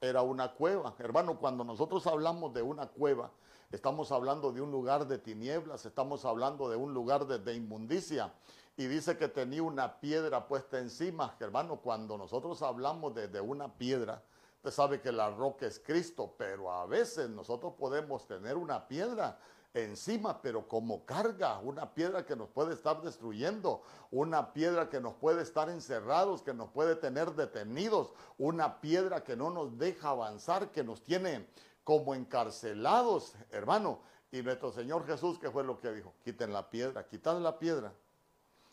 era 0.00 0.22
una 0.22 0.52
cueva. 0.52 0.94
Hermano, 0.98 1.38
cuando 1.38 1.64
nosotros 1.64 2.06
hablamos 2.06 2.52
de 2.52 2.62
una 2.62 2.86
cueva, 2.88 3.30
estamos 3.70 4.10
hablando 4.12 4.52
de 4.52 4.60
un 4.60 4.70
lugar 4.70 5.06
de 5.06 5.18
tinieblas, 5.18 5.86
estamos 5.86 6.24
hablando 6.24 6.68
de 6.68 6.76
un 6.76 6.92
lugar 6.92 7.26
de 7.26 7.54
inmundicia 7.54 8.32
y 8.76 8.86
dice 8.86 9.16
que 9.16 9.28
tenía 9.28 9.62
una 9.62 10.00
piedra 10.00 10.46
puesta 10.46 10.78
encima. 10.78 11.36
Hermano, 11.38 11.80
cuando 11.80 12.16
nosotros 12.16 12.62
hablamos 12.62 13.14
de, 13.14 13.40
una 13.40 13.72
piedra, 13.72 14.22
usted 14.56 14.70
sabe 14.70 15.00
que 15.00 15.12
la 15.12 15.30
roca 15.30 15.66
es 15.66 15.78
Cristo, 15.78 16.34
pero 16.38 16.70
a 16.72 16.86
veces 16.86 17.28
nosotros 17.28 17.74
podemos 17.78 18.26
tener 18.26 18.56
una 18.56 18.86
piedra, 18.88 19.38
encima, 19.74 20.42
pero 20.42 20.68
como 20.68 21.04
carga, 21.04 21.58
una 21.58 21.94
piedra 21.94 22.26
que 22.26 22.36
nos 22.36 22.48
puede 22.50 22.74
estar 22.74 23.00
destruyendo, 23.00 23.82
una 24.10 24.52
piedra 24.52 24.90
que 24.90 25.00
nos 25.00 25.14
puede 25.14 25.42
estar 25.42 25.70
encerrados, 25.70 26.42
que 26.42 26.52
nos 26.52 26.70
puede 26.70 26.96
tener 26.96 27.32
detenidos, 27.32 28.12
una 28.38 28.80
piedra 28.80 29.24
que 29.24 29.36
no 29.36 29.50
nos 29.50 29.78
deja 29.78 30.10
avanzar, 30.10 30.70
que 30.70 30.84
nos 30.84 31.02
tiene 31.02 31.46
como 31.84 32.14
encarcelados, 32.14 33.34
hermano. 33.50 34.00
Y 34.30 34.42
nuestro 34.42 34.72
Señor 34.72 35.06
Jesús, 35.06 35.38
¿qué 35.38 35.50
fue 35.50 35.64
lo 35.64 35.78
que 35.78 35.92
dijo? 35.92 36.14
Quiten 36.24 36.52
la 36.52 36.68
piedra, 36.70 37.06
quitad 37.06 37.38
la 37.40 37.58
piedra. 37.58 37.92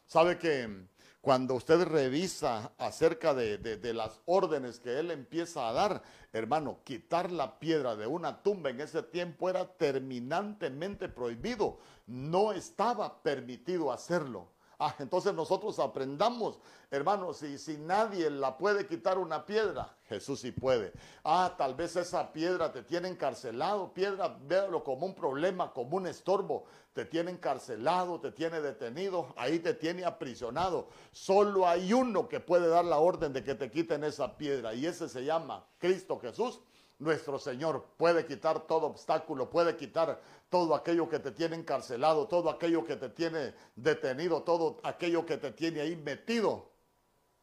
¿Sabe 0.06 0.38
que 0.38 0.88
cuando 1.22 1.56
usted 1.56 1.84
revisa 1.84 2.72
acerca 2.78 3.34
de, 3.34 3.94
las 3.94 4.22
órdenes 4.26 4.80
que 4.80 5.00
él 5.00 5.12
empieza 5.12 5.68
a 5.68 5.74
dar, 5.74 6.02
hermano, 6.32 6.80
quitar 6.86 7.32
la 7.32 7.60
piedra 7.60 7.96
de 7.96 8.08
una 8.08 8.42
tumba 8.42 8.70
en 8.70 8.80
ese 8.80 9.04
tiempo 9.04 9.50
era 9.50 9.66
terminantemente 9.66 11.10
prohibido. 11.10 11.80
No 12.08 12.54
estaba 12.54 13.22
permitido 13.22 13.92
hacerlo. 13.92 14.48
Ah, 14.82 14.96
entonces 15.00 15.34
nosotros 15.34 15.78
aprendamos, 15.78 16.58
hermanos, 16.90 17.38
si, 17.38 17.58
si 17.58 17.78
nadie 17.78 18.30
la 18.30 18.58
puede 18.58 18.88
quitar 18.88 19.18
una 19.18 19.46
piedra, 19.46 19.94
Jesús 20.08 20.40
sí 20.40 20.54
puede. 20.54 20.94
Ah, 21.26 21.54
tal 21.58 21.76
vez 21.76 21.98
esa 21.98 22.32
piedra 22.32 22.72
te 22.72 22.84
tiene 22.84 23.10
encarcelado, 23.10 23.94
piedra, 23.94 24.38
véalo 24.42 24.82
como 24.82 25.06
un 25.06 25.14
problema, 25.14 25.74
como 25.74 25.98
un 25.98 26.08
estorbo, 26.08 26.64
te 26.94 27.04
tiene 27.04 27.32
encarcelado, 27.32 28.22
te 28.22 28.32
tiene 28.32 28.62
detenido, 28.62 29.34
ahí 29.36 29.60
te 29.60 29.74
tiene 29.74 30.06
aprisionado. 30.06 30.88
Solo 31.12 31.68
hay 31.68 31.92
uno 31.92 32.30
que 32.30 32.40
puede 32.40 32.70
dar 32.70 32.86
la 32.86 33.00
orden 33.00 33.34
de 33.34 33.44
que 33.44 33.56
te 33.56 33.70
quiten 33.70 34.06
esa 34.06 34.38
piedra 34.38 34.74
y 34.74 34.86
ese 34.86 35.10
se 35.10 35.26
llama 35.26 35.66
Cristo 35.78 36.18
Jesús 36.22 36.62
nuestro 37.00 37.40
Señor 37.40 37.86
puede 37.98 38.26
quitar 38.26 38.68
todo 38.68 38.88
obstáculo, 38.88 39.50
puede 39.50 39.76
quitar 39.76 40.22
todo 40.50 40.76
aquello 40.76 41.10
que 41.10 41.20
te 41.20 41.32
tiene 41.32 41.56
encarcelado, 41.56 42.28
todo 42.28 42.50
aquello 42.50 42.84
que 42.86 42.98
te 42.98 43.10
tiene 43.10 43.56
detenido, 43.76 44.44
todo 44.44 44.80
aquello 44.84 45.26
que 45.26 45.38
te 45.38 45.52
tiene 45.52 45.82
ahí 45.82 45.96
metido 45.96 46.70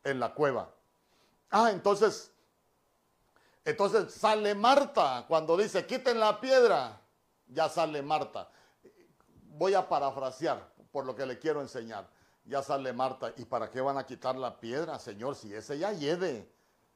en 0.04 0.20
la 0.20 0.34
cueva. 0.34 0.70
Ah, 1.50 1.70
entonces, 1.72 2.30
entonces 3.64 4.12
sale 4.12 4.54
Marta 4.54 5.24
cuando 5.26 5.56
dice, 5.56 5.86
quiten 5.86 6.20
la 6.20 6.40
piedra, 6.40 7.00
ya 7.48 7.68
sale 7.68 8.02
Marta. 8.02 8.50
Voy 9.58 9.72
a 9.74 9.88
parafrasear 9.88 10.70
por 10.92 11.06
lo 11.06 11.16
que 11.16 11.24
le 11.24 11.38
quiero 11.38 11.62
enseñar. 11.62 12.08
Ya 12.44 12.62
sale 12.62 12.92
Marta. 12.92 13.32
¿Y 13.36 13.44
para 13.44 13.70
qué 13.70 13.80
van 13.80 13.98
a 13.98 14.06
quitar 14.06 14.36
la 14.36 14.60
piedra, 14.60 14.98
Señor? 14.98 15.34
Si 15.34 15.52
ese 15.52 15.78
ya 15.78 15.92
lleve. 15.92 16.48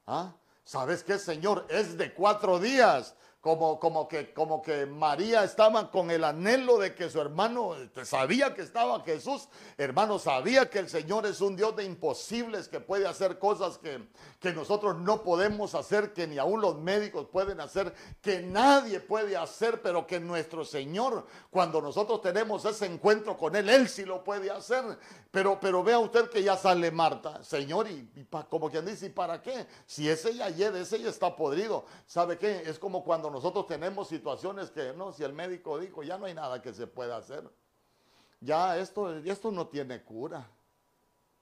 ¿Ah? 0.07 0.33
¿Sabes 0.65 1.03
qué, 1.03 1.19
Señor? 1.19 1.67
Es 1.69 1.97
de 1.99 2.13
cuatro 2.15 2.59
días 2.59 3.15
como, 3.41 3.81
como, 3.81 4.07
que, 4.07 4.35
como 4.35 4.61
que 4.61 4.85
María 4.85 5.45
estaba 5.45 5.91
con 5.91 6.11
el 6.11 6.25
anhelo 6.25 6.79
de 6.79 6.95
que 6.95 7.09
su 7.09 7.21
hermano 7.21 7.75
este, 7.75 8.05
sabía 8.05 8.55
que 8.55 8.61
estaba 8.61 9.01
Jesús, 9.01 9.49
hermano, 9.79 10.19
sabía 10.19 10.69
que 10.69 10.79
el 10.79 10.91
Señor 10.91 11.25
es 11.25 11.41
un 11.41 11.57
Dios 11.57 11.75
de 11.75 11.85
imposibles, 11.85 12.69
que 12.69 12.81
puede 12.81 13.07
hacer 13.07 13.39
cosas 13.39 13.79
que, 13.79 14.07
que 14.41 14.53
nosotros 14.53 14.97
no 14.97 15.23
podemos 15.23 15.75
hacer, 15.75 16.13
que 16.13 16.27
ni 16.27 16.37
aún 16.37 16.61
los 16.61 16.77
médicos 16.77 17.29
pueden 17.33 17.61
hacer, 17.61 17.95
que 18.21 18.43
nadie 18.43 19.01
puede 19.01 19.37
hacer, 19.39 19.81
pero 19.81 20.07
que 20.07 20.21
nuestro 20.21 20.65
Señor, 20.65 21.27
cuando 21.51 21.81
nosotros 21.81 22.21
tenemos 22.21 22.65
ese 22.67 22.87
encuentro 22.87 23.39
con 23.39 23.57
Él, 23.57 23.71
Él 23.71 23.89
sí 23.89 24.05
lo 24.05 24.23
puede 24.23 24.51
hacer. 24.51 24.99
Pero, 25.31 25.59
pero 25.61 25.83
vea 25.83 25.99
usted 25.99 26.29
que 26.29 26.43
ya 26.43 26.57
sale 26.57 26.91
Marta, 26.91 27.43
Señor, 27.45 27.89
y, 27.89 28.27
como 28.49 28.69
quien 28.69 28.85
dice, 28.85 29.07
¿y 29.07 29.11
para 29.11 29.41
qué? 29.41 29.67
Si 29.87 30.09
ese 30.09 30.35
ya 30.35 30.51
lleve, 30.51 30.81
ese 30.81 31.01
ya 31.01 31.09
está 31.09 31.35
podrido. 31.37 31.85
¿Sabe 32.07 32.37
qué? 32.37 32.65
Es 32.67 32.79
como 32.79 33.05
cuando 33.05 33.30
nosotros 33.31 33.67
tenemos 33.67 34.09
situaciones 34.09 34.71
que, 34.71 34.93
no, 34.93 35.13
si 35.13 35.23
el 35.23 35.33
médico 35.33 35.79
dijo, 35.79 36.03
ya 36.03 36.19
no 36.19 36.27
hay 36.27 36.35
nada 36.35 36.61
que 36.61 36.73
se 36.73 36.87
pueda 36.87 37.17
hacer. 37.17 37.49
Ya 38.41 38.79
esto, 38.79 39.17
esto 39.19 39.51
no 39.51 39.69
tiene 39.69 40.03
cura. 40.03 40.49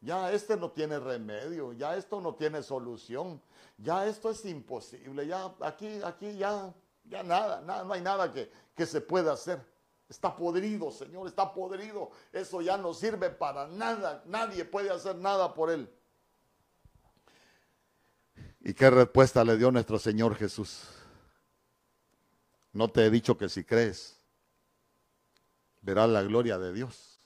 Ya 0.00 0.32
este 0.32 0.56
no 0.56 0.70
tiene 0.70 1.00
remedio, 1.00 1.72
ya 1.72 1.96
esto 1.96 2.20
no 2.20 2.34
tiene 2.34 2.62
solución, 2.62 3.42
ya 3.78 4.06
esto 4.06 4.30
es 4.30 4.44
imposible, 4.44 5.26
ya 5.26 5.52
aquí, 5.60 6.00
aquí 6.04 6.36
ya, 6.36 6.72
ya 7.04 7.24
nada, 7.24 7.60
nada, 7.62 7.82
no 7.82 7.94
hay 7.94 8.00
nada 8.00 8.32
que, 8.32 8.48
que 8.76 8.86
se 8.86 9.00
pueda 9.00 9.32
hacer. 9.32 9.60
Está 10.08 10.34
podrido, 10.34 10.90
Señor, 10.90 11.26
está 11.26 11.52
podrido. 11.52 12.10
Eso 12.32 12.62
ya 12.62 12.78
no 12.78 12.94
sirve 12.94 13.28
para 13.28 13.66
nada. 13.66 14.22
Nadie 14.24 14.64
puede 14.64 14.88
hacer 14.88 15.16
nada 15.16 15.52
por 15.52 15.70
él. 15.70 15.86
¿Y 18.60 18.72
qué 18.72 18.88
respuesta 18.88 19.44
le 19.44 19.58
dio 19.58 19.70
nuestro 19.70 19.98
Señor 19.98 20.34
Jesús? 20.34 20.97
No 22.78 22.86
te 22.86 23.04
he 23.04 23.10
dicho 23.10 23.36
que 23.36 23.48
si 23.48 23.64
crees, 23.64 24.16
verás 25.80 26.08
la 26.08 26.22
gloria 26.22 26.58
de 26.58 26.72
Dios. 26.72 27.18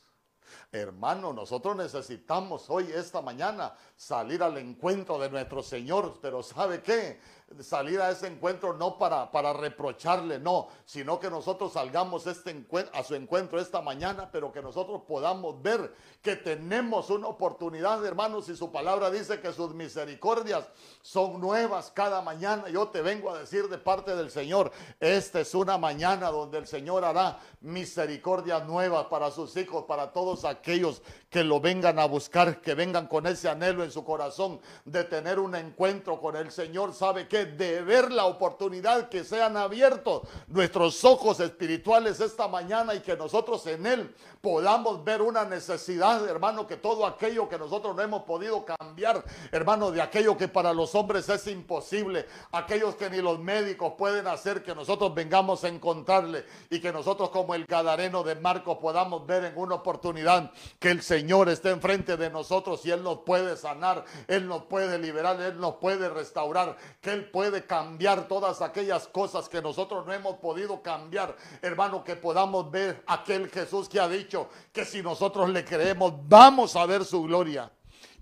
Hermano, 0.73 1.35
nosotros 1.35 1.77
necesitamos 1.77 2.71
hoy, 2.71 2.91
esta 2.91 3.21
mañana, 3.21 3.75
salir 4.03 4.43
al 4.43 4.59
encuentro 4.59 5.17
de 5.19 5.31
nuestro 5.31 5.63
Señor. 5.63 6.19
Pero 6.21 6.43
¿sabe 6.43 6.83
qué? 6.83 7.21
salir 7.61 8.01
a 8.01 8.11
ese 8.11 8.27
encuentro 8.27 8.75
no 8.75 8.99
para, 8.99 9.31
para 9.31 9.53
reprocharle, 9.53 10.39
no, 10.39 10.69
sino 10.85 11.19
que 11.21 11.29
nosotros 11.29 11.73
salgamos 11.73 12.27
este 12.27 12.53
a 12.93 13.03
su 13.03 13.15
encuentro 13.15 13.61
esta 13.61 13.81
mañana, 13.81 14.31
pero 14.31 14.53
que 14.53 14.63
nosotros 14.63 15.03
podamos 15.07 15.61
ver 15.63 15.95
que 16.23 16.37
tenemos 16.37 17.11
una 17.11 17.29
oportunidad, 17.29 18.05
hermanos, 18.05 18.49
y 18.49 18.57
su 18.57 18.71
palabra 18.71 19.11
dice 19.11 19.41
que 19.41 19.53
sus 19.53 19.75
misericordias 19.75 20.67
son 21.01 21.41
nuevas 21.41 21.91
cada 21.91 22.23
mañana. 22.23 22.69
Yo 22.69 22.89
te 22.89 23.03
vengo 23.03 23.31
a 23.31 23.39
decir 23.39 23.69
de 23.69 23.79
parte 23.79 24.15
del 24.15 24.31
Señor, 24.31 24.71
esta 25.01 25.41
es 25.41 25.55
una 25.55 25.79
mañana 25.79 26.31
donde 26.31 26.59
el 26.59 26.67
Señor 26.67 27.05
hará 27.05 27.39
misericordias 27.61 28.67
nuevas 28.67 29.07
para 29.07 29.31
sus 29.31 29.57
hijos, 29.57 29.85
para 29.85 30.13
todos 30.13 30.45
aquellos 30.45 31.03
que 31.33 31.43
lo 31.43 31.61
vengan 31.61 31.99
a 31.99 32.05
buscar, 32.05 32.61
que 32.61 32.75
vengan 32.75 33.07
con 33.07 33.27
ese 33.27 33.49
anhelo 33.49 33.83
en 33.83 33.91
su 33.91 34.05
corazón 34.05 34.61
de 34.85 35.03
tener 35.05 35.39
un 35.39 35.55
encuentro 35.55 36.21
con 36.21 36.37
el 36.37 36.53
Señor. 36.53 36.93
¿Sabe 36.93 37.27
qué? 37.27 37.47
de 37.47 37.81
ver 37.81 38.13
la 38.13 38.27
oportunidad 38.27 39.09
que 39.09 39.25
sean 39.25 39.57
abiertos 39.57 40.23
nuestros 40.47 41.03
ojos 41.07 41.41
espirituales 41.41 42.21
esta 42.21 42.49
mañana 42.49 42.95
y 42.95 43.01
que 43.01 43.17
nosotros 43.17 43.67
en 43.67 43.87
Él 43.87 44.15
podamos 44.43 45.03
ver 45.05 45.23
una 45.23 45.47
necesidad, 45.47 46.29
hermano, 46.29 46.67
que 46.67 46.77
todo 46.77 47.07
aquello 47.07 47.49
que 47.49 47.59
nosotros 47.59 47.97
no 47.97 48.03
hemos 48.03 48.25
podido 48.25 48.65
cambiar, 48.65 49.25
hermano, 49.53 49.91
de 49.91 50.03
aquello 50.03 50.37
que 50.37 50.49
para 50.49 50.75
los 50.75 50.95
hombres 50.95 51.29
es 51.31 51.47
imposible, 51.47 52.27
aquellos 52.51 52.95
que 52.97 53.09
ni 53.09 53.23
los 53.23 53.39
médicos 53.39 53.95
pueden 53.97 54.27
hacer, 54.27 54.63
que 54.63 54.75
nosotros 54.75 55.15
vengamos 55.15 55.65
a 55.65 55.69
encontrarle 55.69 56.45
y 56.69 56.79
que 56.79 56.93
nosotros 56.93 57.31
como 57.31 57.55
el 57.55 57.65
gadareno 57.65 58.23
de 58.23 58.35
Marcos 58.35 58.77
podamos 58.79 59.27
ver 59.27 59.45
en 59.45 59.57
una 59.57 59.77
oportunidad 59.77 60.51
que 60.79 60.91
el 60.91 61.01
Señor 61.01 61.22
esté 61.49 61.71
enfrente 61.71 62.17
de 62.17 62.31
nosotros 62.31 62.85
y 62.85 62.91
Él 62.91 63.03
nos 63.03 63.21
puede 63.21 63.57
sanar, 63.57 64.05
Él 64.27 64.47
nos 64.47 64.65
puede 64.65 64.99
liberar, 64.99 65.41
Él 65.41 65.59
nos 65.59 65.77
puede 65.77 66.09
restaurar, 66.09 66.77
que 67.01 67.13
Él 67.13 67.31
puede 67.31 67.67
cambiar 67.67 68.29
todas 68.29 68.61
aquellas 68.63 69.07
cosas 69.09 69.49
que 69.49 69.63
nosotros 69.63 70.07
no 70.07 70.13
hemos 70.13 70.37
podido 70.39 70.83
cambiar. 70.83 71.37
Hermano, 71.61 72.05
que 72.05 72.17
podamos 72.17 72.71
ver 72.71 73.03
aquel 73.07 73.49
Jesús 73.51 73.89
que 73.89 74.01
ha 74.01 74.09
dicho 74.09 74.49
que 74.73 74.85
si 74.85 75.03
nosotros 75.03 75.49
le 75.51 75.65
creemos, 75.65 76.13
vamos 76.29 76.77
a 76.77 76.87
ver 76.87 77.05
su 77.05 77.23
gloria. 77.23 77.71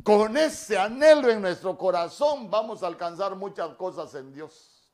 Con 0.02 0.36
ese 0.36 0.78
anhelo 0.78 1.28
en 1.28 1.42
nuestro 1.42 1.76
corazón 1.76 2.50
vamos 2.50 2.82
a 2.82 2.86
alcanzar 2.86 3.36
muchas 3.36 3.74
cosas 3.74 4.14
en 4.14 4.32
Dios. 4.32 4.92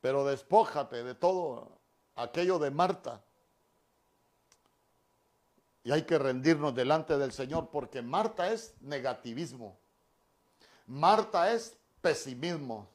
Pero 0.00 0.24
despójate 0.24 1.02
de 1.02 1.14
todo 1.14 1.80
aquello 2.14 2.58
de 2.58 2.70
Marta. 2.70 3.25
Y 5.86 5.92
hay 5.92 6.02
que 6.02 6.18
rendirnos 6.18 6.74
delante 6.74 7.16
del 7.16 7.30
Señor 7.30 7.70
porque 7.70 8.02
Marta 8.02 8.52
es 8.52 8.74
negativismo. 8.80 9.78
Marta 10.84 11.52
es 11.52 11.76
pesimismo. 12.00 12.90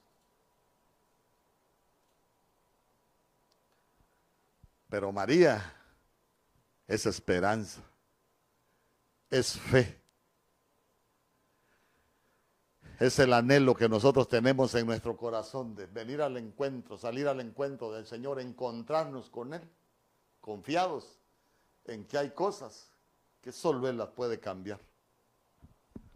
Pero 4.89 5.09
María 5.13 5.73
es 6.85 7.05
esperanza, 7.05 7.79
es 9.29 9.57
fe. 9.57 9.97
Es 12.99 13.17
el 13.19 13.31
anhelo 13.31 13.73
que 13.73 13.87
nosotros 13.87 14.27
tenemos 14.27 14.75
en 14.75 14.85
nuestro 14.85 15.15
corazón 15.15 15.75
de 15.75 15.85
venir 15.85 16.21
al 16.21 16.35
encuentro, 16.35 16.97
salir 16.97 17.29
al 17.29 17.39
encuentro 17.39 17.93
del 17.93 18.05
Señor, 18.05 18.41
encontrarnos 18.41 19.29
con 19.29 19.53
Él, 19.53 19.61
confiados 20.41 21.20
en 21.86 22.05
que 22.05 22.17
hay 22.17 22.32
cosas 22.32 22.91
que 23.41 23.51
solo 23.51 23.88
Él 23.88 23.97
las 23.97 24.09
puede 24.09 24.39
cambiar. 24.39 24.79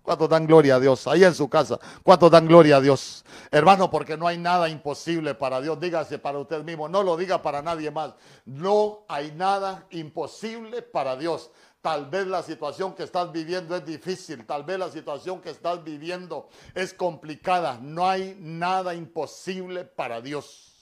¿Cuántos 0.06 0.30
dan 0.30 0.46
gloria 0.46 0.76
a 0.76 0.80
Dios? 0.80 1.08
Ahí 1.08 1.24
en 1.24 1.34
su 1.34 1.50
casa. 1.50 1.80
¿Cuántos 2.04 2.30
dan 2.30 2.48
gloria 2.48 2.78
a 2.78 2.82
Dios? 2.82 3.26
Hermano, 3.50 3.90
porque 3.90 4.16
no 4.16 4.28
hay 4.28 4.38
nada 4.38 4.70
imposible 4.70 5.34
para 5.34 5.60
Dios. 5.60 5.80
Dígase 5.80 6.20
para 6.20 6.38
usted 6.38 6.64
mismo. 6.64 6.88
No 6.88 7.02
lo 7.02 7.18
diga 7.18 7.42
para 7.42 7.64
nadie 7.64 7.90
más. 7.90 8.14
No 8.46 9.04
hay 9.08 9.32
nada 9.32 9.88
imposible 9.90 10.84
para 10.84 11.16
Dios. 11.16 11.50
Tal 11.82 12.06
vez 12.06 12.28
la 12.28 12.44
situación 12.44 12.94
que 12.94 13.02
estás 13.02 13.32
viviendo 13.32 13.76
es 13.76 13.84
difícil. 13.84 14.46
Tal 14.46 14.64
vez 14.64 14.78
la 14.78 14.92
situación 14.92 15.42
que 15.42 15.50
estás 15.50 15.84
viviendo 15.84 16.50
es 16.76 16.94
complicada. 16.94 17.80
No 17.82 18.08
hay 18.08 18.38
nada 18.40 18.94
imposible 18.94 19.86
para 19.86 20.22
Dios. 20.22 20.75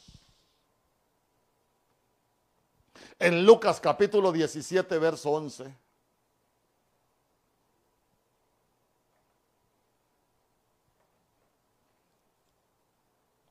En 3.19 3.45
Lucas 3.45 3.79
capítulo 3.79 4.31
17, 4.31 4.97
verso 4.97 5.31
11. 5.31 5.83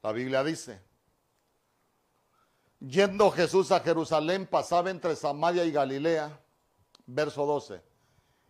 La 0.03 0.11
Biblia 0.11 0.43
dice, 0.43 0.81
yendo 2.81 3.31
Jesús 3.31 3.71
a 3.71 3.79
Jerusalén, 3.81 4.49
pasaba 4.49 4.91
entre 4.91 5.15
Samaria 5.15 5.65
y 5.65 5.71
Galilea, 5.71 6.41
verso 7.07 7.47
12. 7.47 7.81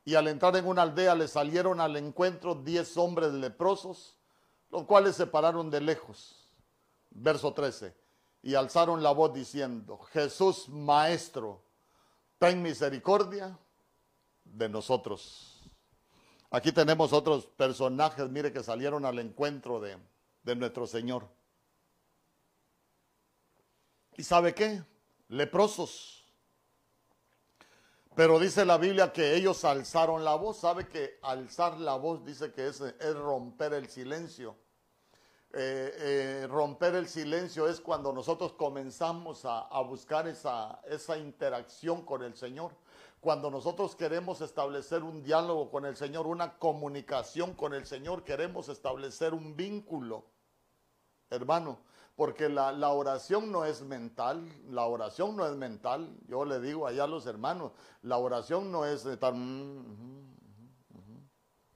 Y 0.04 0.14
al 0.14 0.28
entrar 0.28 0.56
en 0.56 0.66
una 0.66 0.82
aldea 0.82 1.14
le 1.14 1.28
salieron 1.28 1.78
al 1.80 1.96
encuentro 1.96 2.54
diez 2.54 2.96
hombres 2.96 3.32
leprosos, 3.34 4.16
los 4.70 4.84
cuales 4.84 5.14
se 5.14 5.26
pararon 5.26 5.70
de 5.70 5.82
lejos. 5.82 6.50
Verso 7.10 7.52
13. 7.52 8.01
Y 8.42 8.54
alzaron 8.54 9.02
la 9.02 9.12
voz 9.12 9.32
diciendo, 9.32 9.98
Jesús 10.12 10.68
Maestro, 10.68 11.62
ten 12.38 12.60
misericordia 12.60 13.56
de 14.44 14.68
nosotros. 14.68 15.62
Aquí 16.50 16.72
tenemos 16.72 17.12
otros 17.12 17.46
personajes, 17.46 18.28
mire, 18.28 18.52
que 18.52 18.62
salieron 18.62 19.04
al 19.06 19.18
encuentro 19.20 19.80
de, 19.80 19.96
de 20.42 20.56
nuestro 20.56 20.86
Señor. 20.86 21.28
¿Y 24.16 24.24
sabe 24.24 24.54
qué? 24.54 24.82
Leprosos. 25.28 26.22
Pero 28.14 28.38
dice 28.38 28.66
la 28.66 28.76
Biblia 28.76 29.12
que 29.12 29.34
ellos 29.34 29.64
alzaron 29.64 30.24
la 30.24 30.34
voz. 30.34 30.58
¿Sabe 30.58 30.86
que 30.86 31.18
alzar 31.22 31.80
la 31.80 31.96
voz 31.96 32.24
dice 32.24 32.52
que 32.52 32.66
es, 32.66 32.80
es 32.80 33.16
romper 33.16 33.72
el 33.72 33.88
silencio? 33.88 34.56
Eh, 35.54 35.94
eh, 35.98 36.46
romper 36.48 36.94
el 36.94 37.08
silencio 37.08 37.68
es 37.68 37.80
cuando 37.80 38.12
nosotros 38.12 38.54
comenzamos 38.54 39.44
a, 39.44 39.60
a 39.60 39.82
buscar 39.82 40.26
esa, 40.26 40.80
esa 40.88 41.18
interacción 41.18 42.02
con 42.06 42.22
el 42.22 42.34
Señor. 42.34 42.72
Cuando 43.20 43.50
nosotros 43.50 43.94
queremos 43.94 44.40
establecer 44.40 45.04
un 45.04 45.22
diálogo 45.22 45.70
con 45.70 45.84
el 45.84 45.96
Señor, 45.96 46.26
una 46.26 46.58
comunicación 46.58 47.54
con 47.54 47.74
el 47.74 47.86
Señor, 47.86 48.24
queremos 48.24 48.68
establecer 48.68 49.34
un 49.34 49.54
vínculo. 49.54 50.24
Hermano, 51.30 51.78
porque 52.16 52.48
la, 52.48 52.72
oración 52.90 53.50
no 53.50 53.64
es 53.64 53.82
mental, 53.82 54.46
la 54.68 54.86
oración 54.86 55.36
no 55.36 55.46
es 55.46 55.56
mental. 55.56 56.14
Yo 56.28 56.44
le 56.44 56.60
digo 56.60 56.86
allá 56.86 57.04
a 57.04 57.06
los 57.06 57.26
hermanos, 57.26 57.72
la 58.02 58.18
oración 58.18 58.70
no 58.70 58.84
es 58.84 59.06
estar... 59.06 59.32
Mm, 59.34 60.32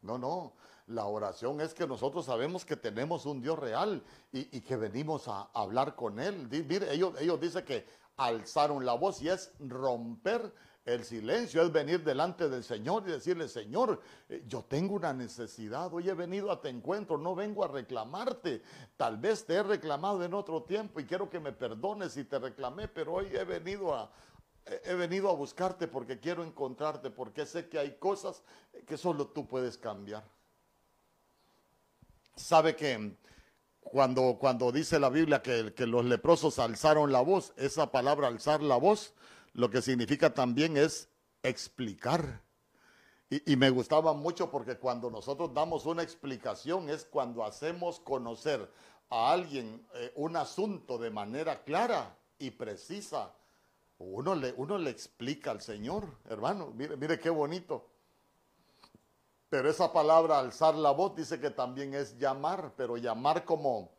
no, 0.02 0.18
no, 0.18 0.52
la 0.86 1.06
oración 1.06 1.60
es 1.60 1.74
que 1.74 1.86
nosotros 1.86 2.26
sabemos 2.26 2.64
que 2.64 2.76
tenemos 2.76 3.26
un 3.26 3.40
Dios 3.40 3.58
real 3.58 4.02
y, 4.32 4.60
que 4.60 4.76
venimos 4.76 5.26
a 5.26 5.48
hablar 5.52 5.96
con 5.96 6.20
Él. 6.20 6.48
Mire, 6.50 6.92
ellos, 6.92 7.40
dicen 7.40 7.64
que 7.64 7.84
alzaron 8.16 8.86
la 8.86 8.94
voz 8.94 9.20
y 9.20 9.28
es 9.28 9.52
romper 9.60 10.52
el 10.84 11.04
silencio 11.04 11.62
es 11.62 11.72
venir 11.72 12.04
delante 12.04 12.48
del 12.48 12.62
Señor 12.62 13.02
y 13.06 13.10
decirle, 13.10 13.48
Señor, 13.48 14.00
eh, 14.28 14.44
yo 14.46 14.62
tengo 14.62 14.94
una 14.94 15.12
necesidad, 15.12 15.92
hoy 15.92 16.08
he 16.08 16.14
venido 16.14 16.52
a 16.52 16.60
te 16.60 16.68
encuentro, 16.68 17.18
no 17.18 17.34
vengo 17.34 17.64
a 17.64 17.68
reclamarte. 17.68 18.62
Tal 18.96 19.16
vez 19.16 19.44
te 19.44 19.54
he 19.54 19.64
reclamado 19.64 20.22
en 20.22 20.32
otro 20.32 20.62
tiempo 20.62 21.00
y 21.00 21.04
quiero 21.04 21.28
que 21.28 21.40
me 21.40 21.50
perdones 21.50 22.12
si 22.12 22.22
te 22.22 22.38
reclamé, 22.38 22.86
pero 22.86 23.14
hoy 23.14 23.26
he 23.34 23.44
venido 23.44 25.28
a 25.28 25.34
buscarte 25.34 25.88
porque 25.88 26.20
quiero 26.20 26.44
encontrarte, 26.44 27.10
porque 27.10 27.46
sé 27.46 27.68
que 27.68 27.80
hay 27.80 27.96
cosas 27.96 28.44
que 28.86 28.96
solo 28.96 29.26
tú 29.26 29.44
puedes 29.48 29.76
cambiar. 29.76 30.35
Sabe 32.36 32.76
que 32.76 33.16
cuando, 33.80 34.36
cuando 34.38 34.70
dice 34.70 35.00
la 35.00 35.08
Biblia 35.08 35.42
que, 35.42 35.72
que 35.74 35.86
los 35.86 36.04
leprosos 36.04 36.58
alzaron 36.58 37.12
la 37.12 37.20
voz, 37.20 37.52
esa 37.56 37.90
palabra 37.90 38.28
alzar 38.28 38.62
la 38.62 38.76
voz, 38.76 39.14
lo 39.52 39.70
que 39.70 39.82
significa 39.82 40.34
también 40.34 40.76
es 40.76 41.08
explicar. 41.42 42.42
Y, 43.28 43.56
me 43.56 43.70
gustaba 43.70 44.12
mucho 44.12 44.52
porque 44.52 44.76
cuando 44.76 45.10
nosotros 45.10 45.52
damos 45.52 45.84
una 45.84 46.02
explicación 46.02 46.88
es 46.88 47.04
cuando 47.04 47.44
hacemos 47.44 47.98
conocer 47.98 48.70
a 49.10 49.32
alguien 49.32 49.84
eh, 49.94 50.12
un 50.14 50.36
asunto 50.36 50.96
de 50.96 51.10
manera 51.10 51.64
clara 51.64 52.16
y 52.38 52.50
precisa. 52.50 53.34
Uno 53.98 54.36
le, 54.36 54.52
uno 54.56 54.78
le 54.78 54.90
explica 54.90 55.50
al 55.50 55.60
Señor, 55.60 56.06
hermano, 56.28 56.70
mire, 56.76 56.96
mire 56.96 57.18
qué 57.18 57.30
bonito. 57.30 57.88
Pero 59.48 59.70
esa 59.70 59.92
palabra 59.92 60.38
alzar 60.38 60.74
la 60.74 60.90
voz 60.90 61.14
dice 61.14 61.38
que 61.38 61.50
también 61.50 61.94
es 61.94 62.18
llamar, 62.18 62.72
pero 62.76 62.96
llamar 62.96 63.44
como, 63.44 63.90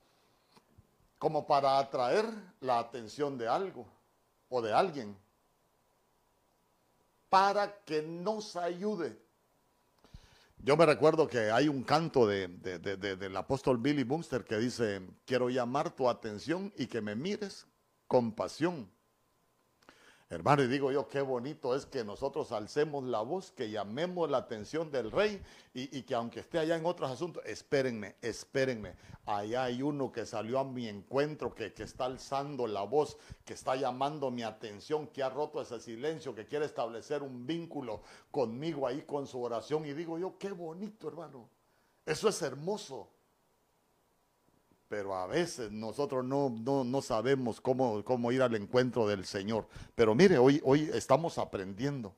como 1.18 1.48
para 1.48 1.80
atraer 1.80 2.26
la 2.60 2.80
atención 2.80 3.38
de 3.38 3.48
algo 3.48 3.88
o 4.50 4.62
de 4.62 4.74
alguien 4.74 5.18
para 7.30 7.84
que 7.84 8.02
nos 8.02 8.56
ayude. 8.56 9.18
Yo 10.60 10.76
me 10.76 10.86
recuerdo 10.86 11.28
que 11.28 11.52
hay 11.52 11.68
un 11.68 11.84
canto 11.84 12.26
de, 12.26 12.48
del 12.48 13.38
apóstol 13.38 13.78
Billy 13.78 14.04
Bunster 14.04 14.43
que 14.43 14.58
dice, 14.58 15.02
quiero 15.26 15.50
llamar 15.50 15.91
tu 15.91 16.10
atención 16.10 16.74
y 16.78 16.88
que 16.88 17.00
me 17.00 17.16
mires 17.16 17.68
con 18.08 18.32
pasión. 18.32 18.89
Hermano, 20.30 20.62
y 20.62 20.68
digo 20.68 20.92
yo, 20.92 21.08
qué 21.08 21.22
bonito 21.22 21.74
es 21.74 21.86
que 21.86 22.04
nosotros 22.04 22.52
alcemos 22.52 23.06
la 23.06 23.22
voz, 23.22 23.52
que 23.52 23.70
llamemos 23.70 24.30
la 24.30 24.40
atención 24.40 24.92
del 24.92 25.10
rey 25.10 25.42
y, 25.74 26.02
que 26.02 26.16
aunque 26.16 26.42
esté 26.42 26.60
allá 26.60 26.76
en 26.76 26.86
otros 26.86 27.10
asuntos, 27.10 27.42
espérenme, 27.46 28.18
espérenme. 28.22 28.96
Allá 29.26 29.64
hay 29.64 29.82
uno 29.82 30.12
que 30.12 30.26
salió 30.26 30.60
a 30.60 30.66
mi 30.66 30.90
encuentro, 30.90 31.56
que, 31.56 31.72
que 31.72 31.84
está 31.84 32.06
alzando 32.06 32.68
la 32.68 32.82
voz, 32.82 33.18
que 33.46 33.54
está 33.54 33.78
llamando 33.78 34.30
mi 34.30 34.44
atención, 34.44 35.08
que 35.08 35.24
ha 35.24 35.30
roto 35.30 35.62
ese 35.62 35.80
silencio, 35.80 36.36
que 36.36 36.46
quiere 36.46 36.66
establecer 36.66 37.24
un 37.24 37.48
vínculo 37.48 38.02
conmigo 38.30 38.86
ahí 38.86 39.04
con 39.04 39.28
su 39.28 39.42
oración. 39.42 39.86
Y 39.86 39.94
digo 39.94 40.20
yo, 40.20 40.38
qué 40.38 40.52
bonito, 40.52 41.08
hermano. 41.08 41.50
Eso 42.06 42.28
es 42.28 42.42
hermoso 42.42 43.16
pero 44.90 45.16
a 45.16 45.28
veces 45.28 45.72
nosotros 45.72 46.24
no, 46.24 46.50
no, 46.50 47.02
sabemos 47.02 47.60
cómo, 47.62 48.04
cómo, 48.04 48.32
ir 48.32 48.42
al 48.42 48.56
encuentro 48.56 49.08
del 49.08 49.26
Señor. 49.26 49.68
Pero 49.96 50.16
mire, 50.16 50.38
hoy, 50.38 50.62
hoy 50.64 50.90
estamos 50.94 51.38
aprendiendo. 51.38 52.14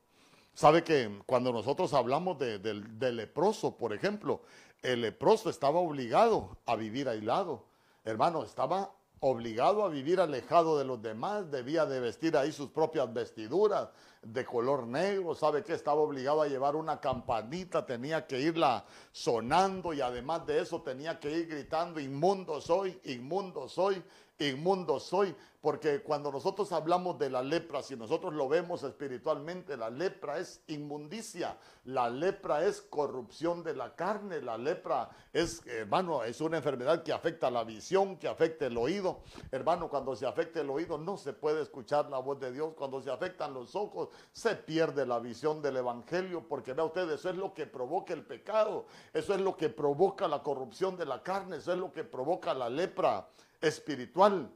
Sabe 0.54 0.84
que 0.84 1.20
cuando 1.26 1.52
nosotros 1.52 1.94
hablamos 1.94 2.38
del 2.38 3.16
leproso, 3.16 3.76
por 3.76 3.92
ejemplo, 3.92 4.42
el 4.82 5.02
leproso 5.02 5.50
estaba 5.50 5.78
obligado 5.78 6.56
a 6.66 6.76
vivir 6.76 7.08
aislado. 7.08 7.64
Hermano, 8.04 8.44
estaba 8.44 8.92
obligado 9.20 9.84
a 9.84 9.88
vivir 9.88 10.18
alejado 10.18 10.78
de 10.78 10.84
los 10.84 11.00
demás, 11.00 11.50
debía 11.50 11.84
de 11.84 12.00
vestir 12.00 12.36
ahí 12.36 12.52
sus 12.52 12.70
propias 12.70 13.12
vestiduras 13.12 13.88
de 14.22 14.44
color 14.44 14.86
negro, 14.86 15.34
sabe 15.34 15.62
que 15.62 15.74
estaba 15.74 16.00
obligado 16.00 16.42
a 16.42 16.48
llevar 16.48 16.74
una 16.74 17.00
campanita, 17.00 17.84
tenía 17.84 18.26
que 18.26 18.40
irla 18.40 18.84
sonando 19.12 19.92
y 19.92 20.00
además 20.00 20.46
de 20.46 20.60
eso 20.60 20.82
tenía 20.82 21.18
que 21.20 21.30
ir 21.30 21.48
gritando, 21.48 22.00
inmundo 22.00 22.60
soy, 22.60 22.98
inmundo 23.04 23.68
soy, 23.68 24.02
inmundo 24.48 24.98
soy, 24.98 25.34
porque 25.60 26.02
cuando 26.02 26.32
nosotros 26.32 26.72
hablamos 26.72 27.18
de 27.18 27.28
la 27.28 27.42
lepra, 27.42 27.82
si 27.82 27.94
nosotros 27.94 28.32
lo 28.32 28.48
vemos 28.48 28.82
espiritualmente, 28.82 29.76
la 29.76 29.90
lepra 29.90 30.38
es 30.38 30.62
inmundicia, 30.68 31.58
la 31.84 32.08
lepra 32.08 32.64
es 32.64 32.80
corrupción 32.80 33.62
de 33.62 33.74
la 33.74 33.94
carne, 33.94 34.40
la 34.40 34.56
lepra 34.56 35.10
es, 35.34 35.64
hermano, 35.66 36.24
es 36.24 36.40
una 36.40 36.56
enfermedad 36.56 37.02
que 37.02 37.12
afecta 37.12 37.50
la 37.50 37.64
visión, 37.64 38.16
que 38.16 38.26
afecta 38.26 38.66
el 38.66 38.78
oído. 38.78 39.20
Hermano, 39.50 39.90
cuando 39.90 40.16
se 40.16 40.26
afecta 40.26 40.62
el 40.62 40.70
oído 40.70 40.96
no 40.96 41.18
se 41.18 41.34
puede 41.34 41.60
escuchar 41.60 42.08
la 42.08 42.18
voz 42.18 42.40
de 42.40 42.52
Dios, 42.52 42.72
cuando 42.74 43.02
se 43.02 43.10
afectan 43.10 43.52
los 43.52 43.76
ojos 43.76 44.08
se 44.32 44.56
pierde 44.56 45.04
la 45.04 45.18
visión 45.18 45.60
del 45.60 45.76
Evangelio, 45.76 46.48
porque 46.48 46.72
vea 46.72 46.84
usted, 46.86 47.10
eso 47.10 47.28
es 47.28 47.36
lo 47.36 47.52
que 47.52 47.66
provoca 47.66 48.14
el 48.14 48.24
pecado, 48.24 48.86
eso 49.12 49.34
es 49.34 49.40
lo 49.42 49.56
que 49.56 49.68
provoca 49.68 50.26
la 50.26 50.42
corrupción 50.42 50.96
de 50.96 51.04
la 51.04 51.22
carne, 51.22 51.56
eso 51.56 51.72
es 51.72 51.78
lo 51.78 51.92
que 51.92 52.04
provoca 52.04 52.54
la 52.54 52.70
lepra 52.70 53.28
espiritual. 53.60 54.50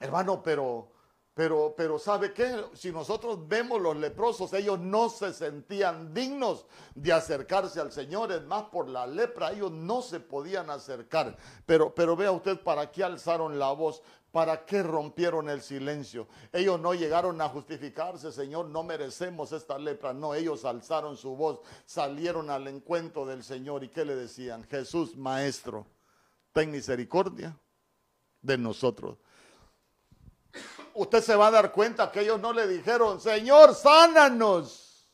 Hermano, 0.00 0.42
pero, 0.42 0.92
pero, 1.34 1.74
pero 1.76 1.98
¿sabe 1.98 2.32
qué? 2.32 2.64
Si 2.74 2.92
nosotros 2.92 3.46
vemos 3.48 3.80
los 3.80 3.96
leprosos, 3.96 4.52
ellos 4.54 4.78
no 4.78 5.08
se 5.08 5.32
sentían 5.32 6.12
dignos 6.14 6.66
de 6.94 7.12
acercarse 7.12 7.80
al 7.80 7.92
Señor, 7.92 8.32
es 8.32 8.42
más, 8.42 8.64
por 8.64 8.88
la 8.88 9.06
lepra, 9.06 9.52
ellos 9.52 9.72
no 9.72 10.02
se 10.02 10.20
podían 10.20 10.70
acercar. 10.70 11.36
Pero, 11.66 11.94
pero 11.94 12.16
vea 12.16 12.30
usted, 12.30 12.60
¿para 12.60 12.90
qué 12.90 13.02
alzaron 13.02 13.58
la 13.58 13.72
voz? 13.72 14.02
¿Para 14.30 14.66
qué 14.66 14.82
rompieron 14.82 15.48
el 15.48 15.62
silencio? 15.62 16.28
Ellos 16.52 16.78
no 16.78 16.92
llegaron 16.92 17.40
a 17.40 17.48
justificarse, 17.48 18.30
Señor, 18.30 18.66
no 18.66 18.82
merecemos 18.82 19.52
esta 19.52 19.78
lepra. 19.78 20.12
No, 20.12 20.34
ellos 20.34 20.64
alzaron 20.64 21.16
su 21.16 21.34
voz, 21.34 21.60
salieron 21.86 22.50
al 22.50 22.68
encuentro 22.68 23.24
del 23.24 23.42
Señor. 23.42 23.82
¿Y 23.84 23.88
qué 23.88 24.04
le 24.04 24.14
decían? 24.14 24.64
Jesús, 24.64 25.16
Maestro, 25.16 25.86
ten 26.52 26.70
misericordia 26.70 27.56
de 28.42 28.58
nosotros. 28.58 29.18
Usted 30.94 31.22
se 31.22 31.36
va 31.36 31.48
a 31.48 31.50
dar 31.52 31.72
cuenta 31.72 32.10
que 32.10 32.20
ellos 32.20 32.40
no 32.40 32.52
le 32.52 32.66
dijeron, 32.66 33.20
Señor, 33.20 33.74
sánanos. 33.74 35.08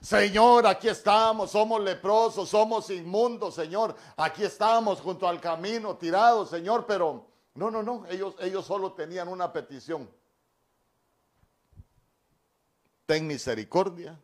Señor, 0.00 0.66
aquí 0.66 0.88
estamos, 0.88 1.50
somos 1.50 1.82
leprosos, 1.82 2.48
somos 2.48 2.88
inmundos, 2.90 3.54
Señor. 3.54 3.94
Aquí 4.16 4.44
estamos 4.44 5.00
junto 5.00 5.28
al 5.28 5.40
camino, 5.40 5.96
tirados, 5.96 6.50
Señor, 6.50 6.86
pero 6.86 7.26
no, 7.54 7.70
no, 7.70 7.82
no, 7.82 8.06
ellos, 8.08 8.34
ellos 8.40 8.64
solo 8.64 8.92
tenían 8.92 9.28
una 9.28 9.52
petición. 9.52 10.08
ten 13.10 13.26
misericordia 13.26 14.16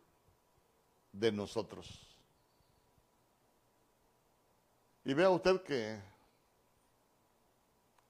de 1.11 1.29
nosotros. 1.29 2.15
Y 5.03 5.13
vea 5.13 5.29
usted 5.29 5.61
que 5.61 6.01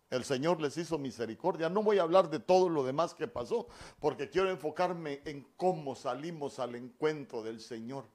el 0.10 0.24
Señor 0.24 0.62
les 0.62 0.78
hizo 0.78 0.98
misericordia. 0.98 1.70
No 1.70 1.84
voy 1.84 2.00
a 2.00 2.04
hablar 2.04 2.30
de 2.30 2.40
todo 2.40 2.70
lo 2.70 2.84
demás 2.84 3.14
que 3.14 3.28
pasó, 3.28 3.68
porque 4.00 4.30
quiero 4.30 4.50
enfocarme 4.50 5.22
en 5.26 5.46
cómo 5.58 5.96
salimos 5.96 6.60
al 6.60 6.76
encuentro 6.76 7.44
del 7.44 7.60
Señor. 7.60 8.06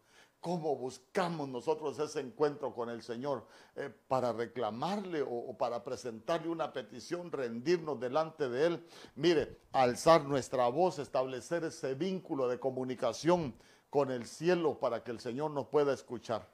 ¿Cómo 0.40 0.74
buscamos 0.74 1.48
nosotros 1.48 2.00
ese 2.00 2.18
encuentro 2.18 2.74
con 2.74 2.90
el 2.90 3.02
Señor? 3.02 3.46
Eh, 3.76 3.90
para 4.08 4.32
reclamarle 4.32 5.22
o, 5.22 5.28
o, 5.28 5.56
para 5.56 5.84
presentarle 5.84 6.48
una 6.48 6.72
petición, 6.72 7.30
rendirnos 7.30 8.00
delante 8.00 8.48
de 8.48 8.66
Él. 8.66 8.86
Mire, 9.14 9.60
alzar 9.70 10.24
nuestra 10.24 10.66
voz, 10.66 10.98
establecer 10.98 11.62
ese 11.62 11.94
vínculo 11.94 12.48
de 12.48 12.58
comunicación 12.58 13.54
con 13.88 14.10
el 14.10 14.26
cielo 14.26 14.80
para 14.80 15.04
que 15.04 15.12
el 15.12 15.20
Señor 15.20 15.52
nos 15.52 15.68
pueda 15.68 15.92
escuchar. 15.92 16.48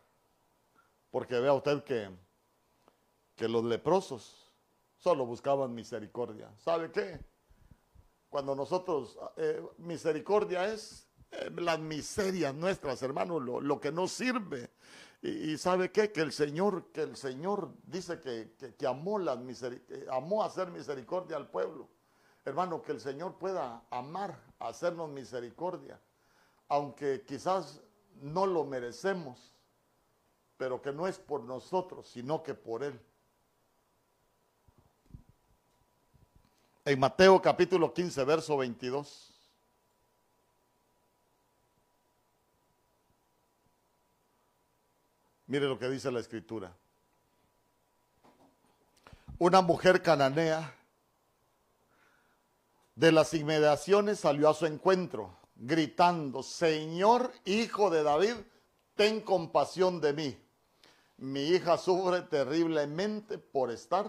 Porque 1.11 1.41
vea 1.41 1.55
usted 1.55 1.83
que, 1.85 2.11
que 3.37 3.49
los 3.49 3.65
leprosos 3.65 4.48
solo 4.99 5.25
buscaban 5.25 5.75
misericordia. 5.75 6.53
¿Sabe 6.59 6.91
qué? 6.91 7.19
Cuando 8.29 8.55
nosotros, 8.55 9.19
eh, 9.37 9.65
misericordia 9.79 10.73
es 10.73 11.09
eh, 11.31 11.51
las 11.57 11.79
miserias 11.79 12.55
nuestras, 12.55 13.03
hermanos, 13.03 13.43
lo, 13.43 13.81
que 13.81 13.91
no 13.91 14.07
sirve. 14.07 14.71
Y, 15.23 15.57
sabe 15.57 15.91
qué? 15.91 16.13
Que 16.13 16.21
el 16.21 16.33
Señor, 16.33 16.93
que 16.93 17.03
el 17.03 17.17
Señor 17.17 17.73
dice 17.85 18.21
que, 18.21 18.55
que, 18.59 18.75
que 18.75 18.87
amó, 18.87 19.19
las 19.19 19.39
amó 20.11 20.45
hacer 20.45 20.71
misericordia 20.71 21.37
al 21.37 21.51
pueblo. 21.51 21.89
Hermano, 22.45 22.83
que 22.83 22.93
el 22.93 23.01
Señor 23.01 23.37
pueda 23.37 23.85
amar, 23.91 24.41
hacernos 24.59 25.11
misericordia, 25.11 26.01
aunque 26.69 27.25
quizás 27.27 27.83
no 28.21 28.47
lo 28.47 28.65
merecemos, 28.65 29.55
pero 30.57 30.81
que 30.81 30.93
no 30.93 31.07
es 31.07 31.19
por 31.19 31.43
nosotros, 31.43 32.09
sino 32.09 32.43
que 32.43 32.55
por 32.55 32.85
Él. 32.85 33.01
En 36.89 36.99
Mateo 36.99 37.43
capítulo 37.43 37.93
15, 37.93 38.25
verso 38.25 38.57
22. 38.57 39.31
Mire 45.49 45.67
lo 45.67 45.79
que 45.79 45.91
dice 45.91 46.11
la 46.11 46.21
escritura. 46.21 46.75
Una 49.39 49.61
mujer 49.61 50.01
cananea 50.01 50.75
de 52.95 53.13
las 53.13 53.35
inmediaciones 53.35 54.21
salió 54.21 54.49
a 54.49 54.55
su 54.55 54.65
encuentro, 54.65 55.37
gritando, 55.57 56.43
Señor, 56.43 57.35
hijo 57.45 57.91
de 57.91 58.03
David, 58.03 58.37
ten 58.95 59.21
compasión 59.21 60.01
de 60.01 60.15
mí. 60.15 60.39
Mi 61.19 61.49
hija 61.49 61.77
sufre 61.77 62.23
terriblemente 62.23 63.37
por 63.37 63.71
estar 63.71 64.09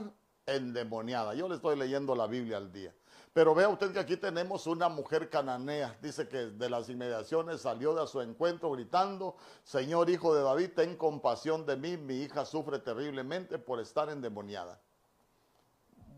endemoniada. 0.55 1.33
Yo 1.33 1.47
le 1.47 1.55
estoy 1.55 1.77
leyendo 1.77 2.15
la 2.15 2.27
Biblia 2.27 2.57
al 2.57 2.71
día. 2.71 2.93
Pero 3.33 3.53
vea 3.53 3.69
usted 3.69 3.93
que 3.93 3.99
aquí 3.99 4.17
tenemos 4.17 4.65
una 4.67 4.89
mujer 4.89 5.29
cananea. 5.29 5.97
Dice 6.01 6.27
que 6.27 6.37
de 6.47 6.69
las 6.69 6.89
inmediaciones 6.89 7.61
salió 7.61 7.93
de 7.93 8.07
su 8.07 8.21
encuentro 8.21 8.71
gritando, 8.71 9.35
Señor 9.63 10.09
hijo 10.09 10.33
de 10.33 10.41
David, 10.41 10.71
ten 10.75 10.97
compasión 10.97 11.65
de 11.65 11.77
mí, 11.77 11.95
mi 11.95 12.15
hija 12.15 12.43
sufre 12.45 12.79
terriblemente 12.79 13.59
por 13.59 13.79
estar 13.79 14.09
endemoniada. 14.09 14.81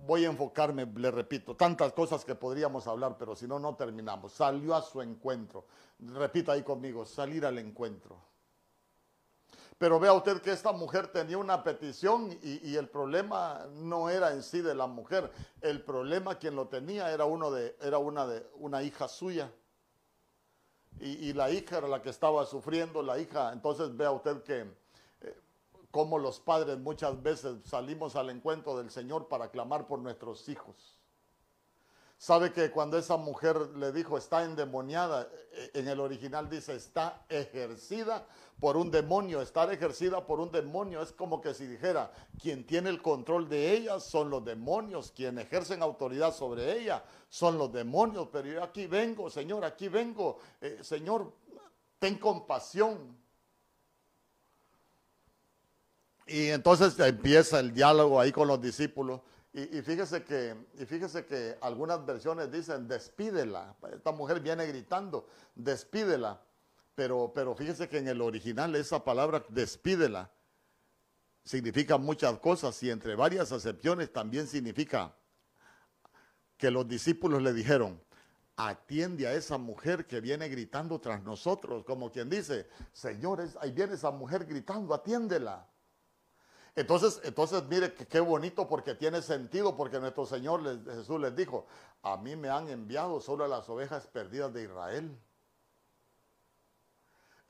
Voy 0.08 0.26
a 0.26 0.30
enfocarme, 0.30 0.86
le 0.96 1.12
repito, 1.12 1.56
tantas 1.56 1.94
cosas 1.94 2.26
que 2.26 2.34
podríamos 2.34 2.88
hablar, 2.88 3.18
pero 3.20 3.36
si 3.36 3.46
no, 3.46 3.60
no 3.60 3.76
terminamos. 3.76 4.32
Salió 4.32 4.74
a 4.74 4.82
su 4.82 5.02
encuentro. 5.02 5.66
Repita 6.00 6.54
ahí 6.54 6.64
conmigo, 6.64 7.06
salir 7.06 7.46
al 7.46 7.60
encuentro. 7.60 8.31
Pero 9.82 10.00
vea 10.00 10.14
usted 10.14 10.44
que 10.44 10.52
esta 10.52 10.72
mujer 10.72 11.08
tenía 11.08 11.40
una 11.40 11.64
petición 11.64 12.38
y, 12.44 12.76
el 12.76 12.88
problema 12.88 13.66
no 13.74 14.12
era 14.12 14.32
en 14.32 14.44
sí 14.44 14.62
de 14.62 14.76
la 14.76 14.86
mujer. 14.86 15.32
El 15.60 15.82
problema 15.82 16.36
quien 16.36 16.56
lo 16.56 16.68
tenía 16.68 17.12
era, 17.12 17.26
uno 17.26 17.50
de, 17.50 17.76
era 17.82 17.98
una, 17.98 18.28
de, 18.28 18.48
una 18.58 18.84
hija 18.84 19.08
suya. 19.08 19.52
Y, 21.00 21.30
y, 21.30 21.34
la 21.34 21.50
hija 21.50 21.80
era 21.80 21.88
la 21.88 22.00
que 22.00 22.12
estaba 22.12 22.46
sufriendo, 22.46 23.02
la 23.02 23.18
hija. 23.18 23.52
Entonces 23.54 23.98
vea 23.98 24.12
usted 24.12 24.44
que 24.44 24.60
eh, 25.22 25.42
como 25.90 26.20
los 26.20 26.40
padres 26.40 26.78
muchas 26.78 27.20
veces 27.24 27.56
salimos 27.66 28.16
al 28.16 28.30
encuentro 28.30 28.78
del 28.78 28.92
Señor 28.92 29.30
para 29.30 29.50
clamar 29.50 29.88
por 29.88 29.98
nuestros 29.98 30.48
hijos. 30.48 31.01
Sabe 32.22 32.54
que 32.54 32.70
cuando 32.70 33.00
esa 33.00 33.18
mujer 33.18 33.58
le 33.78 33.92
dijo 33.92 34.16
está 34.16 34.44
endemoniada, 34.44 35.28
en 35.74 35.88
el 35.88 36.00
original 36.00 36.48
dice 36.48 36.76
está 36.76 37.26
ejercida 37.28 38.28
por 38.60 38.78
un 38.78 38.92
demonio. 38.92 39.42
Estar 39.42 39.74
ejercida 39.74 40.24
por 40.28 40.40
un 40.40 40.52
demonio 40.52 41.02
es 41.02 41.12
como 41.14 41.42
que 41.42 41.56
si 41.56 41.66
dijera, 41.66 42.12
quien 42.40 42.64
tiene 42.68 42.92
el 42.92 43.02
control 43.02 43.50
de 43.50 43.74
ella 43.74 44.00
son 44.00 44.30
los 44.30 44.46
demonios, 44.46 45.12
quien 45.12 45.40
ejercen 45.40 45.82
autoridad 45.82 46.32
sobre 46.32 46.80
ella 46.80 47.04
son 47.28 47.58
los 47.58 47.74
demonios. 47.74 48.28
Pero 48.32 48.50
yo 48.50 48.64
aquí 48.64 48.86
vengo, 48.86 49.28
Señor, 49.32 49.66
aquí 49.66 49.88
vengo, 49.88 50.38
eh, 50.62 50.78
Señor, 50.84 51.34
ten 51.98 52.20
compasión. 52.20 53.18
Y 56.28 56.50
entonces 56.50 57.00
empieza 57.00 57.60
el 57.60 57.74
diálogo 57.74 58.20
ahí 58.20 58.32
con 58.32 58.48
los 58.48 58.62
discípulos. 58.62 59.22
Y, 59.54 59.82
fíjese 59.82 60.24
que, 60.24 60.56
y 60.80 60.86
fíjese 60.86 61.26
que 61.26 61.58
algunas 61.62 62.06
versiones 62.06 62.50
dicen, 62.50 62.88
despídela. 62.88 63.76
Esta 63.94 64.14
mujer 64.14 64.40
viene 64.40 64.66
gritando, 64.66 65.28
despídela. 65.56 66.42
Pero, 66.96 67.32
pero 67.36 67.54
fíjese 67.54 67.90
que 67.90 67.98
en 67.98 68.08
el 68.08 68.22
original 68.22 68.74
esa 68.76 69.04
palabra, 69.04 69.44
despídela, 69.50 70.32
significa 71.44 71.98
muchas 71.98 72.38
cosas 72.40 72.82
y 72.84 72.90
entre 72.90 73.16
varias 73.16 73.52
acepciones 73.52 74.14
también 74.14 74.48
significa 74.48 75.14
que 76.58 76.72
los 76.72 76.88
discípulos 76.88 77.42
le 77.42 77.52
dijeron, 77.52 78.02
atiende 78.56 79.28
a 79.28 79.34
esa 79.34 79.58
mujer 79.58 80.06
que 80.06 80.22
viene 80.22 80.48
gritando 80.48 81.00
tras 81.02 81.24
nosotros, 81.24 81.84
como 81.84 82.12
quien 82.12 82.30
dice, 82.30 82.70
señores, 82.94 83.58
ahí 83.60 83.72
viene 83.72 83.96
esa 83.96 84.12
mujer 84.12 84.46
gritando, 84.46 84.94
atiéndela. 84.94 85.68
Entonces, 86.76 87.20
entonces 87.24 87.64
mire 87.70 87.94
qué 87.94 88.20
bonito 88.22 88.68
porque 88.68 88.96
tiene 88.96 89.22
sentido, 89.22 89.76
porque 89.76 90.00
nuestro 90.00 90.26
Señor 90.26 90.64
Jesús 90.86 91.20
les 91.20 91.36
dijo, 91.36 91.66
a 92.02 92.16
mí 92.18 92.36
me 92.36 92.50
han 92.50 92.70
enviado 92.70 93.20
solo 93.20 93.44
a 93.44 93.48
las 93.48 93.68
ovejas 93.70 94.08
perdidas 94.08 94.54
de 94.54 94.64
Israel. 94.64 95.18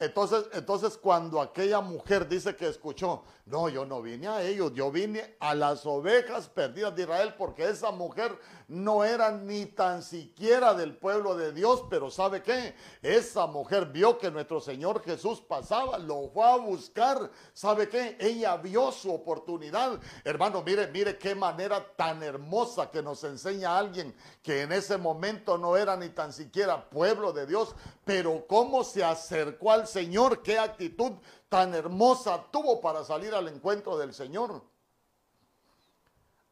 Entonces, 0.02 0.46
entonces 0.54 0.98
cuando 0.98 1.40
aquella 1.40 1.80
mujer 1.80 2.28
dice 2.28 2.56
que 2.56 2.68
escuchó, 2.68 3.22
no, 3.46 3.70
yo 3.70 3.86
no 3.86 4.02
vine 4.02 4.28
a 4.28 4.42
ellos, 4.42 4.74
yo 4.74 4.92
vine 4.92 5.36
a 5.40 5.54
las 5.54 5.86
ovejas 5.86 6.50
perdidas 6.50 6.96
de 6.96 7.04
Israel, 7.04 7.36
porque 7.38 7.70
esa 7.70 7.92
mujer 7.92 8.36
no 8.68 9.04
era 9.04 9.30
ni 9.30 9.68
tan 9.68 10.02
siquiera 10.02 10.74
del 10.74 10.96
pueblo 10.98 11.36
de 11.36 11.52
Dios, 11.52 11.84
pero 11.88 12.10
¿sabe 12.10 12.42
qué? 12.42 12.74
Esa 13.04 13.46
mujer 13.46 13.88
vio 13.88 14.18
que 14.18 14.32
nuestro 14.32 14.60
Señor 14.60 15.04
Jesús 15.04 15.40
pasaba, 15.40 16.00
lo 16.00 16.30
fue 16.30 16.46
a 16.46 16.56
buscar, 16.56 17.30
¿sabe 17.54 17.88
qué? 17.88 18.18
Ella 18.20 18.58
vio 18.58 18.92
su 18.92 19.14
oportunidad. 19.14 20.00
Hermano, 20.24 20.64
mire, 20.66 20.88
mire 20.88 21.18
qué 21.20 21.36
manera 21.36 21.86
tan 21.96 22.24
hermosa 22.24 22.90
que 22.90 23.04
nos 23.04 23.24
enseña 23.24 23.78
alguien 23.78 24.16
que 24.42 24.62
en 24.62 24.72
ese 24.72 24.98
momento 24.98 25.60
no 25.60 25.78
era 25.78 25.96
ni 25.96 26.10
tan 26.10 26.34
siquiera 26.34 26.90
pueblo 26.90 27.34
de 27.34 27.46
Dios, 27.46 27.76
pero 28.04 28.48
cómo 28.48 28.84
se 28.84 29.04
acercó 29.04 29.72
al 29.72 29.88
Señor, 29.92 30.42
qué 30.42 30.58
actitud 30.58 31.14
tan 31.50 31.74
hermosa 31.76 32.46
tuvo 32.52 32.80
para 32.82 33.04
salir 33.04 33.34
al 33.34 33.48
encuentro 33.48 33.98
del 33.98 34.14
Señor. 34.14 34.64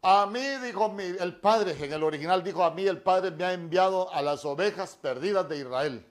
A 0.01 0.25
mí, 0.25 0.45
dijo 0.63 0.95
el 0.97 1.39
Padre, 1.41 1.75
en 1.77 1.91
el 1.91 2.03
original 2.03 2.43
dijo, 2.43 2.63
a 2.63 2.71
mí 2.71 2.85
el 2.85 3.01
Padre 3.01 3.31
me 3.31 3.43
ha 3.43 3.53
enviado 3.53 4.11
a 4.13 4.21
las 4.21 4.45
ovejas 4.45 4.95
perdidas 4.95 5.49
de 5.49 5.57
Israel. 5.57 6.05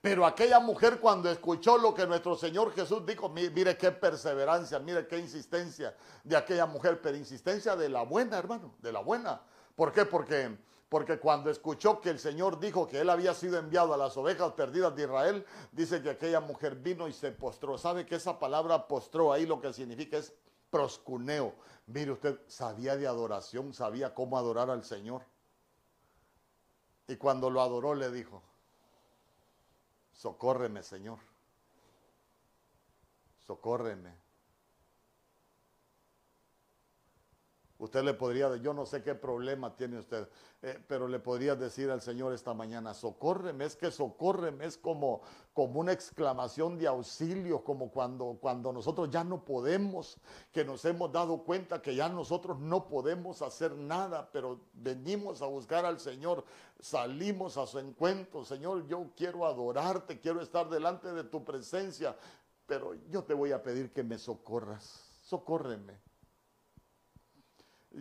Pero 0.00 0.24
aquella 0.24 0.60
mujer 0.60 1.00
cuando 1.00 1.30
escuchó 1.30 1.76
lo 1.76 1.92
que 1.92 2.06
nuestro 2.06 2.36
Señor 2.36 2.72
Jesús 2.74 3.04
dijo, 3.04 3.28
mire 3.28 3.76
qué 3.76 3.90
perseverancia, 3.90 4.78
mire 4.78 5.06
qué 5.06 5.18
insistencia 5.18 5.94
de 6.22 6.36
aquella 6.36 6.64
mujer, 6.64 7.00
pero 7.02 7.16
insistencia 7.16 7.76
de 7.76 7.88
la 7.88 8.02
buena, 8.02 8.38
hermano, 8.38 8.76
de 8.78 8.92
la 8.92 9.00
buena. 9.00 9.40
¿Por 9.74 9.92
qué? 9.92 10.06
Porque 10.06 10.56
porque 10.88 11.18
cuando 11.18 11.50
escuchó 11.50 12.00
que 12.00 12.10
el 12.10 12.18
Señor 12.18 12.60
dijo 12.60 12.86
que 12.86 13.00
él 13.00 13.10
había 13.10 13.34
sido 13.34 13.58
enviado 13.58 13.92
a 13.92 13.96
las 13.96 14.16
ovejas 14.16 14.52
perdidas 14.52 14.94
de 14.94 15.02
Israel, 15.02 15.44
dice 15.72 16.00
que 16.00 16.10
aquella 16.10 16.40
mujer 16.40 16.76
vino 16.76 17.08
y 17.08 17.12
se 17.12 17.32
postró. 17.32 17.76
¿Sabe 17.76 18.06
que 18.06 18.14
esa 18.14 18.38
palabra 18.38 18.86
postró 18.86 19.32
ahí 19.32 19.46
lo 19.46 19.60
que 19.60 19.72
significa 19.72 20.16
es 20.16 20.32
proscuneo? 20.70 21.54
Mire 21.86 22.12
usted, 22.12 22.38
sabía 22.46 22.96
de 22.96 23.06
adoración, 23.06 23.74
sabía 23.74 24.14
cómo 24.14 24.38
adorar 24.38 24.70
al 24.70 24.84
Señor. 24.84 25.22
Y 27.08 27.16
cuando 27.16 27.50
lo 27.50 27.60
adoró 27.60 27.94
le 27.94 28.10
dijo, 28.10 28.42
socórreme 30.12 30.82
Señor, 30.82 31.18
socórreme. 33.46 34.25
Usted 37.86 38.02
le 38.02 38.14
podría, 38.14 38.56
yo 38.56 38.74
no 38.74 38.84
sé 38.84 39.00
qué 39.00 39.14
problema 39.14 39.76
tiene 39.76 39.98
usted, 39.98 40.28
eh, 40.60 40.76
pero 40.88 41.06
le 41.06 41.20
podría 41.20 41.54
decir 41.54 41.88
al 41.88 42.00
Señor 42.02 42.32
esta 42.32 42.52
mañana, 42.52 42.92
socórreme, 42.94 43.64
es 43.64 43.76
que 43.76 43.92
socórreme, 43.92 44.66
es 44.66 44.76
como, 44.76 45.20
como 45.54 45.78
una 45.78 45.92
exclamación 45.92 46.78
de 46.78 46.88
auxilio, 46.88 47.62
como 47.62 47.92
cuando, 47.92 48.38
cuando 48.40 48.72
nosotros 48.72 49.08
ya 49.08 49.22
no 49.22 49.44
podemos, 49.44 50.16
que 50.50 50.64
nos 50.64 50.84
hemos 50.84 51.12
dado 51.12 51.44
cuenta 51.44 51.80
que 51.80 51.94
ya 51.94 52.08
nosotros 52.08 52.58
no 52.58 52.88
podemos 52.88 53.40
hacer 53.40 53.76
nada, 53.76 54.28
pero 54.32 54.58
venimos 54.72 55.40
a 55.40 55.46
buscar 55.46 55.84
al 55.84 56.00
Señor, 56.00 56.44
salimos 56.80 57.56
a 57.56 57.68
su 57.68 57.78
encuentro, 57.78 58.44
Señor, 58.44 58.84
yo 58.88 59.12
quiero 59.16 59.46
adorarte, 59.46 60.18
quiero 60.18 60.40
estar 60.40 60.68
delante 60.68 61.12
de 61.12 61.22
tu 61.22 61.44
presencia, 61.44 62.16
pero 62.66 62.94
yo 63.10 63.22
te 63.22 63.32
voy 63.32 63.52
a 63.52 63.62
pedir 63.62 63.92
que 63.92 64.02
me 64.02 64.18
socorras, 64.18 65.20
socórreme 65.22 66.15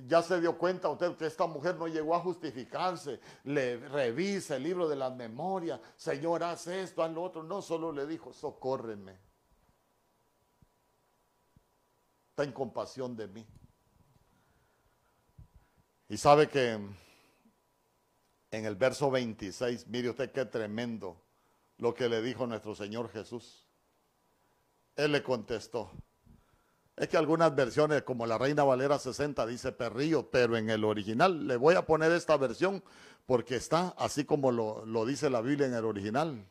ya 0.07 0.21
se 0.21 0.41
dio 0.41 0.57
cuenta 0.57 0.89
usted 0.89 1.15
que 1.15 1.25
esta 1.25 1.47
mujer 1.47 1.75
no 1.75 1.87
llegó 1.87 2.15
a 2.15 2.19
justificarse, 2.19 3.19
le 3.45 3.77
revisa 3.77 4.57
el 4.57 4.63
libro 4.63 4.89
de 4.89 4.95
las 4.95 5.15
memorias, 5.15 5.79
Señor, 5.95 6.43
haz 6.43 6.67
esto, 6.67 7.01
haz 7.01 7.11
lo 7.11 7.23
otro, 7.23 7.43
no, 7.43 7.61
solo 7.61 7.91
le 7.91 8.05
dijo, 8.05 8.33
socórreme. 8.33 9.17
Ten 12.35 12.51
compasión 12.51 13.15
de 13.15 13.27
mí. 13.27 13.45
Y 16.09 16.17
sabe 16.17 16.49
que 16.49 16.73
en 18.51 18.65
el 18.65 18.75
verso 18.75 19.09
26, 19.09 19.87
mire 19.87 20.09
usted 20.09 20.31
qué 20.31 20.45
tremendo 20.45 21.21
lo 21.77 21.93
que 21.93 22.09
le 22.09 22.21
dijo 22.21 22.45
nuestro 22.45 22.75
Señor 22.75 23.09
Jesús. 23.09 23.65
Él 24.95 25.13
le 25.13 25.23
contestó, 25.23 25.91
es 26.97 27.09
que 27.09 27.17
algunas 27.17 27.53
versiones, 27.53 28.03
como 28.03 28.25
la 28.25 28.37
Reina 28.37 28.63
Valera 28.63 28.97
60, 28.97 29.45
dice 29.45 29.73
perrillo, 29.73 30.29
pero 30.31 30.55
en 30.55 30.69
el 30.69 30.85
original 30.85 31.45
le 31.45 31.57
voy 31.57 31.75
a 31.75 31.85
poner 31.85 32.11
esta 32.13 32.37
versión 32.37 32.81
porque 33.25 33.57
está 33.57 33.89
así 33.97 34.23
como 34.23 34.51
lo, 34.51 35.05
dice 35.05 35.29
la 35.29 35.41
Biblia 35.41 35.67
en 35.67 35.73
el 35.73 35.83
original. 35.83 36.47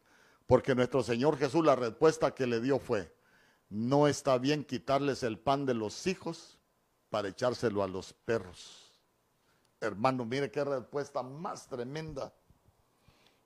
Porque 0.47 0.75
nuestro 0.75 1.03
Señor 1.03 1.39
Jesús 1.39 1.65
la 1.65 1.77
respuesta 1.77 2.35
que 2.35 2.47
le 2.47 2.61
dio 2.61 2.79
fue, 2.79 3.15
no 3.71 4.07
está 4.07 4.37
bien 4.37 4.65
quitarles 4.65 5.23
el 5.23 5.39
pan 5.39 5.65
de 5.65 5.73
los 5.73 6.07
hijos 6.07 6.59
para 7.09 7.29
echárselo 7.29 7.83
a 7.83 7.89
los 7.89 8.13
perros. 8.13 8.93
Hermano, 9.81 10.27
mire 10.27 10.51
qué 10.51 10.63
respuesta 10.63 11.23
más 11.23 11.67
tremenda. 11.69 12.35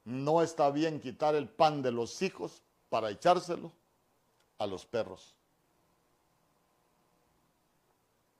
No 0.05 0.42
está 0.42 0.70
bien 0.70 0.99
quitar 1.01 1.36
el 1.36 1.49
pan 1.49 1.82
de 1.82 1.92
los 1.92 2.20
hijos 2.22 2.64
para 2.88 3.11
echárselo 3.11 3.72
a 4.59 4.66
los 4.66 4.84
perros. 4.84 5.38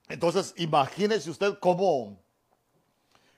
Entonces, 0.09 0.55
imagínese 0.57 1.29
usted 1.29 1.59
cómo, 1.59 2.19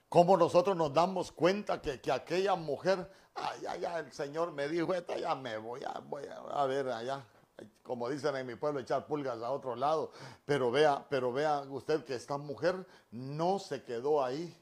cómo 0.08 0.38
nosotros 0.38 0.76
nos 0.78 0.94
damos 0.94 1.30
cuenta 1.34 1.82
que, 1.82 2.00
aquella 2.10 2.56
mujer, 2.56 3.12
ay, 3.36 3.66
ay, 3.68 4.06
el 4.06 4.12
Señor 4.14 4.54
me 4.54 4.70
dijo, 4.70 4.94
esta 4.94 5.18
ya 5.18 5.36
me 5.36 5.58
voy 5.58 5.84
a, 5.84 6.00
voy 6.00 6.24
a, 6.50 6.66
ver 6.66 6.88
allá, 6.88 7.26
como 7.84 8.10
dicen 8.10 8.38
en 8.38 8.48
mi 8.48 8.56
pueblo, 8.56 8.80
echar 8.80 9.06
pulgas 9.06 9.42
a 9.42 9.52
otro 9.52 9.76
lado. 9.76 10.14
Pero 10.46 10.72
vea, 10.72 11.06
pero 11.10 11.34
vea 11.34 11.60
usted 11.70 12.06
que 12.06 12.16
esta 12.16 12.38
mujer 12.38 12.88
no 13.12 13.60
se 13.60 13.84
quedó 13.84 14.24
ahí 14.24 14.58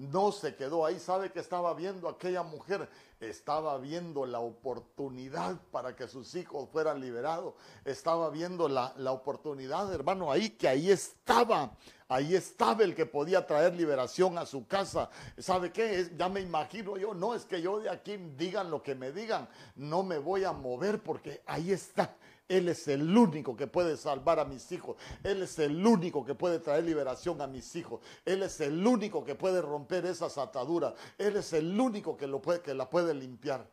no 0.00 0.32
se 0.32 0.54
quedó 0.54 0.86
ahí. 0.86 0.98
¿Sabe 0.98 1.30
que 1.30 1.40
estaba 1.40 1.74
viendo 1.74 2.08
aquella 2.08 2.42
mujer? 2.42 2.88
Estaba 3.20 3.76
viendo 3.76 4.24
la 4.24 4.40
oportunidad 4.40 5.60
para 5.70 5.94
que 5.94 6.08
sus 6.08 6.34
hijos 6.34 6.70
fueran 6.70 7.00
liberados. 7.00 7.52
Estaba 7.84 8.30
viendo 8.30 8.66
la, 8.66 8.94
la 8.96 9.12
oportunidad, 9.12 9.92
hermano, 9.92 10.32
ahí 10.32 10.50
que 10.50 10.68
ahí 10.68 10.90
estaba. 10.90 11.76
Ahí 12.08 12.34
estaba 12.34 12.82
el 12.82 12.94
que 12.94 13.04
podía 13.04 13.46
traer 13.46 13.74
liberación 13.74 14.38
a 14.38 14.46
su 14.46 14.66
casa. 14.66 15.10
¿Sabe 15.38 15.70
qué? 15.70 16.10
Ya 16.16 16.30
me 16.30 16.40
imagino 16.40 16.96
yo, 16.96 17.12
no 17.12 17.34
es 17.34 17.44
que 17.44 17.60
yo 17.60 17.78
de 17.78 17.90
aquí 17.90 18.16
digan 18.16 18.70
lo 18.70 18.82
que 18.82 18.94
me 18.94 19.12
digan, 19.12 19.48
no 19.76 20.02
me 20.02 20.18
voy 20.18 20.44
a 20.44 20.52
mover 20.52 21.02
porque 21.02 21.42
ahí 21.46 21.72
está 21.72 22.16
él 22.50 22.68
es 22.68 22.88
el 22.88 23.16
único 23.16 23.56
que 23.56 23.68
puede 23.68 23.96
salvar 23.96 24.40
a 24.40 24.44
mis 24.44 24.72
hijos. 24.72 24.96
Él 25.22 25.40
es 25.44 25.56
el 25.60 25.86
único 25.86 26.24
que 26.24 26.34
puede 26.34 26.58
traer 26.58 26.82
liberación 26.82 27.40
a 27.40 27.46
mis 27.46 27.76
hijos. 27.76 28.00
Él 28.24 28.42
es 28.42 28.60
el 28.60 28.84
único 28.84 29.24
que 29.24 29.36
puede 29.36 29.62
romper 29.62 30.04
esas 30.04 30.36
ataduras. 30.36 30.94
Él 31.16 31.36
es 31.36 31.52
el 31.52 31.80
único 31.80 32.16
que, 32.16 32.26
lo 32.26 32.42
que 32.42 32.74
la 32.74 32.90
puede 32.90 33.14
limpiar. 33.14 33.70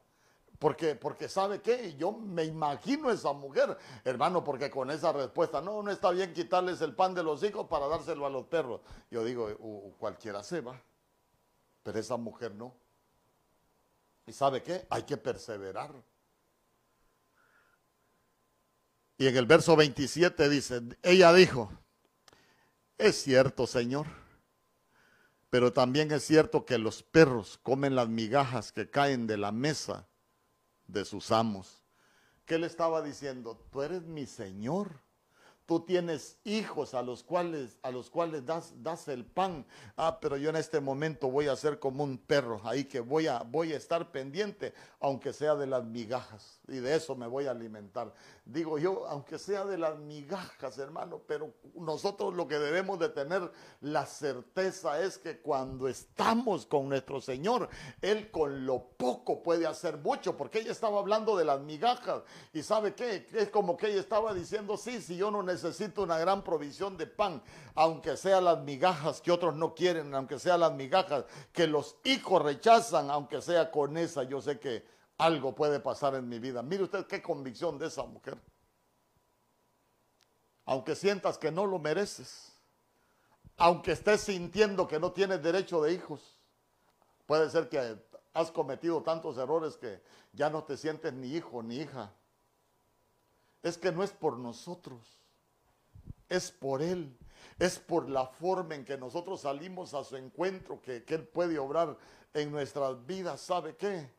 Porque, 0.60 0.94
porque 0.94 1.28
sabe 1.28 1.60
qué, 1.60 1.96
yo 1.96 2.12
me 2.12 2.44
imagino 2.44 3.10
esa 3.10 3.34
mujer, 3.34 3.76
hermano, 4.04 4.44
porque 4.44 4.70
con 4.70 4.92
esa 4.92 5.12
respuesta, 5.12 5.60
no, 5.60 5.82
no 5.82 5.90
está 5.90 6.12
bien 6.12 6.32
quitarles 6.32 6.80
el 6.82 6.94
pan 6.94 7.16
de 7.16 7.24
los 7.24 7.42
hijos 7.44 7.66
para 7.68 7.88
dárselo 7.88 8.28
a 8.28 8.30
los 8.30 8.46
perros. 8.46 8.82
Yo 9.10 9.24
digo, 9.24 9.50
cualquiera 9.98 10.44
se 10.44 10.62
va, 10.62 10.80
pero 11.82 11.98
esa 11.98 12.18
mujer 12.18 12.54
no. 12.54 12.76
¿Y 14.28 14.34
sabe 14.34 14.62
qué? 14.62 14.86
Hay 14.92 15.02
que 15.02 15.18
perseverar. 15.18 15.94
Y 19.18 19.28
en 19.28 19.36
el 19.36 19.46
verso 19.46 19.76
27 19.76 20.50
dice, 20.50 20.82
ella 21.02 21.34
dijo, 21.34 21.72
es 22.98 23.22
cierto, 23.22 23.66
Señor, 23.66 24.08
pero 25.50 25.74
también 25.74 26.12
es 26.12 26.24
cierto 26.24 26.66
que 26.66 26.78
los 26.78 27.04
perros 27.04 27.60
comen 27.64 27.96
las 27.96 28.10
migajas 28.10 28.72
que 28.72 28.90
caen 28.90 29.26
de 29.28 29.38
la 29.38 29.52
mesa 29.52 30.08
de 30.88 31.06
sus 31.06 31.32
amos. 31.32 31.84
¿Qué 32.46 32.60
le 32.60 32.68
estaba 32.68 33.02
diciendo? 33.02 33.58
Tú 33.72 33.82
eres 33.82 34.04
mi 34.04 34.26
Señor 34.26 35.02
tú 35.68 35.82
tienes 35.82 36.38
hijos 36.46 36.94
a 36.94 37.02
los 37.02 37.24
cuales, 37.24 37.78
a 37.84 37.92
los 37.92 38.10
cuales 38.10 38.46
das, 38.46 38.74
das 38.82 39.10
el 39.10 39.26
pan. 39.26 39.66
Ah, 39.98 40.18
pero 40.20 40.38
yo 40.38 40.50
en 40.50 40.56
este 40.56 40.80
momento 40.80 41.30
voy 41.30 41.50
a 41.50 41.56
ser 41.58 41.78
como 41.78 42.06
un 42.06 42.18
perro, 42.18 42.62
ahí 42.64 42.86
que 42.86 43.02
voy 43.02 43.28
a, 43.28 43.44
voy 43.44 43.74
a 43.74 43.78
estar 43.78 44.10
pendiente, 44.10 44.74
aunque 45.02 45.34
sea 45.34 45.56
de 45.56 45.68
las 45.68 45.84
migajas, 45.84 46.62
y 46.70 46.78
de 46.78 46.96
eso 46.96 47.16
me 47.16 47.28
voy 47.28 47.48
a 47.48 47.52
alimentar. 47.52 48.14
Digo 48.46 48.80
yo, 48.80 49.06
aunque 49.08 49.38
sea 49.38 49.66
de 49.66 49.78
las 49.78 50.00
migajas, 50.00 50.78
hermano, 50.78 51.22
pero 51.28 51.54
nosotros 51.76 52.34
lo 52.34 52.48
que 52.48 52.58
debemos 52.58 52.98
de 52.98 53.10
tener 53.10 53.52
la 53.82 54.06
certeza 54.06 55.02
es 55.02 55.18
que 55.18 55.42
cuando 55.42 55.90
estamos 55.90 56.66
con 56.66 56.88
nuestro 56.88 57.20
Señor, 57.20 57.68
Él 58.02 58.32
con 58.32 58.66
lo 58.66 58.88
poco 58.96 59.44
puede 59.44 59.68
hacer 59.68 59.98
mucho, 59.98 60.38
porque 60.38 60.60
ella 60.60 60.72
estaba 60.72 61.00
hablando 61.00 61.36
de 61.36 61.44
las 61.44 61.60
migajas, 61.60 62.22
y 62.54 62.64
sabe 62.64 62.96
qué, 62.96 63.28
es 63.34 63.50
como 63.50 63.76
que 63.76 63.88
ella 63.88 64.00
estaba 64.00 64.34
diciendo, 64.34 64.78
sí, 64.78 65.02
si 65.02 65.18
yo 65.18 65.30
no 65.30 65.44
necesito 65.44 65.57
necesito 65.64 66.04
una 66.04 66.18
gran 66.18 66.44
provisión 66.44 66.98
de 66.98 67.08
pan, 67.08 67.42
aunque 67.76 68.16
sea 68.18 68.40
las 68.40 68.60
migajas 68.60 69.22
que 69.22 69.32
otros 69.32 69.56
no 69.56 69.74
quieren, 69.74 70.14
aunque 70.14 70.40
sea 70.40 70.58
las 70.58 70.74
migajas 70.74 71.26
que 71.52 71.68
los 71.68 71.98
hijos 72.04 72.42
rechazan, 72.42 73.10
aunque 73.10 73.42
sea 73.42 73.72
con 73.72 73.98
esa, 73.98 74.24
yo 74.24 74.42
sé 74.42 74.60
que 74.60 74.86
algo 75.18 75.56
puede 75.56 75.80
pasar 75.80 76.16
en 76.16 76.30
mi 76.30 76.40
vida. 76.40 76.62
Mire 76.62 76.84
usted 76.84 77.08
qué 77.08 77.22
convicción 77.22 77.78
de 77.78 77.88
esa 77.88 78.04
mujer. 78.04 78.38
Aunque 80.66 80.96
sientas 80.96 81.38
que 81.38 81.52
no 81.52 81.66
lo 81.66 81.80
mereces, 81.80 82.54
aunque 83.58 83.94
estés 83.94 84.22
sintiendo 84.22 84.88
que 84.88 85.00
no 85.00 85.12
tienes 85.12 85.42
derecho 85.42 85.82
de 85.82 85.94
hijos, 85.94 86.38
puede 87.26 87.50
ser 87.50 87.70
que 87.70 87.98
has 88.34 88.52
cometido 88.52 89.02
tantos 89.02 89.38
errores 89.38 89.78
que 89.78 90.02
ya 90.34 90.50
no 90.50 90.64
te 90.64 90.78
sientes 90.78 91.14
ni 91.14 91.36
hijo 91.36 91.64
ni 91.64 91.78
hija. 91.78 92.14
Es 93.64 93.78
que 93.78 93.92
no 93.92 94.04
es 94.04 94.12
por 94.12 94.38
nosotros 94.38 95.18
es 96.30 96.52
por 96.52 96.82
Él, 96.82 97.18
es 97.60 97.80
por 97.80 98.10
la 98.10 98.26
forma 98.26 98.76
en 98.76 98.86
que 98.86 98.98
nosotros 98.98 99.42
salimos 99.42 99.94
a 99.94 100.04
su 100.04 100.16
encuentro 100.16 100.82
que, 100.82 101.04
Él 101.08 101.28
puede 101.28 101.58
obrar 101.58 101.98
en 102.34 102.52
nuestras 102.52 103.06
vidas. 103.06 103.42
¿Sabe 103.42 103.76
qué? 103.76 104.16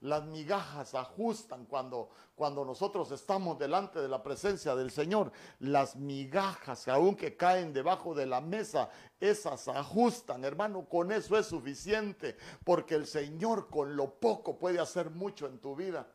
Las 0.00 0.24
migajas 0.24 0.96
ajustan 0.96 1.64
cuando, 1.66 2.10
cuando 2.34 2.64
nosotros 2.64 3.12
estamos 3.12 3.56
delante 3.58 4.00
de 4.00 4.08
la 4.08 4.20
presencia 4.20 4.74
del 4.74 4.90
Señor. 4.90 5.30
Las 5.60 5.94
migajas, 5.94 6.88
aunque 6.88 7.36
caen 7.36 7.72
debajo 7.72 8.12
de 8.12 8.26
la 8.26 8.40
mesa, 8.40 8.90
esas 9.20 9.68
ajustan, 9.68 10.44
hermano. 10.44 10.88
Con 10.88 11.12
eso 11.12 11.38
es 11.38 11.46
suficiente, 11.46 12.36
porque 12.64 12.96
el 12.96 13.06
Señor 13.06 13.68
con 13.68 13.94
lo 13.94 14.18
poco 14.18 14.58
puede 14.58 14.80
hacer 14.80 15.10
mucho 15.10 15.46
en 15.46 15.60
tu 15.60 15.76
vida 15.76 16.08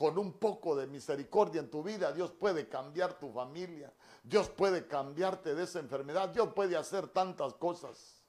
con 0.00 0.16
un 0.16 0.32
poco 0.32 0.74
de 0.74 0.86
misericordia 0.86 1.60
en 1.60 1.70
tu 1.70 1.82
vida, 1.82 2.10
Dios 2.10 2.30
puede 2.30 2.70
cambiar 2.70 3.18
tu 3.18 3.30
familia. 3.30 3.92
Dios 4.22 4.48
puede 4.48 4.86
cambiarte 4.86 5.54
de 5.54 5.64
esa 5.64 5.78
enfermedad. 5.78 6.30
Dios 6.30 6.54
puede 6.54 6.74
hacer 6.74 7.08
tantas 7.08 7.52
cosas. 7.52 8.22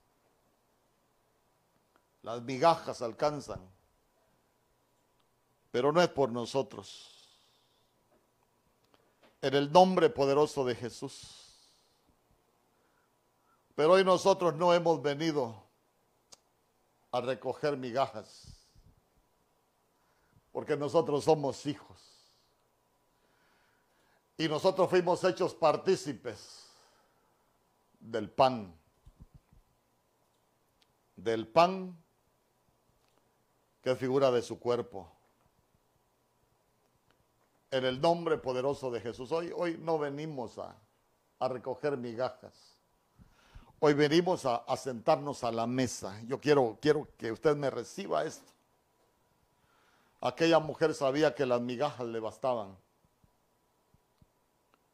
Las 2.24 2.42
migajas 2.42 3.02
alcanzan. 3.02 3.62
Pero 5.72 5.94
no 5.94 6.02
es 6.02 6.10
por 6.10 6.30
nosotros. 6.30 7.40
En 9.42 9.54
el 9.54 9.72
nombre 9.72 10.10
poderoso 10.10 10.66
de 10.66 10.76
Jesús. 10.76 11.72
Pero 13.76 13.94
hoy 13.94 14.04
nosotros 14.04 14.56
no 14.56 14.74
hemos 14.74 15.02
venido 15.02 15.64
a 17.14 17.22
recoger 17.22 17.78
migajas 17.78 18.61
porque 20.52 20.76
nosotros 20.78 21.24
somos 21.24 21.66
hijos. 21.66 22.00
Y 24.38 24.48
nosotros 24.48 24.90
fuimos 24.90 25.24
hechos 25.24 25.54
partícipes 25.54 26.68
del 28.00 28.30
pan 28.30 28.74
del 31.24 31.48
pan, 31.48 31.98
que 33.82 33.92
es 33.92 33.98
figura 33.98 34.32
de 34.32 34.42
su 34.42 34.60
cuerpo. 34.60 35.12
En 37.70 37.86
el 37.86 38.02
nombre 38.02 38.38
poderoso 38.38 38.92
de 38.92 39.00
Jesús. 39.00 39.32
Hoy, 39.32 39.52
hoy 39.56 39.78
no 39.80 39.98
venimos 39.98 40.58
a, 40.58 40.76
a 41.40 41.48
recoger 41.48 41.96
migajas. 41.98 42.54
Hoy 43.80 43.94
venimos 43.94 44.46
a, 44.46 44.58
a, 44.58 44.78
sentarnos 44.78 45.44
a 45.44 45.52
la 45.52 45.66
mesa. 45.66 46.20
Yo 46.26 46.40
quiero, 46.40 46.78
quiero 46.82 47.08
que 47.18 47.32
usted 47.32 47.56
me 47.56 47.70
reciba 47.70 48.26
esto. 48.26 48.51
Aquella 50.22 50.60
mujer 50.60 50.94
sabía 50.94 51.34
que 51.34 51.48
las 51.48 51.60
migajas 51.62 52.06
le 52.06 52.20
bastaban. 52.20 52.78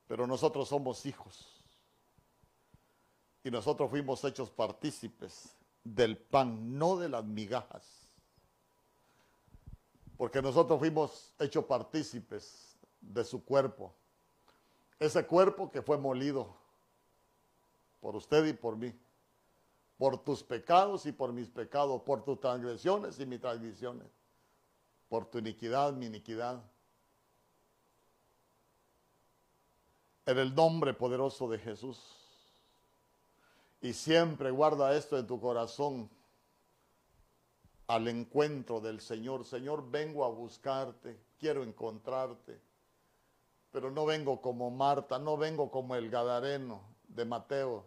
Pero 0.07 0.25
nosotros 0.25 0.69
somos 0.69 1.05
hijos. 1.05 1.61
Y 3.43 3.51
nosotros 3.51 3.89
fuimos 3.89 4.23
hechos 4.23 4.49
partícipes 4.49 5.53
del 5.83 6.17
pan, 6.17 6.77
no 6.77 6.95
de 6.95 7.09
las 7.09 7.25
migajas. 7.25 8.09
Porque 10.17 10.41
nosotros 10.41 10.79
fuimos 10.79 11.33
hechos 11.39 11.65
partícipes 11.65 12.77
de 13.01 13.25
su 13.25 13.43
cuerpo. 13.43 13.93
Ese 14.97 15.25
cuerpo 15.27 15.69
que 15.69 15.81
fue 15.81 15.97
molido 15.97 16.55
por 17.99 18.15
usted 18.15 18.45
y 18.45 18.53
por 18.53 18.77
mí. 18.77 18.97
Por 19.97 20.23
tus 20.23 20.41
pecados 20.41 21.05
y 21.05 21.11
por 21.11 21.33
mis 21.33 21.49
pecados. 21.49 22.01
Por 22.03 22.23
tus 22.23 22.39
transgresiones 22.39 23.19
y 23.19 23.25
mis 23.25 23.41
transgresiones. 23.41 24.16
Por 25.09 25.25
tu 25.25 25.37
iniquidad, 25.37 25.93
mi 25.93 26.07
iniquidad. 26.07 26.61
En 30.25 30.37
el 30.37 30.53
nombre 30.53 30.93
poderoso 30.93 31.49
de 31.49 31.57
Jesús. 31.59 31.99
Y 33.81 33.93
siempre 33.93 34.51
guarda 34.51 34.95
esto 34.95 35.17
en 35.17 35.27
tu 35.27 35.39
corazón 35.39 36.09
al 37.87 38.07
encuentro 38.09 38.81
del 38.81 38.99
Señor. 38.99 39.45
Señor, 39.45 39.89
vengo 39.89 40.25
a 40.25 40.29
buscarte, 40.29 41.17
quiero 41.39 41.63
encontrarte. 41.63 42.59
Pero 43.71 43.91
no 43.91 44.05
vengo 44.05 44.41
como 44.41 44.69
Marta, 44.69 45.19
no 45.19 45.37
vengo 45.37 45.71
como 45.71 45.95
el 45.95 46.09
Gadareno 46.09 46.81
de 47.07 47.25
Mateo. 47.25 47.85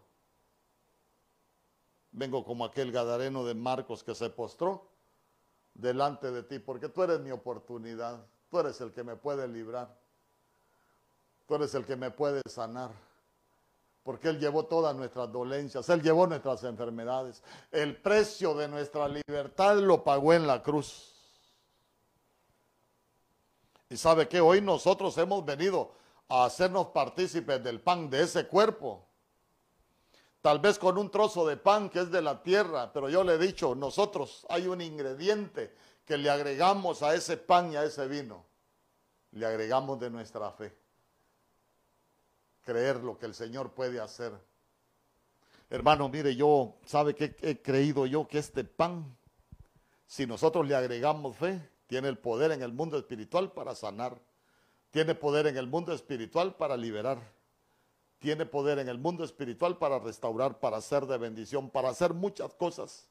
Vengo 2.13 2.45
como 2.45 2.65
aquel 2.65 2.91
Gadareno 2.93 3.45
de 3.45 3.55
Marcos 3.55 4.03
que 4.03 4.15
se 4.15 4.31
postró 4.31 4.90
delante 5.81 6.31
de 6.31 6.43
ti, 6.43 6.59
porque 6.59 6.89
tú 6.89 7.03
eres 7.03 7.21
mi 7.21 7.31
oportunidad, 7.31 8.25
tú 8.51 8.59
eres 8.59 8.81
el 8.81 8.93
que 8.93 9.05
me 9.05 9.17
puede 9.17 9.49
librar, 9.49 9.97
tú 11.47 11.55
eres 11.55 11.75
el 11.75 11.85
que 11.85 11.97
me 11.97 12.11
puede 12.11 12.41
sanar 12.49 12.91
porque 14.03 14.29
Él 14.29 14.39
llevó 14.39 14.65
todas 14.65 14.97
nuestras 14.97 15.31
dolencias, 15.31 15.89
Él 15.89 16.03
llevó 16.03 16.27
nuestras 16.27 16.65
enfermedades. 16.65 17.43
El 17.71 17.97
precio 17.97 18.55
de 18.55 18.67
nuestra 18.69 19.07
libertad 19.09 19.77
lo 19.77 20.03
pagó 20.03 20.33
en 20.33 20.47
la 20.47 20.63
cruz. 20.63 21.15
Y 23.89 23.97
sabe 23.97 24.29
que 24.29 24.41
hoy 24.41 24.61
nosotros 24.61 25.17
hemos 25.19 25.45
venido 25.45 25.93
a 26.29 26.45
hacernos 26.45 26.89
partícipes 26.89 27.63
del 27.63 27.81
pan 27.81 28.09
de 28.09 28.23
ese 28.23 28.47
cuerpo. 28.47 29.07
Tal 30.43 30.59
vez 30.59 30.79
con 30.79 30.97
un 30.97 31.11
trozo 31.11 31.47
de 31.47 31.57
pan 31.57 31.91
que 31.91 32.01
es 32.01 32.11
de 32.11 32.23
la 32.23 32.43
tierra, 32.43 32.93
pero 32.93 33.09
yo 33.09 33.23
le 33.25 33.35
he 33.35 33.39
dicho, 33.39 33.75
nosotros 33.75 34.47
hay 34.49 34.67
un 34.67 34.81
ingrediente 34.81 35.75
que 36.05 36.17
le 36.17 36.31
agregamos 36.31 37.03
a 37.03 37.15
ese 37.15 37.37
pan 37.37 37.73
y 37.73 37.77
a 37.77 37.85
ese 37.85 38.09
vino. 38.09 38.47
Le 39.33 39.47
agregamos 39.47 40.01
de 40.01 40.11
nuestra 40.11 40.51
fe 40.51 40.81
creer 42.63 43.03
lo 43.03 43.19
que 43.19 43.27
el 43.27 43.35
Señor 43.35 43.73
puede 43.73 44.01
hacer. 44.01 44.33
Hermano, 45.69 46.09
mire, 46.09 46.35
yo, 46.35 46.77
¿sabe 46.85 47.15
qué 47.15 47.37
he 47.43 47.61
creído 47.61 48.07
yo? 48.07 48.27
Que 48.27 48.39
este 48.39 48.65
pan, 48.65 49.17
si 50.07 50.27
nosotros 50.27 50.67
le 50.67 50.75
agregamos 50.75 51.37
fe, 51.37 51.69
tiene 51.87 52.09
el 52.09 52.19
poder 52.19 52.53
en 52.53 52.63
el 52.63 52.73
mundo 52.73 52.99
espiritual 52.99 53.53
para 53.53 53.75
sanar, 53.75 54.21
tiene 54.91 55.15
poder 55.15 55.47
en 55.47 55.57
el 55.57 55.67
mundo 55.67 55.93
espiritual 55.93 56.55
para 56.55 56.77
liberar, 56.77 57.21
tiene 58.21 58.47
poder 58.47 58.79
en 58.79 58.89
el 58.89 58.99
mundo 58.99 59.25
espiritual 59.25 59.79
para 59.79 59.99
restaurar, 59.99 60.61
para 60.61 60.77
hacer 60.77 61.07
de 61.07 61.19
bendición, 61.19 61.71
para 61.71 61.89
hacer 61.89 62.15
muchas 62.15 62.55
cosas 62.55 63.09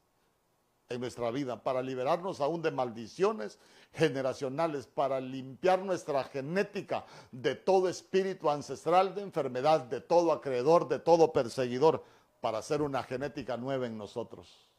en 0.88 1.01
nuestra 1.01 1.32
vida, 1.32 1.62
para 1.62 1.82
liberarnos 1.82 2.39
aún 2.39 2.62
de 2.62 2.72
maldiciones 2.72 3.60
generacionales, 3.93 4.88
para 4.88 5.20
limpiar 5.20 5.80
nuestra 5.80 6.24
genética 6.24 7.05
de 7.32 7.55
todo 7.55 7.89
espíritu 7.89 8.49
ancestral 8.49 9.14
de 9.16 9.24
enfermedad, 9.24 9.82
de 9.82 9.99
todo 9.99 10.32
acreedor, 10.32 10.88
de 10.88 10.99
todo 10.99 11.34
perseguidor, 11.34 12.03
para 12.39 12.60
hacer 12.60 12.82
una 12.82 13.03
genética 13.03 13.57
nueva 13.57 13.88
en 13.88 13.97
nosotros. 13.97 14.70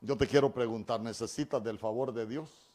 Yo 0.00 0.16
te 0.16 0.26
quiero 0.28 0.52
preguntar, 0.52 1.00
¿necesitas 1.00 1.62
del 1.62 1.78
favor 1.78 2.12
de 2.12 2.26
Dios? 2.26 2.65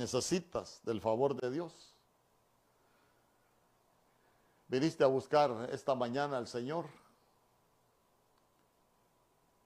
¿Necesitas 0.00 0.80
del 0.82 0.98
favor 1.02 1.38
de 1.38 1.50
Dios? 1.50 1.94
viniste 4.66 5.04
a 5.04 5.08
buscar 5.08 5.68
esta 5.72 5.94
mañana 5.94 6.38
al 6.38 6.46
Señor, 6.46 6.86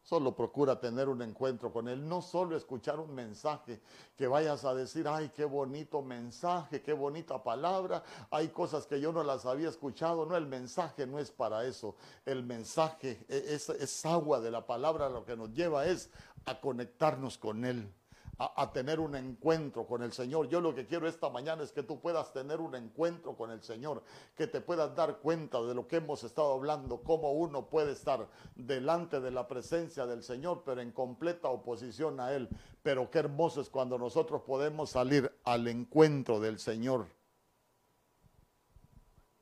solo 0.03 0.35
procura 0.35 0.81
tener 0.81 1.09
un 1.09 1.23
encuentro 1.23 1.71
con 1.71 1.89
Él, 1.89 2.09
no 2.09 2.21
solo 2.21 2.57
escuchar 2.57 2.99
un 2.99 3.15
mensaje, 3.15 3.81
que 4.17 4.27
vayas 4.27 4.65
a 4.65 4.75
decir, 4.75 5.07
ay, 5.07 5.31
qué 5.37 5.45
bonito 5.45 6.03
mensaje, 6.03 6.83
qué 6.83 6.95
bonita 6.95 7.43
palabra, 7.43 8.03
hay 8.31 8.49
cosas 8.49 8.87
que 8.87 8.99
yo 8.99 9.13
no 9.13 9.23
las 9.23 9.45
había 9.45 9.69
escuchado, 9.69 10.25
no, 10.25 10.37
el 10.37 10.47
mensaje 10.47 11.07
no 11.07 11.19
es 11.19 11.31
para 11.31 11.65
eso, 11.65 11.97
el 12.25 12.43
mensaje 12.43 13.25
e-, 13.29 13.55
es, 13.55 13.69
es 13.69 14.07
agua 14.07 14.41
de 14.41 14.51
la 14.51 14.67
palabra, 14.67 15.11
lo 15.11 15.25
que 15.25 15.37
nos 15.37 15.53
lleva 15.53 15.87
es 15.87 16.11
a 16.47 16.61
conectarnos 16.61 17.37
con 17.37 17.65
Él 17.67 17.93
a, 18.39 18.73
tener 18.73 19.01
un 19.01 19.15
encuentro 19.15 19.87
con 19.87 20.03
el 20.03 20.13
Señor. 20.13 20.49
Yo 20.49 20.61
lo 20.61 20.75
que 20.75 20.87
quiero 20.87 21.07
esta 21.07 21.29
mañana 21.31 21.63
es 21.63 21.73
que 21.73 21.83
tú 21.83 22.01
puedas 22.01 22.33
tener 22.33 22.61
un 22.61 22.75
encuentro 22.75 23.37
con 23.37 23.51
el 23.51 23.63
Señor, 23.63 24.03
que 24.35 24.47
te 24.47 24.61
puedas 24.61 24.95
dar 24.97 25.19
cuenta 25.19 25.63
de 25.63 25.75
lo 25.75 25.87
que 25.87 25.97
hemos 25.97 26.25
estado 26.25 26.53
hablando, 26.55 27.03
cómo 27.03 27.33
uno 27.33 27.69
puede 27.69 27.93
estar 27.93 28.29
delante 28.55 29.21
de 29.21 29.31
la 29.31 29.47
presencia 29.47 30.07
del 30.07 30.23
Señor, 30.23 30.63
pero 30.65 30.81
en 30.81 30.91
completa 30.93 31.49
oposición 31.49 32.21
a 32.21 32.33
Él. 32.33 32.49
Pero 32.83 33.11
qué 33.11 33.21
hermoso 33.21 33.61
es 33.61 33.71
cuando 33.71 33.99
nosotros 33.99 34.43
podemos 34.43 34.91
salir 34.91 35.31
al 35.45 35.69
encuentro 35.69 36.41
del 36.41 36.59
Señor. 36.59 37.07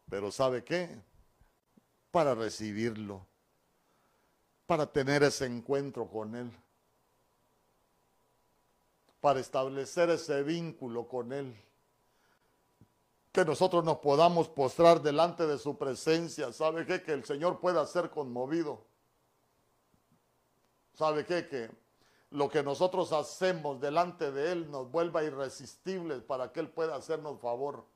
Pero 0.08 0.30
¿sabe 0.30 0.62
qué? 0.62 1.00
Para 2.10 2.34
recibirlo, 2.34 3.26
para 4.66 4.92
tener 4.92 5.22
ese 5.22 5.46
encuentro 5.46 6.06
con 6.08 6.34
Él 6.34 6.50
para 9.22 9.38
establecer 9.38 10.10
ese 10.10 10.42
vínculo 10.42 11.06
con 11.06 11.32
Él. 11.32 11.56
Que 13.30 13.44
nosotros 13.44 13.84
nos 13.84 13.98
podamos 13.98 14.48
postrar 14.48 15.00
delante 15.00 15.46
de 15.46 15.58
su 15.58 15.78
presencia. 15.78 16.52
¿Sabe 16.52 16.84
qué? 16.84 17.04
Que 17.04 17.12
el 17.12 17.24
Señor 17.24 17.60
pueda 17.60 17.86
ser 17.86 18.10
conmovido. 18.10 18.84
¿Sabe 20.94 21.24
qué? 21.24 21.46
Que 21.46 21.70
lo 22.30 22.50
que 22.50 22.64
nosotros 22.64 23.12
hacemos 23.12 23.80
delante 23.80 24.32
de 24.32 24.50
Él 24.50 24.68
nos 24.72 24.90
vuelva 24.90 25.22
irresistibles 25.22 26.20
para 26.24 26.50
que 26.50 26.58
Él 26.58 26.68
pueda 26.68 26.96
hacernos 26.96 27.40
favor. 27.40 27.86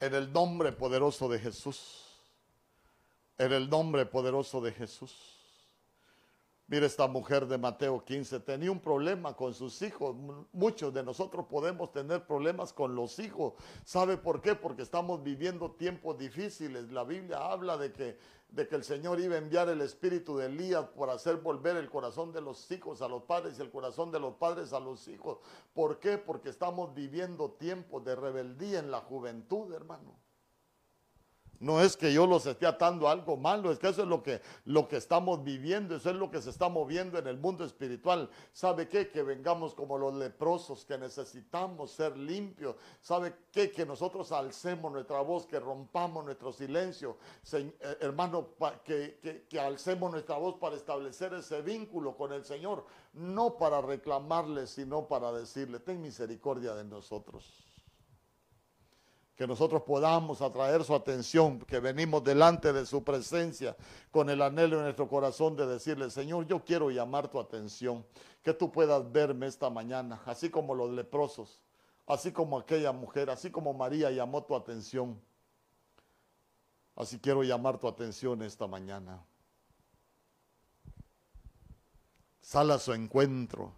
En 0.00 0.12
el 0.12 0.32
nombre 0.32 0.72
poderoso 0.72 1.28
de 1.28 1.38
Jesús. 1.38 2.18
En 3.38 3.52
el 3.52 3.70
nombre 3.70 4.04
poderoso 4.06 4.60
de 4.60 4.72
Jesús. 4.72 5.33
Mira 6.66 6.86
esta 6.86 7.06
mujer 7.06 7.46
de 7.46 7.58
Mateo 7.58 8.02
15, 8.02 8.40
tenía 8.40 8.72
un 8.72 8.80
problema 8.80 9.36
con 9.36 9.52
sus 9.52 9.82
hijos. 9.82 10.16
Muchos 10.50 10.94
de 10.94 11.02
nosotros 11.02 11.44
podemos 11.44 11.92
tener 11.92 12.26
problemas 12.26 12.72
con 12.72 12.94
los 12.94 13.18
hijos. 13.18 13.52
¿Sabe 13.84 14.16
por 14.16 14.40
qué? 14.40 14.54
Porque 14.54 14.80
estamos 14.80 15.22
viviendo 15.22 15.72
tiempos 15.72 16.16
difíciles. 16.16 16.90
La 16.90 17.04
Biblia 17.04 17.36
habla 17.52 17.76
de 17.76 17.92
que, 17.92 18.16
de 18.48 18.66
que 18.66 18.76
el 18.76 18.82
Señor 18.82 19.20
iba 19.20 19.34
a 19.34 19.38
enviar 19.38 19.68
el 19.68 19.82
espíritu 19.82 20.38
de 20.38 20.46
Elías 20.46 20.86
por 20.96 21.10
hacer 21.10 21.36
volver 21.36 21.76
el 21.76 21.90
corazón 21.90 22.32
de 22.32 22.40
los 22.40 22.70
hijos 22.70 23.02
a 23.02 23.08
los 23.08 23.24
padres 23.24 23.58
y 23.58 23.62
el 23.62 23.70
corazón 23.70 24.10
de 24.10 24.20
los 24.20 24.36
padres 24.36 24.72
a 24.72 24.80
los 24.80 25.06
hijos. 25.06 25.40
¿Por 25.74 26.00
qué? 26.00 26.16
Porque 26.16 26.48
estamos 26.48 26.94
viviendo 26.94 27.50
tiempos 27.50 28.02
de 28.06 28.16
rebeldía 28.16 28.78
en 28.78 28.90
la 28.90 29.00
juventud, 29.02 29.70
hermano. 29.74 30.16
No 31.60 31.80
es 31.80 31.96
que 31.96 32.12
yo 32.12 32.26
los 32.26 32.46
esté 32.46 32.66
atando 32.66 33.08
a 33.08 33.12
algo 33.12 33.36
malo, 33.36 33.70
es 33.70 33.78
que 33.78 33.88
eso 33.88 34.02
es 34.02 34.08
lo 34.08 34.22
que, 34.22 34.40
lo 34.64 34.88
que 34.88 34.96
estamos 34.96 35.42
viviendo, 35.42 35.96
eso 35.96 36.10
es 36.10 36.16
lo 36.16 36.30
que 36.30 36.42
se 36.42 36.50
está 36.50 36.68
moviendo 36.68 37.18
en 37.18 37.26
el 37.26 37.38
mundo 37.38 37.64
espiritual. 37.64 38.28
¿Sabe 38.52 38.88
qué? 38.88 39.08
Que 39.08 39.22
vengamos 39.22 39.74
como 39.74 39.96
los 39.98 40.14
leprosos, 40.14 40.84
que 40.84 40.98
necesitamos 40.98 41.92
ser 41.92 42.16
limpios. 42.16 42.76
¿Sabe 43.00 43.34
qué? 43.50 43.70
Que 43.70 43.86
nosotros 43.86 44.32
alcemos 44.32 44.92
nuestra 44.92 45.20
voz, 45.20 45.46
que 45.46 45.58
rompamos 45.60 46.24
nuestro 46.24 46.52
silencio. 46.52 47.16
Eh, 47.52 47.72
hermano, 48.00 48.48
que, 48.84 49.18
que, 49.22 49.46
que 49.48 49.60
alcemos 49.60 50.10
nuestra 50.10 50.36
voz 50.36 50.56
para 50.56 50.76
establecer 50.76 51.34
ese 51.34 51.62
vínculo 51.62 52.16
con 52.16 52.32
el 52.32 52.44
Señor, 52.44 52.84
no 53.14 53.56
para 53.56 53.80
reclamarle, 53.80 54.66
sino 54.66 55.06
para 55.06 55.32
decirle, 55.32 55.80
ten 55.80 56.00
misericordia 56.00 56.74
de 56.74 56.84
nosotros. 56.84 57.73
Que 59.36 59.46
nosotros 59.46 59.82
podamos 59.82 60.40
atraer 60.42 60.84
su 60.84 60.94
atención, 60.94 61.58
que 61.60 61.80
venimos 61.80 62.22
delante 62.22 62.72
de 62.72 62.86
su 62.86 63.02
presencia 63.02 63.76
con 64.10 64.30
el 64.30 64.40
anhelo 64.40 64.76
en 64.76 64.84
nuestro 64.84 65.08
corazón 65.08 65.56
de 65.56 65.66
decirle, 65.66 66.08
Señor, 66.10 66.46
yo 66.46 66.64
quiero 66.64 66.90
llamar 66.90 67.28
tu 67.28 67.40
atención, 67.40 68.06
que 68.42 68.54
tú 68.54 68.70
puedas 68.70 69.10
verme 69.10 69.46
esta 69.46 69.70
mañana, 69.70 70.22
así 70.26 70.50
como 70.50 70.74
los 70.74 70.90
leprosos, 70.90 71.60
así 72.06 72.30
como 72.30 72.58
aquella 72.58 72.92
mujer, 72.92 73.28
así 73.28 73.50
como 73.50 73.74
María 73.74 74.10
llamó 74.10 74.44
tu 74.44 74.54
atención. 74.54 75.20
Así 76.94 77.18
quiero 77.18 77.42
llamar 77.42 77.78
tu 77.78 77.88
atención 77.88 78.40
esta 78.42 78.68
mañana. 78.68 79.20
Sal 82.40 82.70
a 82.70 82.78
su 82.78 82.92
encuentro, 82.92 83.72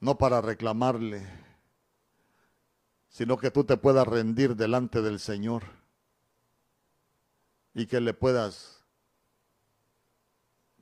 no 0.00 0.18
para 0.18 0.40
reclamarle, 0.40 1.24
sino 3.10 3.36
que 3.36 3.50
tú 3.50 3.64
te 3.64 3.76
puedas 3.76 4.06
rendir 4.06 4.56
delante 4.56 5.02
del 5.02 5.18
Señor 5.18 5.64
y 7.74 7.86
que 7.86 8.00
le 8.00 8.14
puedas 8.14 8.84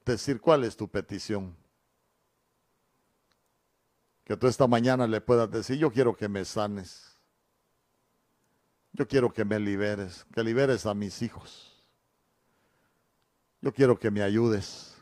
decir 0.04 0.40
cuál 0.40 0.64
es 0.64 0.76
tu 0.76 0.88
petición. 0.88 1.56
Que 4.24 4.36
tú 4.36 4.46
esta 4.46 4.66
mañana 4.66 5.06
le 5.06 5.22
puedas 5.22 5.50
decir, 5.50 5.78
yo 5.78 5.90
quiero 5.90 6.14
que 6.14 6.28
me 6.28 6.44
sanes. 6.44 7.16
Yo 8.92 9.08
quiero 9.08 9.32
que 9.32 9.44
me 9.44 9.58
liberes, 9.58 10.26
que 10.34 10.44
liberes 10.44 10.84
a 10.84 10.92
mis 10.92 11.22
hijos. 11.22 11.82
Yo 13.62 13.72
quiero 13.72 13.98
que 13.98 14.10
me 14.10 14.22
ayudes. 14.22 14.96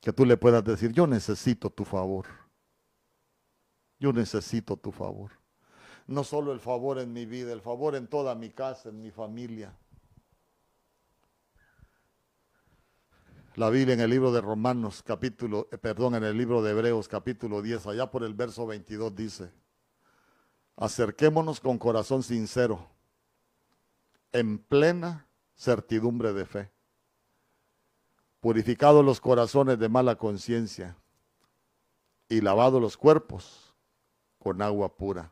Que 0.00 0.12
tú 0.12 0.26
le 0.26 0.36
puedas 0.36 0.64
decir, 0.64 0.92
yo 0.92 1.06
necesito 1.06 1.70
tu 1.70 1.84
favor. 1.84 2.26
Yo 4.00 4.12
necesito 4.12 4.76
tu 4.76 4.90
favor 4.90 5.41
no 6.06 6.24
solo 6.24 6.52
el 6.52 6.60
favor 6.60 6.98
en 6.98 7.12
mi 7.12 7.26
vida, 7.26 7.52
el 7.52 7.60
favor 7.60 7.94
en 7.94 8.06
toda 8.06 8.34
mi 8.34 8.50
casa, 8.50 8.88
en 8.88 9.00
mi 9.00 9.10
familia. 9.10 9.76
La 13.54 13.68
Biblia 13.68 13.94
en 13.94 14.00
el 14.00 14.10
libro 14.10 14.32
de 14.32 14.40
Romanos, 14.40 15.02
capítulo, 15.02 15.68
eh, 15.70 15.78
perdón, 15.78 16.14
en 16.14 16.24
el 16.24 16.36
libro 16.36 16.62
de 16.62 16.70
Hebreos, 16.70 17.06
capítulo 17.06 17.60
10, 17.60 17.86
allá 17.86 18.10
por 18.10 18.24
el 18.24 18.32
verso 18.32 18.66
22 18.66 19.14
dice, 19.14 19.52
acerquémonos 20.76 21.60
con 21.60 21.78
corazón 21.78 22.22
sincero, 22.22 22.88
en 24.32 24.58
plena 24.58 25.28
certidumbre 25.54 26.32
de 26.32 26.46
fe, 26.46 26.72
purificados 28.40 29.04
los 29.04 29.20
corazones 29.20 29.78
de 29.78 29.90
mala 29.90 30.16
conciencia 30.16 30.96
y 32.30 32.40
lavados 32.40 32.80
los 32.80 32.96
cuerpos 32.96 33.74
con 34.38 34.62
agua 34.62 34.96
pura 34.96 35.30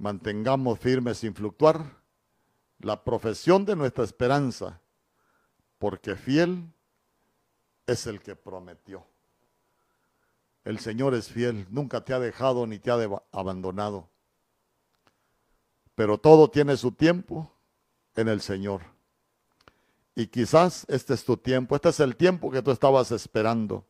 mantengamos 0.00 0.80
firmes 0.80 1.18
sin 1.18 1.34
fluctuar 1.34 1.84
la 2.78 3.04
profesión 3.04 3.66
de 3.66 3.76
nuestra 3.76 4.02
esperanza, 4.02 4.80
porque 5.78 6.16
fiel 6.16 6.72
es 7.86 8.06
el 8.06 8.20
que 8.20 8.34
prometió. 8.34 9.06
El 10.64 10.78
Señor 10.78 11.14
es 11.14 11.28
fiel, 11.28 11.66
nunca 11.70 12.02
te 12.02 12.14
ha 12.14 12.18
dejado 12.18 12.66
ni 12.66 12.78
te 12.78 12.90
ha 12.90 12.98
abandonado. 13.30 14.08
Pero 15.94 16.16
todo 16.18 16.50
tiene 16.50 16.78
su 16.78 16.92
tiempo 16.92 17.52
en 18.16 18.28
el 18.28 18.40
Señor. 18.40 18.80
Y 20.14 20.28
quizás 20.28 20.86
este 20.88 21.12
es 21.12 21.24
tu 21.24 21.36
tiempo, 21.36 21.76
este 21.76 21.90
es 21.90 22.00
el 22.00 22.16
tiempo 22.16 22.50
que 22.50 22.62
tú 22.62 22.70
estabas 22.70 23.12
esperando. 23.12 23.84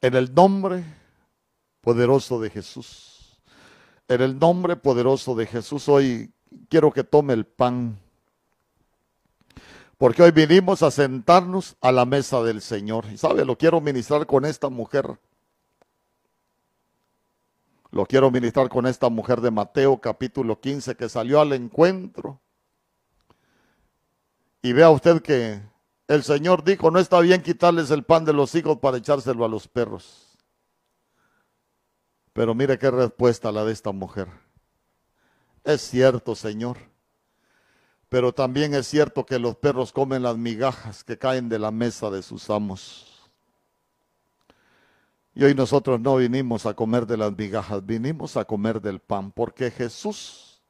En 0.00 0.14
el 0.14 0.32
nombre 0.34 0.82
poderoso 1.82 2.40
de 2.40 2.48
Jesús. 2.48 3.17
En 4.08 4.22
el 4.22 4.38
nombre 4.38 4.74
poderoso 4.76 5.34
de 5.34 5.46
Jesús, 5.46 5.86
hoy 5.86 6.32
quiero 6.70 6.90
que 6.90 7.04
tome 7.04 7.34
el 7.34 7.44
pan. 7.44 7.98
Porque 9.98 10.22
hoy 10.22 10.30
vinimos 10.30 10.82
a 10.82 10.90
sentarnos 10.90 11.76
a 11.82 11.92
la 11.92 12.06
mesa 12.06 12.42
del 12.42 12.62
Señor. 12.62 13.04
Y 13.12 13.18
sabe, 13.18 13.44
lo 13.44 13.58
quiero 13.58 13.82
ministrar 13.82 14.26
con 14.26 14.46
esta 14.46 14.70
mujer. 14.70 15.18
Lo 17.90 18.06
quiero 18.06 18.30
ministrar 18.30 18.70
con 18.70 18.86
esta 18.86 19.10
mujer 19.10 19.42
de 19.42 19.50
Mateo 19.50 19.98
capítulo 19.98 20.58
15 20.58 20.94
que 20.94 21.08
salió 21.10 21.40
al 21.40 21.52
encuentro. 21.52 22.40
Y 24.62 24.72
vea 24.72 24.88
usted 24.88 25.20
que 25.20 25.60
el 26.06 26.22
Señor 26.22 26.64
dijo, 26.64 26.90
no 26.90 26.98
está 26.98 27.20
bien 27.20 27.42
quitarles 27.42 27.90
el 27.90 28.04
pan 28.04 28.24
de 28.24 28.32
los 28.32 28.54
hijos 28.54 28.78
para 28.78 28.96
echárselo 28.96 29.44
a 29.44 29.48
los 29.48 29.68
perros. 29.68 30.27
Pero 32.38 32.54
mire 32.54 32.78
qué 32.78 32.88
respuesta 32.88 33.50
la 33.50 33.64
de 33.64 33.72
esta 33.72 33.90
mujer. 33.90 34.28
Es 35.64 35.80
cierto, 35.80 36.36
Señor. 36.36 36.76
Pero 38.08 38.32
también 38.32 38.74
es 38.74 38.86
cierto 38.86 39.26
que 39.26 39.40
los 39.40 39.56
perros 39.56 39.90
comen 39.90 40.22
las 40.22 40.36
migajas 40.36 41.02
que 41.02 41.18
caen 41.18 41.48
de 41.48 41.58
la 41.58 41.72
mesa 41.72 42.10
de 42.10 42.22
sus 42.22 42.48
amos. 42.48 43.28
Y 45.34 45.42
hoy 45.42 45.52
nosotros 45.52 45.98
no 46.00 46.14
vinimos 46.14 46.64
a 46.64 46.74
comer 46.74 47.06
de 47.06 47.16
las 47.16 47.36
migajas, 47.36 47.84
vinimos 47.84 48.36
a 48.36 48.44
comer 48.44 48.80
del 48.80 49.00
pan, 49.00 49.32
porque 49.32 49.72
Jesús 49.72 50.62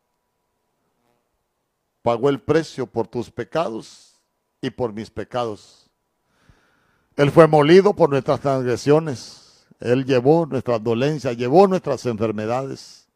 pagó 2.00 2.30
el 2.30 2.40
precio 2.40 2.86
por 2.86 3.08
tus 3.08 3.30
pecados 3.30 4.18
y 4.62 4.70
por 4.70 4.94
mis 4.94 5.10
pecados. 5.10 5.90
Él 7.14 7.30
fue 7.30 7.46
molido 7.46 7.94
por 7.94 8.08
nuestras 8.08 8.40
transgresiones 8.40 9.47
él 9.80 10.04
llevó 10.04 10.46
nuestras 10.46 10.82
dolencias, 10.82 11.36
llevó 11.36 11.66
nuestras 11.66 12.04
enfermedades. 12.06 13.06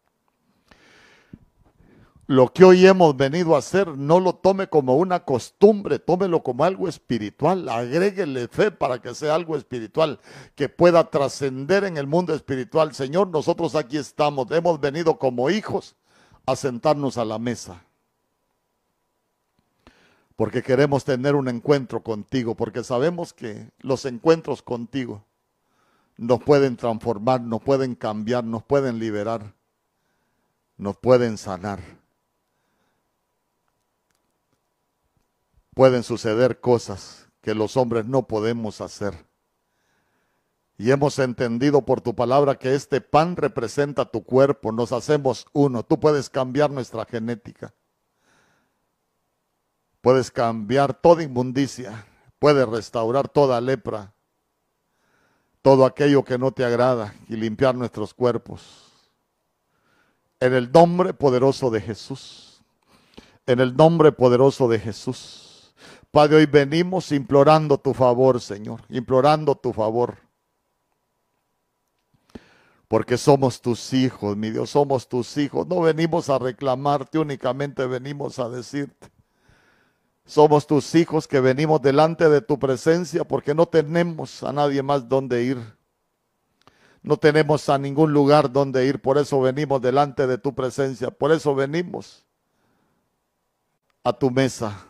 Lo 2.26 2.52
que 2.52 2.64
hoy 2.64 2.86
hemos 2.86 3.16
venido 3.16 3.54
a 3.54 3.58
hacer, 3.58 3.98
no 3.98 4.20
lo 4.20 4.34
tome 4.34 4.68
como 4.68 4.96
una 4.96 5.24
costumbre, 5.24 5.98
tómelo 5.98 6.42
como 6.42 6.64
algo 6.64 6.88
espiritual. 6.88 7.68
Agréguele 7.68 8.48
fe 8.48 8.70
para 8.70 9.02
que 9.02 9.14
sea 9.14 9.34
algo 9.34 9.56
espiritual, 9.56 10.20
que 10.54 10.68
pueda 10.68 11.10
trascender 11.10 11.84
en 11.84 11.96
el 11.96 12.06
mundo 12.06 12.32
espiritual. 12.32 12.94
Señor, 12.94 13.28
nosotros 13.28 13.74
aquí 13.74 13.96
estamos, 13.96 14.50
hemos 14.52 14.80
venido 14.80 15.18
como 15.18 15.50
hijos 15.50 15.96
a 16.46 16.56
sentarnos 16.56 17.18
a 17.18 17.24
la 17.24 17.38
mesa 17.38 17.84
porque 20.36 20.62
queremos 20.62 21.04
tener 21.04 21.36
un 21.36 21.46
encuentro 21.46 22.02
contigo, 22.02 22.56
porque 22.56 22.82
sabemos 22.82 23.32
que 23.32 23.70
los 23.78 24.04
encuentros 24.06 24.60
contigo 24.60 25.24
nos 26.22 26.40
pueden 26.40 26.76
transformar, 26.76 27.40
nos 27.40 27.60
pueden 27.62 27.96
cambiar, 27.96 28.44
nos 28.44 28.62
pueden 28.62 29.00
liberar, 29.00 29.54
nos 30.76 30.96
pueden 30.96 31.36
sanar. 31.36 31.80
Pueden 35.74 36.04
suceder 36.04 36.60
cosas 36.60 37.28
que 37.40 37.54
los 37.54 37.76
hombres 37.76 38.06
no 38.06 38.28
podemos 38.28 38.80
hacer. 38.80 39.14
Y 40.78 40.92
hemos 40.92 41.18
entendido 41.18 41.82
por 41.82 42.00
tu 42.00 42.14
palabra 42.14 42.54
que 42.54 42.74
este 42.74 43.00
pan 43.00 43.34
representa 43.36 44.04
tu 44.04 44.22
cuerpo, 44.22 44.70
nos 44.70 44.92
hacemos 44.92 45.46
uno. 45.52 45.82
Tú 45.82 45.98
puedes 45.98 46.30
cambiar 46.30 46.70
nuestra 46.70 47.04
genética. 47.04 47.74
Puedes 50.00 50.30
cambiar 50.30 50.94
toda 50.94 51.22
inmundicia, 51.22 52.06
puedes 52.38 52.68
restaurar 52.68 53.28
toda 53.28 53.60
lepra, 53.60 54.14
todo 55.62 55.86
aquello 55.86 56.24
que 56.24 56.38
no 56.38 56.50
te 56.50 56.64
agrada 56.64 57.14
y 57.28 57.36
limpiar 57.36 57.76
nuestros 57.76 58.12
cuerpos. 58.12 58.90
En 60.40 60.54
el 60.54 60.70
nombre 60.72 61.14
poderoso 61.14 61.70
de 61.70 61.80
Jesús. 61.80 62.60
En 63.46 63.60
el 63.60 63.76
nombre 63.76 64.10
poderoso 64.10 64.68
de 64.68 64.80
Jesús. 64.80 65.72
Padre, 66.10 66.36
hoy 66.36 66.46
venimos 66.46 67.12
implorando 67.12 67.78
tu 67.78 67.94
favor, 67.94 68.40
Señor, 68.40 68.82
implorando 68.88 69.54
tu 69.54 69.72
favor. 69.72 70.18
Porque 72.88 73.16
somos 73.16 73.62
tus 73.62 73.92
hijos, 73.94 74.36
mi 74.36 74.50
Dios, 74.50 74.70
somos 74.70 75.08
tus 75.08 75.36
hijos. 75.38 75.66
No 75.66 75.80
venimos 75.80 76.28
a 76.28 76.38
reclamarte, 76.38 77.18
únicamente 77.18 77.86
venimos 77.86 78.38
a 78.38 78.50
decirte 78.50 79.11
somos 80.24 80.66
tus 80.66 80.94
hijos 80.94 81.26
que 81.26 81.40
venimos 81.40 81.82
delante 81.82 82.28
de 82.28 82.40
tu 82.40 82.58
presencia 82.58 83.24
porque 83.24 83.54
no 83.54 83.66
tenemos 83.66 84.42
a 84.42 84.52
nadie 84.52 84.82
más 84.82 85.08
donde 85.08 85.42
ir. 85.42 85.58
No 87.02 87.16
tenemos 87.16 87.68
a 87.68 87.78
ningún 87.78 88.12
lugar 88.12 88.52
donde 88.52 88.86
ir, 88.86 89.02
por 89.02 89.18
eso 89.18 89.40
venimos 89.40 89.82
delante 89.82 90.26
de 90.28 90.38
tu 90.38 90.54
presencia, 90.54 91.10
por 91.10 91.32
eso 91.32 91.52
venimos 91.52 92.24
a 94.04 94.12
tu 94.12 94.30
mesa 94.30 94.86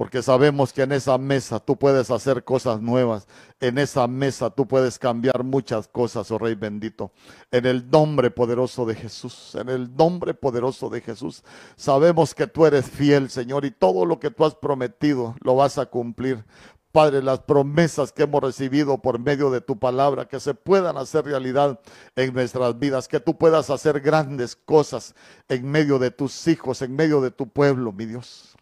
porque 0.00 0.22
sabemos 0.22 0.72
que 0.72 0.80
en 0.80 0.92
esa 0.92 1.18
mesa 1.18 1.60
tú 1.60 1.76
puedes 1.76 2.10
hacer 2.10 2.42
cosas 2.42 2.80
nuevas, 2.80 3.28
en 3.60 3.76
esa 3.76 4.06
mesa 4.06 4.48
tú 4.48 4.66
puedes 4.66 4.98
cambiar 4.98 5.44
muchas 5.44 5.88
cosas, 5.88 6.30
oh 6.30 6.38
Rey 6.38 6.54
bendito. 6.54 7.12
En 7.50 7.66
el 7.66 7.90
nombre 7.90 8.30
poderoso 8.30 8.86
de 8.86 8.94
Jesús, 8.94 9.54
en 9.56 9.68
el 9.68 9.94
nombre 9.94 10.32
poderoso 10.32 10.88
de 10.88 11.02
Jesús, 11.02 11.44
sabemos 11.76 12.34
que 12.34 12.46
tú 12.46 12.64
eres 12.64 12.88
fiel, 12.88 13.28
Señor, 13.28 13.66
y 13.66 13.72
todo 13.72 14.06
lo 14.06 14.18
que 14.18 14.30
tú 14.30 14.46
has 14.46 14.54
prometido 14.54 15.34
lo 15.42 15.56
vas 15.56 15.76
a 15.76 15.84
cumplir. 15.84 16.46
Padre, 16.92 17.22
las 17.22 17.40
promesas 17.40 18.10
que 18.10 18.22
hemos 18.22 18.42
recibido 18.42 19.02
por 19.02 19.18
medio 19.18 19.50
de 19.50 19.60
tu 19.60 19.78
palabra, 19.78 20.26
que 20.26 20.40
se 20.40 20.54
puedan 20.54 20.96
hacer 20.96 21.26
realidad 21.26 21.78
en 22.16 22.32
nuestras 22.32 22.78
vidas, 22.78 23.06
que 23.06 23.20
tú 23.20 23.36
puedas 23.36 23.68
hacer 23.68 24.00
grandes 24.00 24.56
cosas 24.56 25.14
en 25.50 25.70
medio 25.70 25.98
de 25.98 26.10
tus 26.10 26.48
hijos, 26.48 26.80
en 26.80 26.96
medio 26.96 27.20
de 27.20 27.30
tu 27.30 27.50
pueblo, 27.50 27.92
mi 27.92 28.06
Dios. 28.06 28.56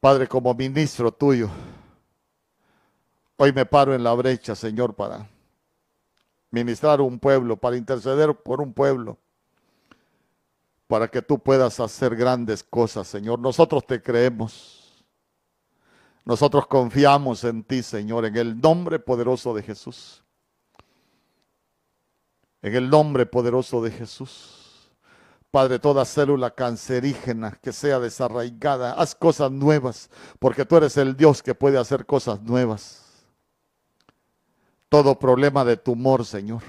Padre, 0.00 0.28
como 0.28 0.54
ministro 0.54 1.10
tuyo, 1.10 1.50
hoy 3.36 3.52
me 3.52 3.66
paro 3.66 3.94
en 3.94 4.04
la 4.04 4.12
brecha, 4.14 4.54
Señor, 4.54 4.94
para 4.94 5.28
ministrar 6.52 7.00
un 7.00 7.18
pueblo, 7.18 7.56
para 7.56 7.76
interceder 7.76 8.32
por 8.32 8.60
un 8.60 8.72
pueblo, 8.72 9.18
para 10.86 11.08
que 11.08 11.20
tú 11.20 11.40
puedas 11.40 11.80
hacer 11.80 12.14
grandes 12.14 12.62
cosas, 12.62 13.08
Señor. 13.08 13.40
Nosotros 13.40 13.84
te 13.86 14.00
creemos. 14.00 15.04
Nosotros 16.24 16.68
confiamos 16.68 17.42
en 17.42 17.64
ti, 17.64 17.82
Señor, 17.82 18.24
en 18.24 18.36
el 18.36 18.60
nombre 18.60 19.00
poderoso 19.00 19.52
de 19.52 19.64
Jesús. 19.64 20.22
En 22.62 22.74
el 22.76 22.88
nombre 22.88 23.26
poderoso 23.26 23.82
de 23.82 23.90
Jesús. 23.90 24.57
Padre, 25.50 25.78
toda 25.78 26.04
célula 26.04 26.50
cancerígena 26.50 27.52
que 27.62 27.72
sea 27.72 27.98
desarraigada, 27.98 28.92
haz 28.92 29.14
cosas 29.14 29.50
nuevas, 29.50 30.10
porque 30.38 30.64
tú 30.64 30.76
eres 30.76 30.96
el 30.96 31.16
Dios 31.16 31.42
que 31.42 31.54
puede 31.54 31.78
hacer 31.78 32.04
cosas 32.04 32.42
nuevas. 32.42 33.04
Todo 34.88 35.18
problema 35.18 35.64
de 35.64 35.76
tumor, 35.76 36.24
Señor. 36.24 36.62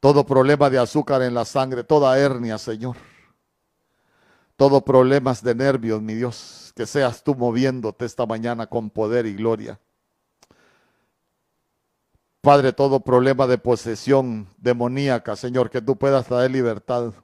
Todo 0.00 0.26
problema 0.26 0.68
de 0.68 0.78
azúcar 0.78 1.22
en 1.22 1.32
la 1.34 1.44
sangre, 1.44 1.84
toda 1.84 2.18
hernia, 2.18 2.58
Señor. 2.58 2.96
Todo 4.56 4.82
problemas 4.82 5.42
de 5.42 5.54
nervios, 5.54 6.02
mi 6.02 6.14
Dios 6.14 6.64
que 6.74 6.86
seas 6.86 7.22
tú 7.22 7.34
moviéndote 7.34 8.04
esta 8.04 8.26
mañana 8.26 8.66
con 8.66 8.90
poder 8.90 9.26
y 9.26 9.34
gloria. 9.34 9.78
Padre, 12.44 12.74
todo 12.74 13.00
problema 13.00 13.46
de 13.46 13.56
posesión 13.56 14.46
demoníaca, 14.58 15.34
Señor, 15.34 15.70
que 15.70 15.80
tú 15.80 15.96
puedas 15.96 16.26
traer 16.26 16.50
libertad. 16.50 17.14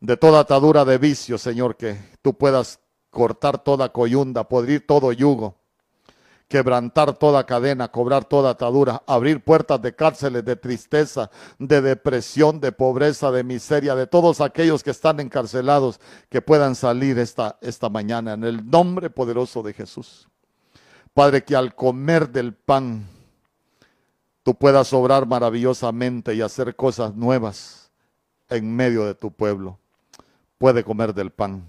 De 0.00 0.16
toda 0.16 0.40
atadura 0.40 0.86
de 0.86 0.96
vicio, 0.96 1.36
Señor, 1.36 1.76
que 1.76 1.98
tú 2.22 2.32
puedas 2.32 2.80
cortar 3.10 3.62
toda 3.62 3.90
coyunda, 3.90 4.48
podrir 4.48 4.86
todo 4.86 5.12
yugo 5.12 5.60
quebrantar 6.48 7.12
toda 7.12 7.46
cadena, 7.46 7.92
cobrar 7.92 8.24
toda 8.24 8.50
atadura, 8.50 9.04
abrir 9.06 9.44
puertas 9.44 9.80
de 9.80 9.94
cárceles, 9.94 10.44
de 10.44 10.56
tristeza, 10.56 11.30
de 11.60 11.80
depresión, 11.80 12.58
de 12.58 12.72
pobreza, 12.72 13.30
de 13.30 13.44
miseria, 13.44 13.94
de 13.94 14.08
todos 14.08 14.40
aquellos 14.40 14.82
que 14.82 14.90
están 14.90 15.20
encarcelados, 15.20 16.00
que 16.28 16.42
puedan 16.42 16.74
salir 16.74 17.20
esta, 17.20 17.56
esta 17.60 17.88
mañana 17.88 18.32
en 18.32 18.42
el 18.42 18.68
nombre 18.68 19.10
poderoso 19.10 19.62
de 19.62 19.74
Jesús. 19.74 20.28
Padre, 21.14 21.44
que 21.44 21.54
al 21.54 21.76
comer 21.76 22.30
del 22.30 22.52
pan, 22.52 23.06
tú 24.42 24.54
puedas 24.54 24.92
obrar 24.92 25.26
maravillosamente 25.26 26.34
y 26.34 26.42
hacer 26.42 26.74
cosas 26.74 27.14
nuevas 27.14 27.90
en 28.48 28.74
medio 28.74 29.04
de 29.04 29.14
tu 29.14 29.30
pueblo. 29.30 29.78
Puede 30.58 30.84
comer 30.84 31.14
del 31.14 31.30
pan. 31.30 31.64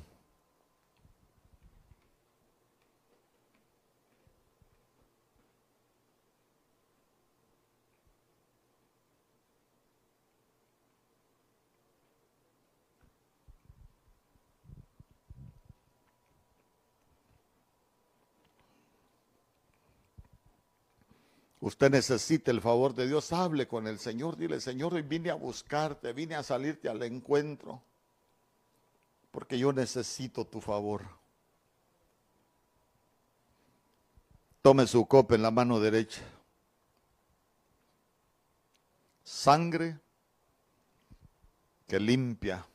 Usted 21.61 21.91
necesita 21.91 22.51
el 22.51 22.59
favor 22.59 22.93
de 22.93 23.07
Dios, 23.07 23.31
hable 23.31 23.67
con 23.67 23.87
el 23.87 23.99
Señor, 23.99 24.35
dile, 24.35 24.59
Señor, 24.59 24.93
hoy 24.93 25.03
vine 25.03 25.29
a 25.29 25.35
buscarte, 25.35 26.11
vine 26.11 26.35
a 26.35 26.43
salirte 26.43 26.89
al 26.89 27.01
encuentro, 27.03 27.81
porque 29.31 29.57
yo 29.57 29.71
necesito 29.71 30.45
tu 30.45 30.59
favor. 30.59 31.05
Tome 34.61 34.85
su 34.85 35.05
copa 35.07 35.35
en 35.35 35.41
la 35.41 35.51
mano 35.51 35.79
derecha. 35.79 36.21
Sangre 39.23 39.99
que 41.87 41.99
limpia, 41.99 42.65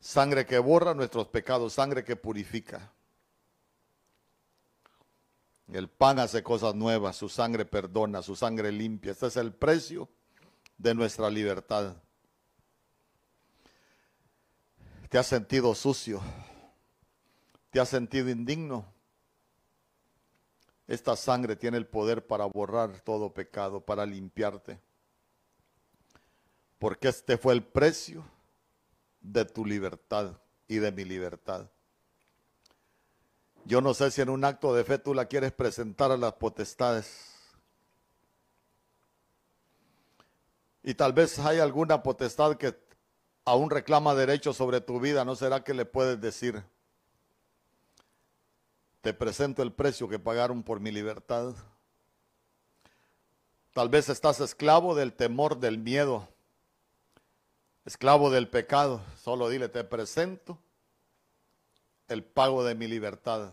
sangre 0.00 0.46
que 0.46 0.58
borra 0.58 0.94
nuestros 0.94 1.28
pecados, 1.28 1.74
sangre 1.74 2.04
que 2.04 2.16
purifica. 2.16 2.92
El 5.70 5.88
pan 5.88 6.18
hace 6.18 6.42
cosas 6.42 6.74
nuevas, 6.74 7.16
su 7.16 7.28
sangre 7.28 7.64
perdona, 7.64 8.22
su 8.22 8.36
sangre 8.36 8.72
limpia. 8.72 9.12
Este 9.12 9.26
es 9.26 9.36
el 9.36 9.52
precio 9.52 10.08
de 10.76 10.94
nuestra 10.94 11.30
libertad. 11.30 11.96
¿Te 15.08 15.18
has 15.18 15.26
sentido 15.26 15.74
sucio? 15.74 16.20
¿Te 17.70 17.80
has 17.80 17.88
sentido 17.88 18.28
indigno? 18.28 18.84
Esta 20.86 21.16
sangre 21.16 21.56
tiene 21.56 21.76
el 21.76 21.86
poder 21.86 22.26
para 22.26 22.44
borrar 22.44 23.00
todo 23.00 23.32
pecado, 23.32 23.80
para 23.80 24.04
limpiarte. 24.04 24.80
Porque 26.78 27.08
este 27.08 27.38
fue 27.38 27.54
el 27.54 27.62
precio 27.62 28.24
de 29.20 29.44
tu 29.44 29.64
libertad 29.64 30.38
y 30.66 30.76
de 30.76 30.90
mi 30.92 31.04
libertad. 31.04 31.70
Yo 33.64 33.80
no 33.80 33.94
sé 33.94 34.10
si 34.10 34.20
en 34.20 34.28
un 34.28 34.44
acto 34.44 34.74
de 34.74 34.84
fe 34.84 34.98
tú 34.98 35.14
la 35.14 35.26
quieres 35.26 35.52
presentar 35.52 36.10
a 36.10 36.16
las 36.16 36.34
potestades. 36.34 37.32
Y 40.82 40.94
tal 40.94 41.12
vez 41.12 41.38
hay 41.38 41.60
alguna 41.60 42.02
potestad 42.02 42.56
que 42.56 42.76
aún 43.44 43.70
reclama 43.70 44.14
derechos 44.14 44.56
sobre 44.56 44.80
tu 44.80 44.98
vida. 44.98 45.24
¿No 45.24 45.36
será 45.36 45.62
que 45.62 45.74
le 45.74 45.84
puedes 45.84 46.20
decir? 46.20 46.64
Te 49.00 49.14
presento 49.14 49.62
el 49.62 49.72
precio 49.72 50.08
que 50.08 50.18
pagaron 50.18 50.64
por 50.64 50.80
mi 50.80 50.90
libertad. 50.90 51.54
Tal 53.72 53.88
vez 53.88 54.08
estás 54.08 54.40
esclavo 54.40 54.94
del 54.94 55.12
temor, 55.12 55.58
del 55.58 55.78
miedo, 55.78 56.28
esclavo 57.84 58.30
del 58.30 58.48
pecado. 58.48 59.00
Solo 59.22 59.48
dile, 59.48 59.68
te 59.68 59.84
presento 59.84 60.58
el 62.12 62.24
pago 62.24 62.64
de 62.64 62.74
mi 62.74 62.86
libertad, 62.86 63.52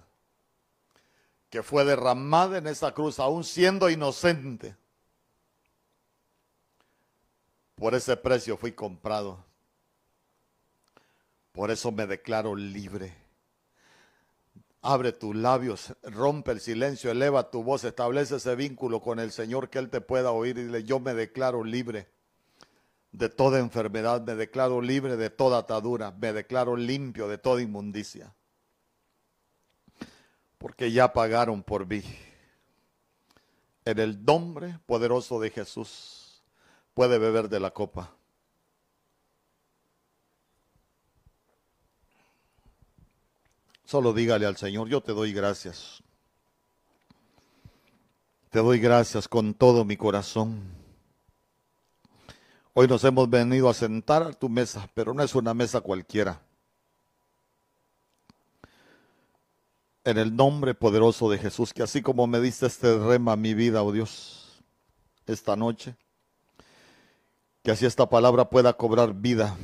que 1.50 1.64
fue 1.64 1.84
derramada 1.84 2.58
en 2.58 2.68
esa 2.68 2.94
cruz, 2.94 3.20
aún 3.20 3.44
siendo 3.44 3.90
inocente. 3.90 4.76
Por 7.76 7.96
ese 7.96 8.16
precio 8.18 8.58
fui 8.58 8.74
comprado. 8.74 9.44
Por 11.52 11.72
eso 11.72 11.92
me 11.92 12.06
declaro 12.06 12.56
libre. 12.56 13.16
Abre 14.82 15.12
tus 15.12 15.36
labios, 15.36 15.94
rompe 16.04 16.52
el 16.52 16.62
silencio, 16.62 17.12
eleva 17.12 17.50
tu 17.52 17.64
voz, 17.64 17.84
establece 17.84 18.38
ese 18.38 18.56
vínculo 18.56 19.02
con 19.02 19.20
el 19.20 19.32
Señor 19.32 19.70
que 19.70 19.80
Él 19.80 19.90
te 19.90 20.00
pueda 20.00 20.32
oír 20.32 20.58
y 20.58 20.64
dile, 20.64 20.84
yo 20.86 21.00
me 21.02 21.14
declaro 21.14 21.66
libre 21.66 22.08
de 23.12 23.28
toda 23.28 23.60
enfermedad, 23.60 24.22
me 24.22 24.36
declaro 24.36 24.82
libre 24.82 25.18
de 25.18 25.30
toda 25.30 25.58
atadura, 25.58 26.12
me 26.12 26.32
declaro 26.32 26.78
limpio 26.78 27.28
de 27.28 27.38
toda 27.38 27.62
inmundicia 27.62 28.34
porque 30.60 30.92
ya 30.92 31.12
pagaron 31.12 31.64
por 31.64 31.88
mí. 31.88 32.04
En 33.86 33.98
el 33.98 34.24
nombre 34.24 34.78
poderoso 34.86 35.40
de 35.40 35.50
Jesús 35.50 36.44
puede 36.94 37.18
beber 37.18 37.50
de 37.50 37.60
la 37.60 37.72
copa. 37.72 38.14
Solo 43.86 44.14
dígale 44.14 44.46
al 44.46 44.58
Señor, 44.58 44.88
yo 44.88 45.02
te 45.02 45.14
doy 45.14 45.34
gracias. 45.34 46.04
Te 48.52 48.60
doy 48.60 48.80
gracias 48.80 49.28
con 49.28 49.56
todo 49.56 49.86
mi 49.86 49.98
corazón. 49.98 50.62
Hoy 52.74 52.88
nos 52.88 53.04
hemos 53.04 53.30
venido 53.30 53.70
a 53.70 53.74
sentar 53.74 54.24
a 54.24 54.34
tu 54.34 54.50
mesa, 54.50 54.90
pero 54.94 55.14
no 55.14 55.24
es 55.24 55.34
una 55.34 55.54
mesa 55.54 55.82
cualquiera. 55.82 56.42
En 60.10 60.18
el 60.18 60.36
nombre 60.36 60.74
poderoso 60.74 61.30
de 61.30 61.38
Jesús, 61.38 61.72
que 61.72 61.84
así 61.84 62.02
como 62.02 62.26
me 62.26 62.40
diste 62.40 62.66
este 62.66 62.98
rema 62.98 63.36
mi 63.36 63.54
vida, 63.54 63.84
oh 63.84 63.92
Dios, 63.92 64.64
esta 65.28 65.56
noche, 65.56 65.96
que 67.64 67.72
así 67.72 67.86
esta 67.86 68.10
palabra 68.10 68.50
pueda 68.50 68.74
cobrar 68.74 69.14
vida 69.14 69.56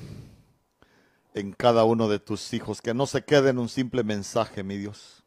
en 1.34 1.52
cada 1.52 1.84
uno 1.84 2.08
de 2.08 2.20
tus 2.20 2.54
hijos, 2.54 2.82
que 2.82 2.94
no 2.94 3.08
se 3.08 3.24
quede 3.24 3.50
en 3.50 3.58
un 3.58 3.70
simple 3.70 4.04
mensaje, 4.04 4.64
mi 4.64 4.78
Dios, 4.78 5.24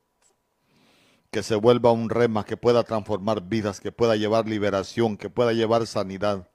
que 1.33 1.43
se 1.43 1.57
vuelva 1.57 1.91
un 1.91 2.11
rema, 2.11 2.45
que 2.45 2.57
pueda 2.57 2.85
transformar 2.85 3.43
vidas, 3.43 3.81
que 3.81 3.91
pueda 3.91 4.15
llevar 4.15 4.49
liberación, 4.49 5.17
que 5.17 5.29
pueda 5.29 5.53
llevar 5.53 5.87
sanidad, 5.89 6.49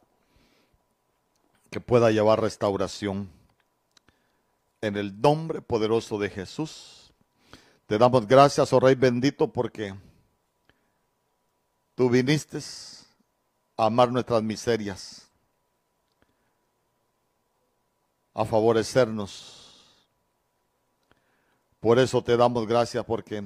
que 1.69 1.81
pueda 1.81 2.11
llevar 2.11 2.41
restauración. 2.41 3.29
En 4.79 4.95
el 4.95 5.19
nombre 5.19 5.61
poderoso 5.61 6.17
de 6.17 6.29
Jesús 6.29 7.02
Te 7.85 7.97
damos 7.97 8.25
gracias, 8.25 8.71
oh 8.71 8.79
Rey 8.79 8.95
bendito, 8.95 9.51
porque 9.51 9.93
tú 11.95 12.09
viniste 12.09 12.59
a 13.75 13.85
amar 13.85 14.11
nuestras 14.11 14.41
miserias, 14.41 15.27
a 18.33 18.45
favorecernos. 18.45 19.59
Por 21.79 21.99
eso 21.99 22.23
te 22.23 22.37
damos 22.37 22.65
gracias, 22.65 23.03
porque 23.03 23.43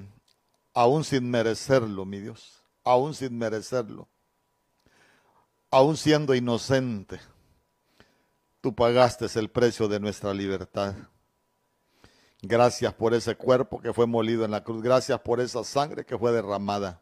aún 0.73 1.03
sin 1.03 1.29
merecerlo, 1.29 2.05
mi 2.05 2.19
Dios, 2.19 2.61
aún 2.83 3.15
sin 3.15 3.35
merecerlo, 3.35 4.07
aún 5.71 5.97
siendo 5.97 6.35
inocente, 6.35 7.19
tú 8.61 8.75
pagaste 8.75 9.25
el 9.39 9.49
precio 9.49 9.87
de 9.87 9.99
nuestra 9.99 10.31
libertad. 10.35 10.93
Gracias 12.41 12.93
por 12.93 13.13
ese 13.13 13.35
cuerpo 13.35 13.79
que 13.79 13.93
fue 13.93 14.05
molido 14.05 14.45
en 14.45 14.51
la 14.51 14.63
cruz. 14.63 14.81
Gracias 14.83 15.19
por 15.21 15.39
esa 15.39 15.63
sangre 15.63 16.05
que 16.05 16.17
fue 16.17 16.31
derramada. 16.31 17.01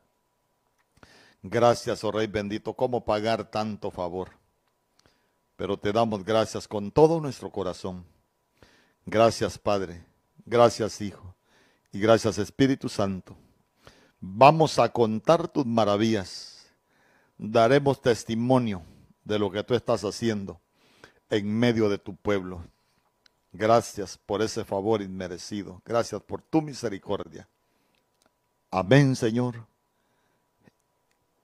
Gracias, 1.43 2.03
oh 2.03 2.11
Rey 2.11 2.27
bendito. 2.27 2.73
¿Cómo 2.73 3.03
pagar 3.05 3.51
tanto 3.51 3.91
favor? 3.91 4.29
Pero 5.55 5.77
te 5.77 5.91
damos 5.91 6.23
gracias 6.23 6.67
con 6.67 6.91
todo 6.91 7.19
nuestro 7.19 7.51
corazón. 7.51 8.05
Gracias, 9.05 9.57
Padre. 9.59 10.03
Gracias, 10.45 10.99
Hijo. 11.01 11.35
Y 11.91 11.99
gracias, 11.99 12.37
Espíritu 12.37 12.89
Santo. 12.89 13.37
Vamos 14.19 14.79
a 14.79 14.89
contar 14.89 15.47
tus 15.47 15.65
maravillas. 15.65 16.65
Daremos 17.37 18.01
testimonio 18.01 18.81
de 19.23 19.37
lo 19.37 19.51
que 19.51 19.63
tú 19.63 19.75
estás 19.75 20.03
haciendo 20.03 20.59
en 21.29 21.47
medio 21.57 21.89
de 21.89 21.97
tu 21.97 22.15
pueblo. 22.15 22.63
Gracias 23.57 24.17
por 24.17 24.41
ese 24.41 24.65
favor 24.65 25.01
inmerecido. 25.01 25.81
Gracias 25.85 26.21
por 26.21 26.41
tu 26.41 26.61
misericordia. 26.61 27.47
Amén, 28.71 29.15
Señor. 29.15 29.65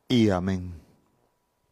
Y 0.07 0.29
amén. 0.29 0.73